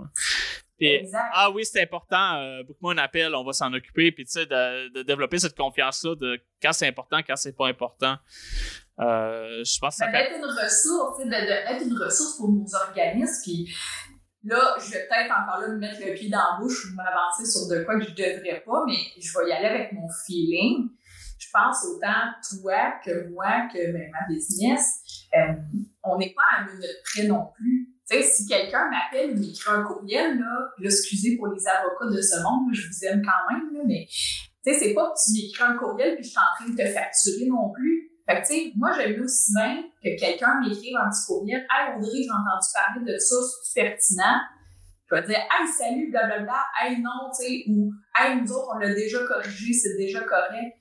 Puis, 0.80 1.08
ah 1.32 1.52
oui, 1.52 1.64
c'est 1.64 1.82
important. 1.82 2.38
Euh, 2.38 2.64
Beaucoup 2.64 2.90
un 2.90 2.98
appel, 2.98 3.36
on 3.36 3.44
va 3.44 3.54
s'en 3.54 3.72
occuper. 3.72 4.12
Puis, 4.12 4.26
tu 4.26 4.32
sais, 4.32 4.46
de, 4.48 4.92
de, 4.94 5.04
développer 5.04 5.38
cette 5.38 5.56
confiance-là 5.56 6.16
de 6.16 6.42
quand 6.62 6.74
c'est 6.74 6.88
important, 6.88 7.20
quand 7.26 7.36
c'est 7.36 7.56
pas 7.56 7.68
important. 7.68 8.16
Euh, 9.00 9.64
je 9.64 9.80
pense 9.80 9.96
que 9.96 10.06
ça 10.06 10.12
fait... 10.12 10.26
Être 10.26 10.38
une 10.38 10.46
ressource, 10.46 11.20
de, 11.20 11.26
de, 11.26 11.74
être 11.76 11.86
une 11.86 11.98
ressource 11.98 12.38
pour 12.38 12.50
nos 12.50 12.66
organismes. 12.88 13.44
Puis 13.44 13.76
là, 14.44 14.76
je 14.80 14.92
vais 14.92 15.08
peut-être 15.08 15.32
encore 15.32 15.62
là 15.62 15.68
me 15.70 15.78
mettre 15.78 16.06
le 16.06 16.14
pied 16.14 16.30
dans 16.30 16.38
la 16.38 16.58
bouche 16.60 16.86
ou 16.86 16.96
m'avancer 16.96 17.46
sur 17.46 17.68
de 17.68 17.84
quoi 17.84 18.00
que 18.00 18.06
je 18.06 18.12
devrais 18.12 18.64
pas, 18.66 18.84
mais 18.86 18.98
je 19.20 19.38
vais 19.38 19.50
y 19.50 19.54
aller 19.54 19.68
avec 19.68 19.92
mon 19.94 20.08
feeling. 20.26 20.90
Je 21.40 21.48
pense 21.52 21.86
autant 21.86 22.32
toi 22.60 22.94
que 23.04 23.30
moi 23.30 23.68
que 23.74 23.92
ma 23.92 24.28
business, 24.28 25.28
euh, 25.36 25.54
on 26.04 26.18
n'est 26.18 26.34
pas 26.34 26.58
à 26.58 26.66
minute 26.66 27.02
près 27.04 27.28
non 27.28 27.48
plus. 27.56 27.90
Si 28.06 28.46
quelqu'un 28.46 28.90
m'appelle 28.92 29.32
ou 29.32 29.40
m'écrit 29.40 29.72
un 29.72 29.84
courriel, 29.84 30.38
là, 30.38 30.70
excusez 30.84 31.36
pour 31.38 31.48
les 31.48 31.68
avocats 31.68 32.16
de 32.16 32.22
ce 32.22 32.44
monde, 32.44 32.70
je 32.72 32.88
vous 32.88 33.06
aime 33.06 33.24
quand 33.24 33.54
même, 33.54 33.74
là, 33.74 33.80
mais 33.88 34.06
tu 34.08 34.72
sais, 34.72 34.80
c'est 34.80 34.94
pas 34.94 35.10
que 35.10 35.16
tu 35.26 35.34
m'écris 35.34 35.64
un 35.64 35.76
courriel 35.76 36.16
puis 36.16 36.24
je 36.24 36.30
suis 36.30 36.38
en 36.38 36.56
train 36.56 36.72
de 36.72 36.78
te 36.78 36.86
facturer 36.94 37.48
non 37.48 37.72
plus 37.72 38.13
fait 38.28 38.42
que, 38.42 38.48
tu 38.48 38.54
sais, 38.54 38.72
moi, 38.78 38.92
j'aime 38.94 39.22
aussi 39.22 39.52
bien 39.54 39.84
que 40.02 40.20
quelqu'un 40.20 40.62
m'écrive 40.62 40.96
un 40.98 41.10
petit 41.10 41.26
courriel. 41.28 41.68
Hey, 41.70 41.96
Audrey, 41.96 42.24
j'ai 42.24 42.32
entendu 42.32 42.68
parler 42.74 43.14
de 43.14 43.18
ça, 43.18 43.36
c'est 43.64 43.82
pertinent. 43.82 44.40
Je 45.10 45.16
vais 45.16 45.24
dire, 45.24 45.40
hey, 45.40 45.68
salut, 45.68 46.10
blablabla. 46.10 46.66
Hey, 46.82 47.02
non, 47.02 47.30
tu 47.38 47.46
sais, 47.46 47.64
ou 47.68 47.92
hey, 48.18 48.42
nous 48.42 48.52
autres, 48.52 48.70
on 48.74 48.78
l'a 48.80 48.94
déjà 48.94 49.20
corrigé, 49.28 49.74
c'est 49.74 49.98
déjà 49.98 50.22
correct. 50.22 50.78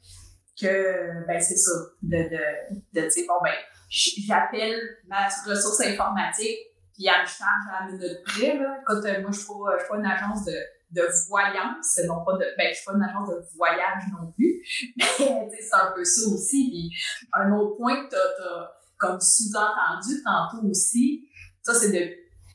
Que, 0.61 1.26
ben, 1.26 1.40
c'est 1.40 1.57
ça. 1.57 1.72
De, 2.03 2.16
de, 2.16 3.01
de 3.01 3.09
dire, 3.09 3.24
bon, 3.26 3.34
ben, 3.43 3.55
j'appelle 3.88 4.80
ma 5.09 5.26
ressource 5.26 5.80
informatique, 5.80 6.59
puis 6.95 7.07
elle 7.07 7.22
me 7.22 7.26
charge 7.26 7.66
à 7.72 7.86
la 7.86 7.93
minute 7.93 8.62
là. 8.62 8.78
Quand, 8.86 9.03
moi, 9.20 9.30
je 9.32 9.38
suis 9.38 9.49
pas 9.88 9.97
une 9.97 10.07
agence 10.07 10.45
de 10.45 10.55
de 10.93 11.03
voyance, 11.28 11.99
non 12.07 12.24
pas 12.24 12.34
de, 12.34 12.45
ben, 12.57 12.72
suis 12.74 12.84
pas 12.84 12.93
une 12.93 13.03
agence 13.03 13.28
de 13.28 13.43
voyage 13.57 14.03
non 14.12 14.30
plus, 14.32 14.62
mais 14.97 15.59
c'est 15.61 15.74
un 15.74 15.93
peu 15.95 16.05
ça 16.05 16.28
aussi. 16.28 16.70
Puis 16.70 16.90
un 17.32 17.53
autre 17.53 17.76
point 17.76 18.05
que 18.05 18.11
tu 18.11 18.16
as, 18.16 18.72
comme 18.99 19.20
sous-entendu 19.20 20.22
tantôt 20.22 20.66
aussi, 20.68 21.28
ça 21.62 21.74
c'est 21.74 21.90
de, 21.90 22.12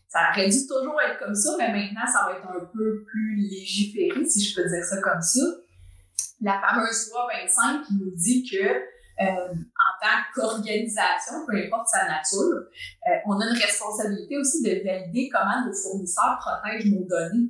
ça 0.07 0.29
aurait 0.31 0.49
dû 0.49 0.67
toujours 0.67 1.01
être 1.01 1.19
comme 1.19 1.35
ça, 1.35 1.55
mais 1.57 1.71
maintenant 1.71 2.05
ça 2.05 2.25
va 2.25 2.37
être 2.37 2.47
un 2.47 2.65
peu 2.65 3.03
plus 3.05 3.35
légiféré, 3.35 4.23
si 4.25 4.43
je 4.43 4.55
peux 4.55 4.67
dire 4.67 4.83
ça 4.83 5.01
comme 5.01 5.21
ça. 5.21 5.41
La 6.41 6.61
fameuse 6.61 7.09
loi 7.09 7.27
25 7.33 7.85
qui 7.85 7.95
nous 7.95 8.11
dit 8.15 8.47
que 8.49 8.63
euh, 9.19 9.51
en 9.51 9.93
tant 9.99 10.21
qu'organisation, 10.35 11.43
peu 11.47 11.57
importe 11.57 11.87
sa 11.87 12.05
nature, 12.05 12.67
euh, 13.07 13.15
on 13.25 13.39
a 13.39 13.47
une 13.47 13.57
responsabilité 13.57 14.37
aussi 14.37 14.61
de 14.61 14.83
valider 14.85 15.27
comment 15.33 15.65
nos 15.65 15.73
fournisseurs 15.73 16.37
protègent 16.39 16.91
nos 16.91 17.03
données 17.07 17.49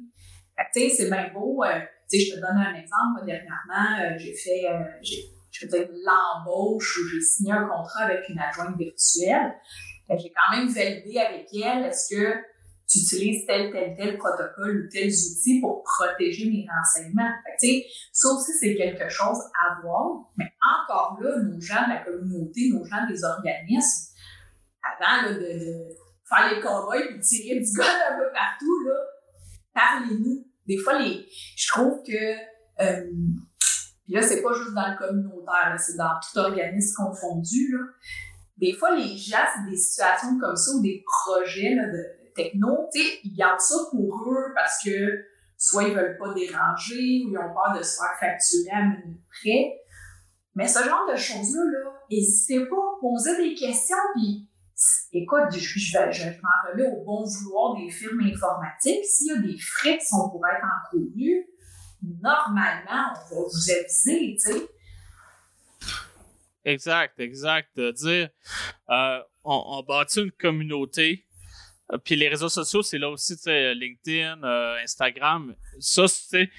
tu 0.73 0.79
sais, 0.79 0.89
c'est 0.89 1.09
bien 1.09 1.31
beau. 1.33 1.63
Euh, 1.63 1.79
tu 2.09 2.19
sais, 2.19 2.25
je 2.25 2.35
te 2.35 2.39
donne 2.39 2.57
un 2.57 2.73
exemple. 2.73 3.25
Dernièrement, 3.25 3.99
euh, 4.01 4.17
j'ai 4.17 4.33
fait, 4.33 4.65
euh, 4.69 4.83
je 5.51 5.65
veux 5.65 5.71
dire, 5.71 5.87
l'embauche 6.03 6.97
où 6.97 7.07
j'ai 7.09 7.21
signé 7.21 7.51
un 7.51 7.67
contrat 7.67 8.03
avec 8.03 8.27
une 8.29 8.39
adjointe 8.39 8.77
virtuelle. 8.77 9.53
j'ai 10.09 10.31
quand 10.31 10.57
même 10.57 10.69
validé 10.69 11.19
avec 11.19 11.47
elle, 11.53 11.85
est-ce 11.85 12.15
que 12.15 12.33
tu 12.89 12.99
utilises 12.99 13.45
tel, 13.45 13.69
tel, 13.71 13.95
tel 13.97 14.17
protocole 14.17 14.85
ou 14.85 14.89
tels 14.89 15.09
outils 15.09 15.59
pour 15.59 15.83
protéger 15.83 16.49
mes 16.49 16.65
renseignements? 16.73 17.29
tu 17.59 17.67
sais, 17.67 17.85
ça 18.13 18.29
aussi, 18.29 18.53
c'est 18.59 18.75
quelque 18.75 19.09
chose 19.09 19.39
à 19.61 19.81
voir. 19.81 20.29
Mais 20.37 20.45
encore 20.61 21.17
là, 21.21 21.37
nos 21.43 21.59
gens 21.59 21.83
de 21.83 21.93
la 21.93 22.03
communauté, 22.03 22.69
nos 22.71 22.85
gens 22.85 23.05
des 23.09 23.23
organismes, 23.25 24.13
avant 24.81 25.29
de, 25.33 25.97
faire 26.29 26.53
les 26.53 26.61
combats 26.61 26.97
et 26.97 27.19
tirer 27.19 27.59
du 27.59 27.71
gun 27.73 27.83
un 27.83 28.17
peu 28.17 28.31
partout, 28.33 28.83
là, 28.85 28.95
parlez-nous. 29.73 30.46
Des 30.67 30.77
fois, 30.77 30.99
les, 30.99 31.25
je 31.55 31.67
trouve 31.71 32.01
que, 32.03 32.33
euh, 32.81 33.11
là, 34.09 34.21
c'est 34.21 34.41
pas 34.41 34.53
juste 34.53 34.73
dans 34.73 34.89
le 34.91 34.97
communautaire, 34.97 35.75
c'est 35.77 35.97
dans 35.97 36.19
tout 36.21 36.39
organisme 36.39 36.95
confondu, 36.95 37.71
là. 37.71 37.79
Des 38.57 38.73
fois, 38.73 38.95
les 38.95 39.15
gens, 39.15 39.45
c'est 39.53 39.69
des 39.69 39.77
situations 39.77 40.39
comme 40.39 40.55
ça 40.55 40.71
ou 40.71 40.81
des 40.81 41.03
projets 41.05 41.75
de 41.75 42.33
techno, 42.33 42.89
ils 42.95 43.35
gardent 43.35 43.59
ça 43.59 43.75
pour 43.91 44.31
eux 44.31 44.53
parce 44.55 44.83
que 44.83 45.25
soit 45.57 45.83
ils 45.83 45.95
veulent 45.95 46.17
pas 46.17 46.33
déranger 46.33 47.23
ou 47.25 47.31
ils 47.31 47.37
ont 47.37 47.53
peur 47.53 47.75
de 47.77 47.83
se 47.83 47.97
faire 47.97 48.17
facturer 48.19 48.71
à 48.71 48.83
minute 48.83 49.21
près. 49.29 49.73
Mais 50.55 50.67
ce 50.67 50.79
genre 50.83 51.07
de 51.11 51.15
choses-là, 51.15 51.63
là, 51.65 51.91
n'hésitez 52.09 52.65
pas 52.65 52.75
à 52.75 52.99
poser 52.99 53.37
des 53.37 53.53
questions, 53.53 53.95
puis 54.15 54.47
écoute, 55.13 55.51
je, 55.51 55.59
je, 55.59 56.23
m'en 56.41 56.71
remets 56.71 56.87
au 56.87 57.03
bon 57.03 57.25
vouloir 57.25 57.75
des 57.75 57.89
firmes 57.89 58.21
informatiques. 58.21 59.05
S'il 59.05 59.27
y 59.27 59.31
a 59.31 59.41
des 59.41 59.57
frais 59.59 59.97
qui 59.97 60.05
sont 60.05 60.29
pour 60.29 60.41
être 60.47 60.63
encourus, 60.63 61.45
normalement, 62.21 63.13
on 63.31 63.35
va 63.35 63.41
vous 63.41 63.71
aviser, 63.71 64.37
tu 64.43 64.51
sais. 64.51 64.67
Exact, 66.65 67.19
exact. 67.19 67.79
Dire, 67.79 68.29
euh, 68.89 69.19
on, 69.43 69.63
on 69.65 69.83
bâtit 69.83 70.21
une 70.21 70.31
communauté 70.31 71.27
euh, 71.91 71.97
puis 71.97 72.15
les 72.15 72.27
réseaux 72.27 72.49
sociaux, 72.49 72.81
c'est 72.81 72.97
là 72.97 73.09
aussi, 73.09 73.35
tu 73.35 73.43
sais, 73.43 73.73
LinkedIn, 73.73 74.43
euh, 74.43 74.77
Instagram. 74.83 75.55
Ça, 75.79 76.03
tu 76.03 76.13
sais, 76.13 76.49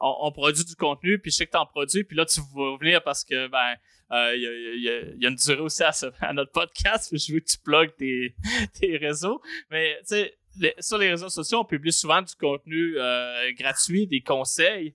on, 0.00 0.30
produit 0.32 0.64
du 0.64 0.76
contenu, 0.76 1.18
puis 1.18 1.30
je 1.30 1.36
sais 1.36 1.46
que 1.46 1.52
tu 1.52 1.56
en 1.56 1.66
produis, 1.66 2.04
puis 2.04 2.16
là, 2.16 2.24
tu 2.24 2.40
vas 2.54 2.76
venir 2.76 3.02
parce 3.02 3.24
que, 3.24 3.48
ben, 3.48 3.74
Il 4.10 5.16
y, 5.18 5.26
a 5.26 5.28
une 5.28 5.34
durée 5.34 5.60
aussi 5.60 5.82
à, 5.82 6.32
notre 6.32 6.52
podcast, 6.52 7.16
je 7.16 7.32
veux 7.32 7.40
que 7.40 7.50
tu 7.50 7.58
plugues 7.58 7.94
tes, 7.96 8.34
tes 8.80 8.96
réseaux. 8.96 9.40
Mais 9.70 9.96
tu 10.00 10.16
sais, 10.16 10.38
sur 10.80 10.98
les 10.98 11.10
réseaux 11.10 11.28
sociaux, 11.28 11.60
on 11.60 11.64
publie 11.64 11.92
souvent 11.92 12.22
du 12.22 12.34
contenu 12.34 12.98
euh, 12.98 13.52
gratuit, 13.58 14.06
des 14.06 14.20
conseils. 14.20 14.92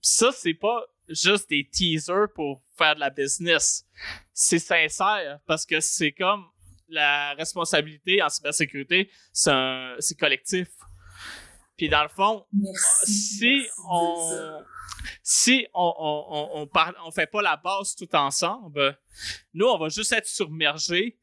Pis 0.00 0.08
ça, 0.08 0.30
c'est 0.32 0.54
pas 0.54 0.84
juste 1.08 1.48
des 1.48 1.68
teasers 1.70 2.28
pour 2.34 2.62
faire 2.76 2.94
de 2.94 3.00
la 3.00 3.10
business. 3.10 3.86
C'est 4.32 4.58
sincère 4.58 5.40
parce 5.46 5.64
que 5.64 5.80
c'est 5.80 6.12
comme 6.12 6.44
la 6.88 7.34
responsabilité 7.34 8.22
en 8.22 8.28
cybersécurité, 8.28 9.10
c'est 9.32 10.18
collectif. 10.18 10.68
Puis 11.78 11.88
dans 11.88 12.02
le 12.02 12.08
fond, 12.08 12.44
si 13.04 13.66
on 13.88 14.62
si 15.22 15.66
on 15.72 15.94
on, 15.96 16.68
on, 16.68 16.92
on 17.06 17.10
fait 17.12 17.28
pas 17.28 17.40
la 17.40 17.56
base 17.56 17.94
tout 17.94 18.14
ensemble, 18.16 18.98
nous 19.54 19.66
on 19.66 19.78
va 19.78 19.88
juste 19.88 20.12
être 20.12 20.26
submergés 20.26 21.18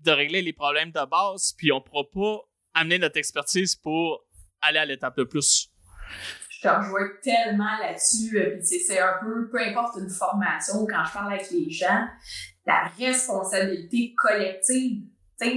de 0.00 0.10
régler 0.10 0.42
les 0.42 0.54
problèmes 0.54 0.90
de 0.90 1.04
base, 1.04 1.54
puis 1.56 1.70
on 1.70 1.80
pourra 1.80 2.04
pas 2.10 2.40
amener 2.74 2.98
notre 2.98 3.18
expertise 3.18 3.76
pour 3.76 4.24
aller 4.62 4.78
à 4.78 4.86
l'étape 4.86 5.16
de 5.16 5.24
plus. 5.24 5.70
Je 6.50 6.62
te 6.62 6.68
rejoins 6.68 7.08
tellement 7.22 7.78
là-dessus. 7.78 8.38
Euh, 8.38 8.58
c'est 8.62 8.98
un 8.98 9.18
peu, 9.20 9.50
peu 9.50 9.60
importe 9.60 9.98
une 9.98 10.08
formation, 10.08 10.86
quand 10.86 11.04
je 11.04 11.12
parle 11.12 11.34
avec 11.34 11.50
les 11.50 11.70
gens, 11.70 12.06
la 12.66 12.84
responsabilité 12.98 14.14
collective. 14.16 15.02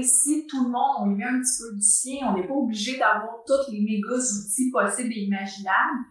Si 0.03 0.47
tout 0.47 0.65
le 0.65 0.71
monde, 0.71 1.17
met 1.17 1.25
un 1.25 1.39
petit 1.39 1.61
peu 1.61 1.75
du 1.75 1.81
sien, 1.81 2.27
on 2.27 2.37
n'est 2.37 2.47
pas 2.47 2.53
obligé 2.53 2.97
d'avoir 2.97 3.43
tous 3.45 3.71
les 3.71 3.81
méga 3.81 4.15
outils 4.15 4.71
possibles 4.71 5.13
et 5.13 5.21
imaginables. 5.21 6.05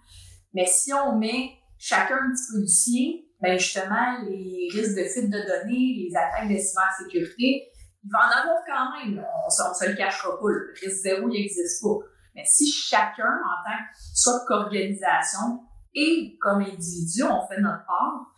Mais 0.53 0.67
si 0.67 0.93
on 0.93 1.19
met 1.19 1.53
chacun 1.79 2.17
un 2.17 2.33
petit 2.33 2.53
peu 2.53 2.61
du 2.61 2.69
sien, 2.69 3.13
ben 3.41 3.59
justement, 3.59 4.19
les 4.29 4.69
risques 4.73 4.97
de 4.97 5.05
fuite 5.05 5.31
de 5.31 5.39
données, 5.39 6.09
les 6.09 6.13
attaques 6.17 6.49
de 6.49 6.57
cybersécurité, 6.57 7.69
il 8.05 8.11
va 8.11 8.19
en 8.19 8.43
avoir 8.43 8.63
quand 8.67 8.99
même, 8.99 9.19
on, 9.19 9.69
ne 9.69 9.75
se 9.75 9.91
le 9.91 9.97
cachera 9.97 10.39
pas, 10.39 10.49
le 10.49 10.75
risque 10.81 11.03
zéro, 11.03 11.29
il 11.29 11.43
n'existe 11.43 11.83
pas. 11.83 11.99
Mais 12.35 12.45
si 12.45 12.71
chacun, 12.71 13.25
en 13.25 13.63
tant 13.65 13.79
que 13.79 13.99
soit 14.15 14.45
qu'organisation 14.47 15.61
et 15.95 16.37
comme 16.41 16.61
individu, 16.61 17.23
on 17.23 17.47
fait 17.47 17.61
notre 17.61 17.85
part, 17.87 18.35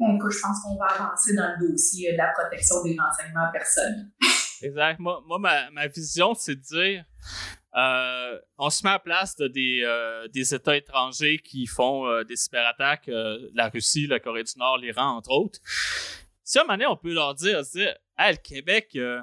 je 0.00 0.40
pense 0.40 0.62
qu'on 0.62 0.76
va 0.76 0.86
avancer 0.86 1.34
dans 1.34 1.54
le 1.58 1.68
dossier 1.68 2.12
de 2.12 2.16
la 2.16 2.28
protection 2.28 2.82
des 2.82 2.96
renseignements 2.98 3.50
personnels. 3.52 4.06
Exact. 4.62 4.98
Moi, 4.98 5.22
ma, 5.38 5.70
ma 5.70 5.86
vision, 5.86 6.34
c'est 6.34 6.56
de 6.56 6.60
dire 6.60 7.04
euh, 7.76 8.38
on 8.58 8.68
se 8.68 8.84
met 8.84 8.92
à 8.92 8.98
place 8.98 9.36
de 9.36 9.46
des, 9.48 9.82
euh, 9.84 10.26
des 10.28 10.54
États 10.54 10.76
étrangers 10.76 11.38
qui 11.38 11.66
font 11.66 12.06
euh, 12.06 12.24
des 12.24 12.36
cyberattaques, 12.36 13.10
la 13.54 13.68
Russie, 13.68 14.06
la 14.06 14.18
Corée 14.20 14.44
du 14.44 14.52
Nord, 14.56 14.78
l'Iran, 14.78 15.16
entre 15.16 15.30
autres. 15.30 15.60
Si 16.42 16.58
à 16.58 16.62
un 16.62 16.64
moment 16.64 16.74
donné, 16.74 16.86
on 16.86 16.96
peut 16.96 17.12
leur 17.12 17.34
dire, 17.34 17.62
dire 17.62 17.94
le 18.18 18.36
Québec, 18.36 18.90
euh, 18.96 19.22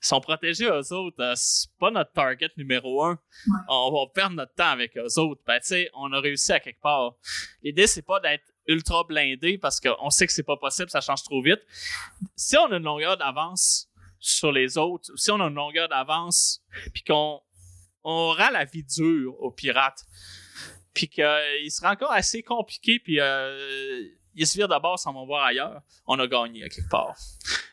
sont 0.00 0.20
protégés 0.20 0.66
eux 0.66 0.92
autres. 0.92 1.20
Euh, 1.20 1.32
c'est 1.36 1.70
pas 1.78 1.90
notre 1.90 2.12
target 2.12 2.50
numéro 2.56 3.04
un. 3.04 3.18
On 3.68 3.90
va 3.92 4.12
perdre 4.12 4.36
notre 4.36 4.54
temps 4.54 4.70
avec 4.70 4.96
eux 4.96 5.18
autres. 5.18 5.40
Ben, 5.46 5.58
tu 5.60 5.68
sais, 5.68 5.90
on 5.94 6.12
a 6.12 6.20
réussi 6.20 6.52
à 6.52 6.60
quelque 6.60 6.80
part. 6.80 7.14
L'idée, 7.62 7.86
c'est 7.86 8.02
pas 8.02 8.20
d'être 8.20 8.44
ultra 8.66 9.02
blindé 9.04 9.58
parce 9.58 9.80
qu'on 9.80 10.10
sait 10.10 10.26
que 10.26 10.32
c'est 10.32 10.42
pas 10.42 10.56
possible, 10.56 10.90
ça 10.90 11.00
change 11.00 11.22
trop 11.22 11.42
vite. 11.42 11.60
Si 12.36 12.56
on 12.56 12.66
a 12.70 12.76
une 12.76 12.84
longueur 12.84 13.16
d'avance 13.16 13.87
sur 14.20 14.52
les 14.52 14.78
autres, 14.78 15.10
si 15.16 15.30
on 15.30 15.40
a 15.40 15.44
une 15.44 15.54
longueur 15.54 15.88
d'avance, 15.88 16.62
puis 16.92 17.02
qu'on 17.04 17.40
on 18.04 18.32
rend 18.32 18.50
la 18.50 18.64
vie 18.64 18.84
dure 18.84 19.40
aux 19.40 19.50
pirates, 19.50 20.04
puis 20.94 21.08
qu'il 21.08 21.70
sera 21.70 21.92
encore 21.92 22.12
assez 22.12 22.42
compliqué, 22.42 22.98
puis 22.98 23.20
euh, 23.20 24.08
il 24.34 24.46
se 24.46 24.56
vire 24.56 24.68
d'abord 24.68 24.98
sans 24.98 25.12
m'en 25.12 25.26
voir 25.26 25.44
ailleurs, 25.44 25.82
on 26.06 26.18
a 26.18 26.26
gagné 26.26 26.64
à 26.64 26.68
quelque 26.68 26.88
part. 26.88 27.16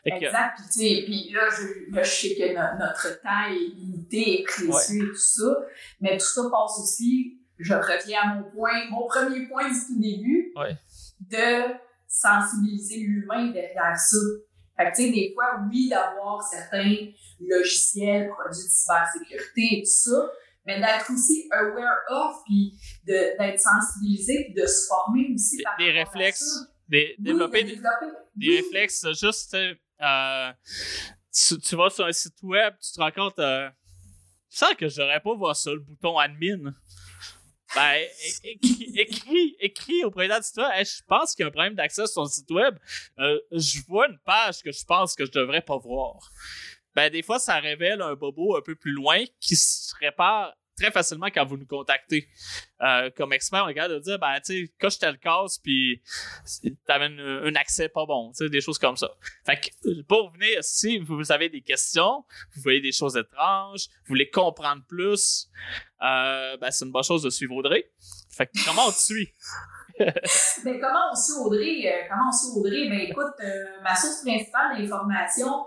exact. 0.04 0.60
Puis, 0.76 1.30
là, 1.32 1.48
je, 1.50 2.02
sais 2.04 2.34
que 2.34 2.54
notre 2.54 3.22
temps 3.22 3.46
est 3.48 3.74
limité 3.74 4.40
et 4.40 4.44
précieux 4.44 5.04
et 5.04 5.08
tout 5.08 5.16
ça, 5.16 5.56
mais 6.00 6.18
tout 6.18 6.26
ça 6.26 6.42
passe 6.50 6.78
aussi, 6.80 7.38
je 7.58 7.74
reviens 7.74 8.20
à 8.22 8.34
mon 8.34 8.50
point, 8.50 8.90
mon 8.90 9.06
premier 9.06 9.46
point 9.46 9.68
du 9.68 9.78
tout 9.86 10.00
début, 10.00 10.52
de 11.20 11.74
sensibiliser 12.08 12.98
l'humain 12.98 13.50
derrière 13.50 13.96
ça. 13.96 14.16
Fait 14.76 14.90
que, 14.90 14.96
tu 14.96 15.04
sais, 15.04 15.10
des 15.10 15.32
fois, 15.34 15.60
oui, 15.70 15.88
d'avoir 15.88 16.42
certains 16.42 17.08
logiciels, 17.40 18.28
produits 18.28 18.64
de 18.64 18.68
cybersécurité 18.68 19.78
et 19.78 19.82
tout 19.82 19.90
ça, 19.90 20.30
mais 20.66 20.80
d'être 20.80 21.10
aussi 21.12 21.48
aware 21.50 21.98
of, 22.10 22.42
puis 22.44 22.74
d'être 23.04 23.60
sensibilisé, 23.60 24.44
puis 24.44 24.54
de 24.54 24.66
se 24.66 24.86
former 24.88 25.28
aussi. 25.34 25.62
Par 25.62 25.76
des 25.78 25.92
réflexes, 25.92 26.66
des, 26.88 27.14
développer, 27.18 27.64
des, 28.34 28.56
réflexes, 28.56 29.06
juste, 29.12 29.54
euh, 29.54 30.52
tu, 31.32 31.58
tu, 31.58 31.76
vas 31.76 31.90
sur 31.90 32.04
un 32.04 32.12
site 32.12 32.42
web, 32.42 32.74
tu 32.82 32.92
te 32.92 33.00
rends 33.00 33.12
compte, 33.12 33.38
euh, 33.38 33.68
sens 34.50 34.74
que 34.74 34.88
je 34.88 35.00
n'aurais 35.00 35.20
pas 35.20 35.34
voir 35.34 35.54
ça, 35.54 35.70
le 35.70 35.80
bouton 35.80 36.18
admin. 36.18 36.72
Ben, 37.76 38.06
écris, 38.94 39.56
écris, 39.60 40.04
au 40.04 40.10
président 40.10 40.40
du 40.40 40.46
web, 40.60 40.84
je 40.84 41.02
pense 41.06 41.34
qu'il 41.34 41.42
y 41.42 41.44
a 41.44 41.48
un 41.48 41.52
problème 41.52 41.74
d'accès 41.74 42.06
sur 42.06 42.22
ton 42.22 42.24
site 42.24 42.50
web. 42.50 42.76
Euh, 43.18 43.38
je 43.52 43.80
vois 43.86 44.08
une 44.08 44.18
page 44.24 44.62
que 44.62 44.72
je 44.72 44.84
pense 44.84 45.14
que 45.14 45.24
je 45.24 45.30
devrais 45.30 45.62
pas 45.62 45.76
voir 45.76 46.32
ben 46.96 47.10
des 47.10 47.22
fois, 47.22 47.38
ça 47.38 47.58
révèle 47.60 48.00
un 48.00 48.14
bobo 48.14 48.56
un 48.56 48.62
peu 48.62 48.74
plus 48.74 48.92
loin 48.92 49.22
qui 49.38 49.54
se 49.54 49.94
répare 50.00 50.56
très 50.76 50.90
facilement 50.90 51.26
quand 51.26 51.44
vous 51.44 51.56
nous 51.56 51.66
contactez. 51.66 52.28
Euh, 52.82 53.10
comme 53.16 53.32
expert, 53.32 53.62
on 53.64 53.66
regarde 53.66 53.92
de 53.92 53.98
dire, 53.98 54.18
ben, 54.18 54.38
tu 54.44 54.66
sais, 54.66 54.72
coche 54.78 54.98
tel 54.98 55.18
casse, 55.18 55.58
puis 55.58 56.02
t'avais 56.86 57.06
un 57.06 57.54
accès 57.54 57.88
pas 57.88 58.04
bon, 58.04 58.32
tu 58.32 58.44
sais, 58.44 58.50
des 58.50 58.60
choses 58.60 58.78
comme 58.78 58.96
ça. 58.96 59.08
Fait 59.44 59.58
que, 59.58 60.02
pour 60.02 60.30
venir, 60.32 60.62
si 60.62 60.98
vous 60.98 61.32
avez 61.32 61.48
des 61.48 61.62
questions, 61.62 62.24
vous 62.54 62.62
voyez 62.62 62.80
des 62.80 62.92
choses 62.92 63.16
étranges, 63.16 63.88
vous 63.88 64.08
voulez 64.08 64.28
comprendre 64.28 64.82
plus, 64.86 65.48
euh, 66.02 66.56
ben, 66.58 66.70
c'est 66.70 66.84
une 66.84 66.92
bonne 66.92 67.04
chose 67.04 67.22
de 67.22 67.30
suivre 67.30 67.54
Audrey. 67.54 67.90
Fait 68.30 68.46
que, 68.46 68.64
comment 68.66 68.86
on 68.86 68.92
te 68.92 68.98
suit? 68.98 69.32
ben, 69.98 70.78
comment 70.80 71.10
on 71.10 71.14
suit 71.14 71.38
Audrey? 71.38 71.82
Euh, 71.86 72.06
comment 72.10 72.28
on 72.28 72.32
suit 72.32 72.58
Audrey? 72.58 72.88
Ben, 72.90 73.00
écoute, 73.00 73.34
ma 73.82 73.96
source 73.96 74.22
principale 74.22 74.78
d'information, 74.78 75.64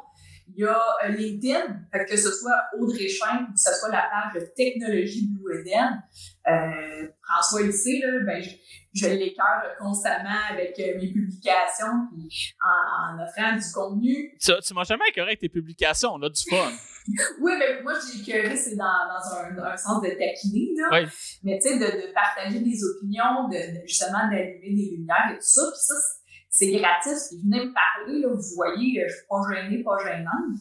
il 0.56 0.64
y 0.64 0.66
a 0.66 0.80
euh, 1.04 1.08
LinkedIn, 1.10 1.80
que 2.08 2.18
ce 2.18 2.32
soit 2.32 2.56
Audrey 2.78 3.08
Chain 3.08 3.44
ou 3.44 3.54
que 3.54 3.60
ce 3.60 3.74
soit 3.80 3.90
la 3.90 4.10
page 4.12 4.42
de 4.42 4.48
Technologie 4.56 5.28
Blue 5.28 5.60
Eden. 5.60 6.02
Euh, 6.48 7.08
François 7.24 7.62
ici, 7.62 8.00
là, 8.00 8.08
ben, 8.26 8.42
je, 8.42 8.50
je 8.94 9.08
l'écœure 9.08 9.76
constamment 9.80 10.40
avec 10.52 10.78
euh, 10.80 10.98
mes 11.00 11.12
publications 11.12 12.08
puis 12.12 12.56
en, 12.64 13.22
offrant 13.24 13.56
du 13.56 13.72
contenu. 13.74 14.38
Tu, 14.40 14.52
tu 14.66 14.74
m'as 14.74 14.84
jamais 14.84 15.06
écœuré 15.10 15.30
avec 15.30 15.40
tes 15.40 15.50
publications, 15.50 16.14
on 16.14 16.22
a 16.24 16.30
du 16.30 16.44
fun. 16.50 16.72
oui, 17.42 17.54
mais 17.58 17.82
moi, 17.84 17.94
j'ai 17.94 18.22
écœuré, 18.22 18.56
c'est 18.56 18.76
dans, 18.76 18.86
dans 18.86 19.38
un, 19.38 19.72
un, 19.72 19.78
sens 19.78 20.02
de 20.02 20.10
taquiner, 20.10 20.74
là. 20.78 20.90
Oui. 20.92 21.10
Mais 21.44 21.60
tu 21.62 21.70
sais, 21.70 21.78
de, 21.78 21.86
de, 21.86 22.14
partager 22.14 22.60
des 22.60 22.84
opinions, 22.84 23.48
de, 23.48 23.88
justement 23.88 24.30
d'allumer 24.30 24.76
des 24.76 24.96
lumières 24.98 25.32
et 25.32 25.36
tout 25.36 25.42
ça. 25.42 25.62
Puis 25.72 25.82
ça, 25.82 25.94
c'est 26.60 26.72
gratis. 26.72 27.34
venez 27.44 27.66
me 27.66 27.74
parler, 27.74 28.20
là, 28.20 28.28
vous 28.34 28.56
voyez, 28.56 29.02
je 29.08 29.14
suis 29.14 29.26
pas 29.30 29.42
gênée, 29.50 29.84
pas 29.84 29.98
gênante. 30.04 30.60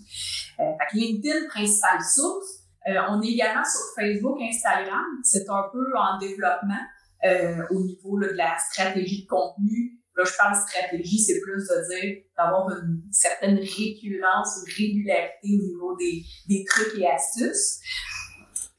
Euh, 0.60 0.84
LinkedIn, 0.94 1.48
principale 1.48 2.00
source. 2.02 2.62
Euh, 2.86 2.94
on 3.10 3.20
est 3.20 3.32
également 3.32 3.64
sur 3.64 3.80
Facebook, 3.96 4.38
Instagram. 4.40 5.04
C'est 5.24 5.48
un 5.48 5.64
peu 5.72 5.84
en 5.98 6.18
développement 6.18 6.84
euh, 7.24 7.66
au 7.70 7.84
niveau 7.84 8.18
de 8.20 8.28
la 8.28 8.56
stratégie 8.70 9.24
de 9.24 9.28
contenu. 9.28 9.98
Là, 10.16 10.24
je 10.24 10.36
parle 10.36 10.54
stratégie, 10.54 11.18
c'est 11.18 11.40
plus 11.40 11.66
de 11.66 12.00
dire 12.00 12.22
d'avoir 12.36 12.70
une 12.70 13.02
certaine 13.10 13.58
récurrence 13.58 14.58
ou 14.58 14.64
régularité 14.66 15.48
au 15.60 15.66
niveau 15.66 15.96
des, 15.96 16.22
des 16.48 16.64
trucs 16.64 16.98
et 16.98 17.08
astuces. 17.08 17.80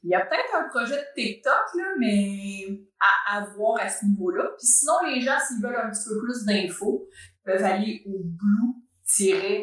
Il 0.04 0.12
y 0.12 0.16
a 0.16 0.22
peut-être 0.26 0.56
un 0.56 0.70
projet 0.70 0.96
de 0.96 1.08
TikTok, 1.16 1.76
là, 1.76 1.84
mais 2.00 2.68
à, 3.00 3.38
à 3.38 3.46
voir 3.56 3.82
à 3.82 3.90
ce 3.90 4.06
niveau-là. 4.06 4.46
Puis 4.58 4.68
sinon, 4.68 4.94
les 5.08 5.20
gens, 5.20 5.38
s'ils 5.46 5.62
veulent 5.62 5.76
un 5.76 5.90
petit 5.90 6.08
peu 6.08 6.18
plus 6.20 6.46
d'infos, 6.46 7.10
peuvent 7.44 7.64
aller 7.64 8.04
au 8.06 8.22
blue-eden.ca. 8.24 9.60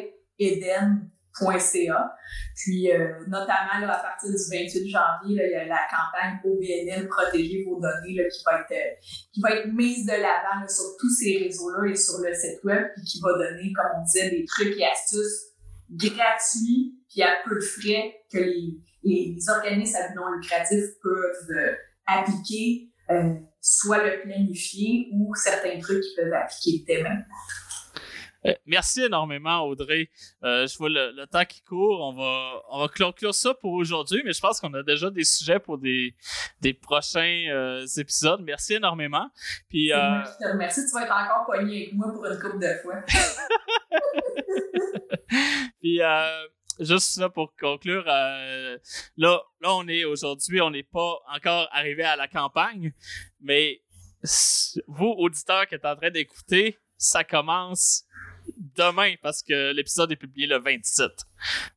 Puis, 2.55 2.91
euh, 2.91 3.25
notamment, 3.27 3.79
là, 3.81 3.97
à 3.97 4.01
partir 4.01 4.29
du 4.29 4.37
28 4.37 4.89
janvier, 4.89 5.35
là, 5.37 5.47
il 5.47 5.51
y 5.51 5.55
a 5.55 5.65
la 5.65 5.87
campagne 5.89 6.39
OBNL 6.43 7.07
Protéger 7.07 7.63
vos 7.65 7.79
données 7.79 8.13
là, 8.15 8.23
qui, 8.29 8.43
va 8.45 8.61
être, 8.61 8.71
euh, 8.71 8.95
qui 9.33 9.41
va 9.41 9.51
être 9.55 9.73
mise 9.73 10.05
de 10.05 10.11
l'avant 10.11 10.67
sur 10.67 10.95
tous 10.99 11.09
ces 11.09 11.37
réseaux-là 11.45 11.89
et 11.89 11.95
sur 11.95 12.19
le 12.19 12.33
site 12.33 12.63
web, 12.63 12.85
puis 12.95 13.03
qui 13.05 13.19
va 13.21 13.33
donner, 13.33 13.73
comme 13.73 13.91
on 13.99 14.03
disait, 14.03 14.29
des 14.29 14.45
trucs 14.45 14.77
et 14.77 14.85
astuces 14.85 15.47
gratuits, 15.89 16.95
puis 17.09 17.23
à 17.23 17.37
peu 17.47 17.55
de 17.55 17.61
frais 17.61 18.13
que 18.31 18.39
les 18.39 18.77
les, 19.07 19.49
organismes 19.49 19.95
à 19.95 20.09
but 20.09 20.15
non 20.15 20.31
lucratif 20.31 20.83
peuvent 21.01 21.57
euh, 21.57 21.75
appliquer, 22.05 22.89
euh, 23.09 23.35
soit 23.61 24.03
le 24.03 24.21
planifier 24.21 25.09
ou 25.13 25.33
certains 25.35 25.79
trucs 25.79 26.03
qu'ils 26.03 26.15
peuvent 26.15 26.33
appliquer 26.33 26.83
dès 26.87 27.03
maintenant. 27.03 27.25
Euh, 28.45 28.53
merci 28.65 29.03
énormément, 29.03 29.61
Audrey. 29.63 30.09
Euh, 30.43 30.67
je 30.67 30.77
vois 30.77 30.89
le, 30.89 31.25
temps 31.25 31.45
qui 31.45 31.61
court. 31.61 32.01
On 32.01 32.13
va, 32.13 32.61
on 32.69 32.81
va 32.81 32.87
conclure 32.87 33.33
ça 33.33 33.53
pour 33.53 33.73
aujourd'hui, 33.73 34.21
mais 34.23 34.33
je 34.33 34.39
pense 34.39 34.59
qu'on 34.59 34.73
a 34.73 34.83
déjà 34.83 35.09
des 35.09 35.23
sujets 35.23 35.59
pour 35.59 35.77
des, 35.77 36.15
des 36.61 36.73
prochains 36.73 37.45
euh, 37.49 37.85
épisodes. 37.97 38.41
Merci 38.41 38.75
énormément. 38.75 39.29
Puis, 39.69 39.91
moi 39.93 40.23
qui 40.23 40.43
te 40.43 40.49
remercie. 40.49 40.85
Tu 40.85 40.91
vas 40.93 41.03
être 41.03 41.13
encore 41.13 41.45
pogné 41.45 41.83
avec 41.83 41.93
moi 41.93 42.11
pour 42.13 42.25
une 42.25 42.39
couple 42.39 42.59
de 42.59 42.73
fois. 42.81 43.03
Puis, 45.81 46.01
juste 46.79 47.13
ça 47.13 47.29
pour 47.29 47.55
conclure, 47.55 48.03
là, 48.05 48.79
là, 49.17 49.41
on 49.63 49.87
est 49.87 50.05
aujourd'hui, 50.05 50.61
on 50.61 50.71
n'est 50.71 50.83
pas 50.83 51.19
encore 51.33 51.67
arrivé 51.71 52.03
à 52.03 52.15
la 52.15 52.27
campagne, 52.27 52.93
mais 53.41 53.81
vous, 54.87 55.13
auditeurs 55.17 55.67
qui 55.67 55.75
êtes 55.75 55.85
en 55.85 55.95
train 55.95 56.09
d'écouter, 56.09 56.77
ça 56.97 57.23
commence 57.23 58.03
demain 58.75 59.15
parce 59.21 59.43
que 59.43 59.71
l'épisode 59.73 60.11
est 60.11 60.17
publié 60.17 60.47
le 60.47 60.59
27. 60.59 61.11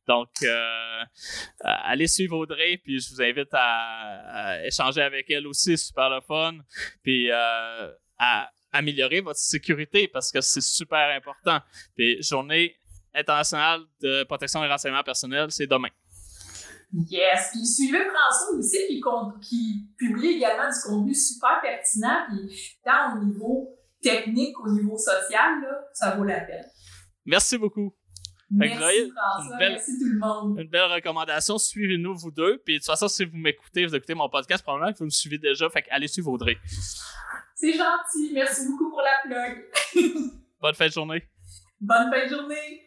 Donc, 0.07 0.29
euh, 0.43 0.47
euh, 0.47 1.03
allez 1.63 2.07
suivre 2.07 2.37
Audrey, 2.37 2.79
puis 2.83 2.99
je 2.99 3.09
vous 3.13 3.21
invite 3.21 3.49
à, 3.51 4.65
échanger 4.65 5.01
avec 5.01 5.29
elle 5.29 5.47
aussi, 5.47 5.77
super 5.77 6.09
le 6.09 6.21
fun, 6.21 6.57
puis 7.03 7.29
euh, 7.31 7.91
à 8.17 8.49
améliorer 8.71 9.19
votre 9.21 9.39
sécurité 9.39 10.07
parce 10.07 10.31
que 10.31 10.41
c'est 10.41 10.61
super 10.61 11.15
important. 11.15 11.59
Puis, 11.95 12.21
journée 12.23 12.77
internationale 13.13 13.81
de 14.01 14.23
protection 14.23 14.61
des 14.61 14.67
renseignements 14.67 15.03
personnels, 15.03 15.51
c'est 15.51 15.67
demain. 15.67 15.89
Yes! 16.93 17.49
Puis 17.51 17.65
suivez 17.65 18.03
François 18.05 18.57
aussi 18.57 18.77
qui, 18.87 19.01
qui 19.41 19.87
publie 19.97 20.37
également 20.37 20.69
du 20.69 20.79
contenu 20.85 21.13
super 21.13 21.61
pertinent, 21.61 22.25
puis 22.29 22.77
tant 22.83 23.15
au 23.15 23.23
niveau 23.23 23.77
technique, 24.01 24.59
au 24.59 24.71
niveau 24.71 24.97
social, 24.97 25.61
là, 25.61 25.87
ça 25.93 26.15
vaut 26.15 26.23
la 26.23 26.41
peine. 26.41 26.65
Merci 27.25 27.57
beaucoup. 27.57 27.95
Merci 28.53 29.11
François, 29.15 29.57
merci 29.57 29.97
tout 29.97 30.09
le 30.09 30.19
monde. 30.19 30.59
Une 30.59 30.67
belle 30.67 30.91
recommandation, 30.91 31.57
suivez-nous 31.57 32.17
vous 32.17 32.31
deux. 32.31 32.61
Puis 32.65 32.75
de 32.75 32.79
toute 32.79 32.87
façon, 32.87 33.07
si 33.07 33.23
vous 33.23 33.37
m'écoutez, 33.37 33.85
vous 33.85 33.95
écoutez 33.95 34.13
mon 34.13 34.27
podcast, 34.27 34.61
probablement 34.61 34.91
que 34.91 34.97
vous 34.97 35.05
me 35.05 35.09
suivez 35.09 35.37
déjà, 35.37 35.69
fait 35.69 35.85
allez 35.89 36.09
suivre 36.09 36.31
Audrey. 36.31 36.57
C'est 37.55 37.71
gentil, 37.71 38.31
merci 38.33 38.67
beaucoup 38.67 38.89
pour 38.89 39.01
la 39.01 39.21
plug. 39.23 39.65
Bonne 40.61 40.75
fin 40.75 40.87
de 40.87 40.91
journée. 40.91 41.23
Bonne 41.79 42.11
fin 42.11 42.25
de 42.25 42.29
journée. 42.29 42.81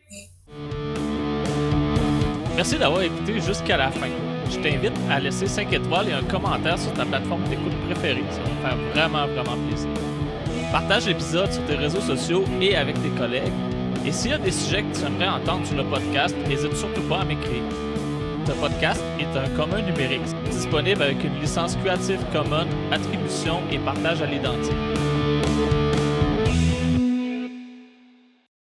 Merci 2.56 2.78
d'avoir 2.78 3.02
écouté 3.02 3.40
jusqu'à 3.40 3.76
la 3.76 3.90
fin. 3.90 4.08
Je 4.50 4.58
t'invite 4.58 4.92
à 5.10 5.18
laisser 5.18 5.46
5 5.46 5.72
étoiles 5.72 6.08
et 6.08 6.12
un 6.12 6.22
commentaire 6.22 6.78
sur 6.78 6.92
ta 6.92 7.04
plateforme 7.04 7.42
d'écoute 7.44 7.74
préférée. 7.86 8.22
Ça 8.30 8.40
va 8.40 8.76
me 8.76 8.92
faire 8.92 8.92
vraiment, 8.92 9.26
vraiment 9.26 9.66
plaisir. 9.66 9.88
Partage 10.70 11.06
l'épisode 11.06 11.52
sur 11.52 11.64
tes 11.64 11.74
réseaux 11.74 12.00
sociaux 12.00 12.44
et 12.60 12.76
avec 12.76 13.00
tes 13.02 13.10
collègues. 13.10 13.52
Et 14.06 14.12
s'il 14.12 14.30
y 14.30 14.34
a 14.34 14.38
des 14.38 14.50
sujets 14.50 14.82
que 14.82 14.96
tu 14.96 15.04
aimerais 15.04 15.28
entendre 15.28 15.66
sur 15.66 15.76
le 15.76 15.84
podcast, 15.84 16.34
n'hésite 16.48 16.76
surtout 16.76 17.02
pas 17.02 17.20
à 17.20 17.24
m'écrire. 17.24 17.62
Ce 18.46 18.52
podcast 18.52 19.02
est 19.18 19.38
un 19.38 19.48
commun 19.56 19.80
numérique, 19.80 20.20
disponible 20.50 21.02
avec 21.02 21.24
une 21.24 21.40
licence 21.40 21.76
Creative 21.76 22.20
Commons, 22.32 22.68
attribution 22.92 23.60
et 23.70 23.78
partage 23.78 24.20
à 24.20 24.26
l'identique. 24.26 24.72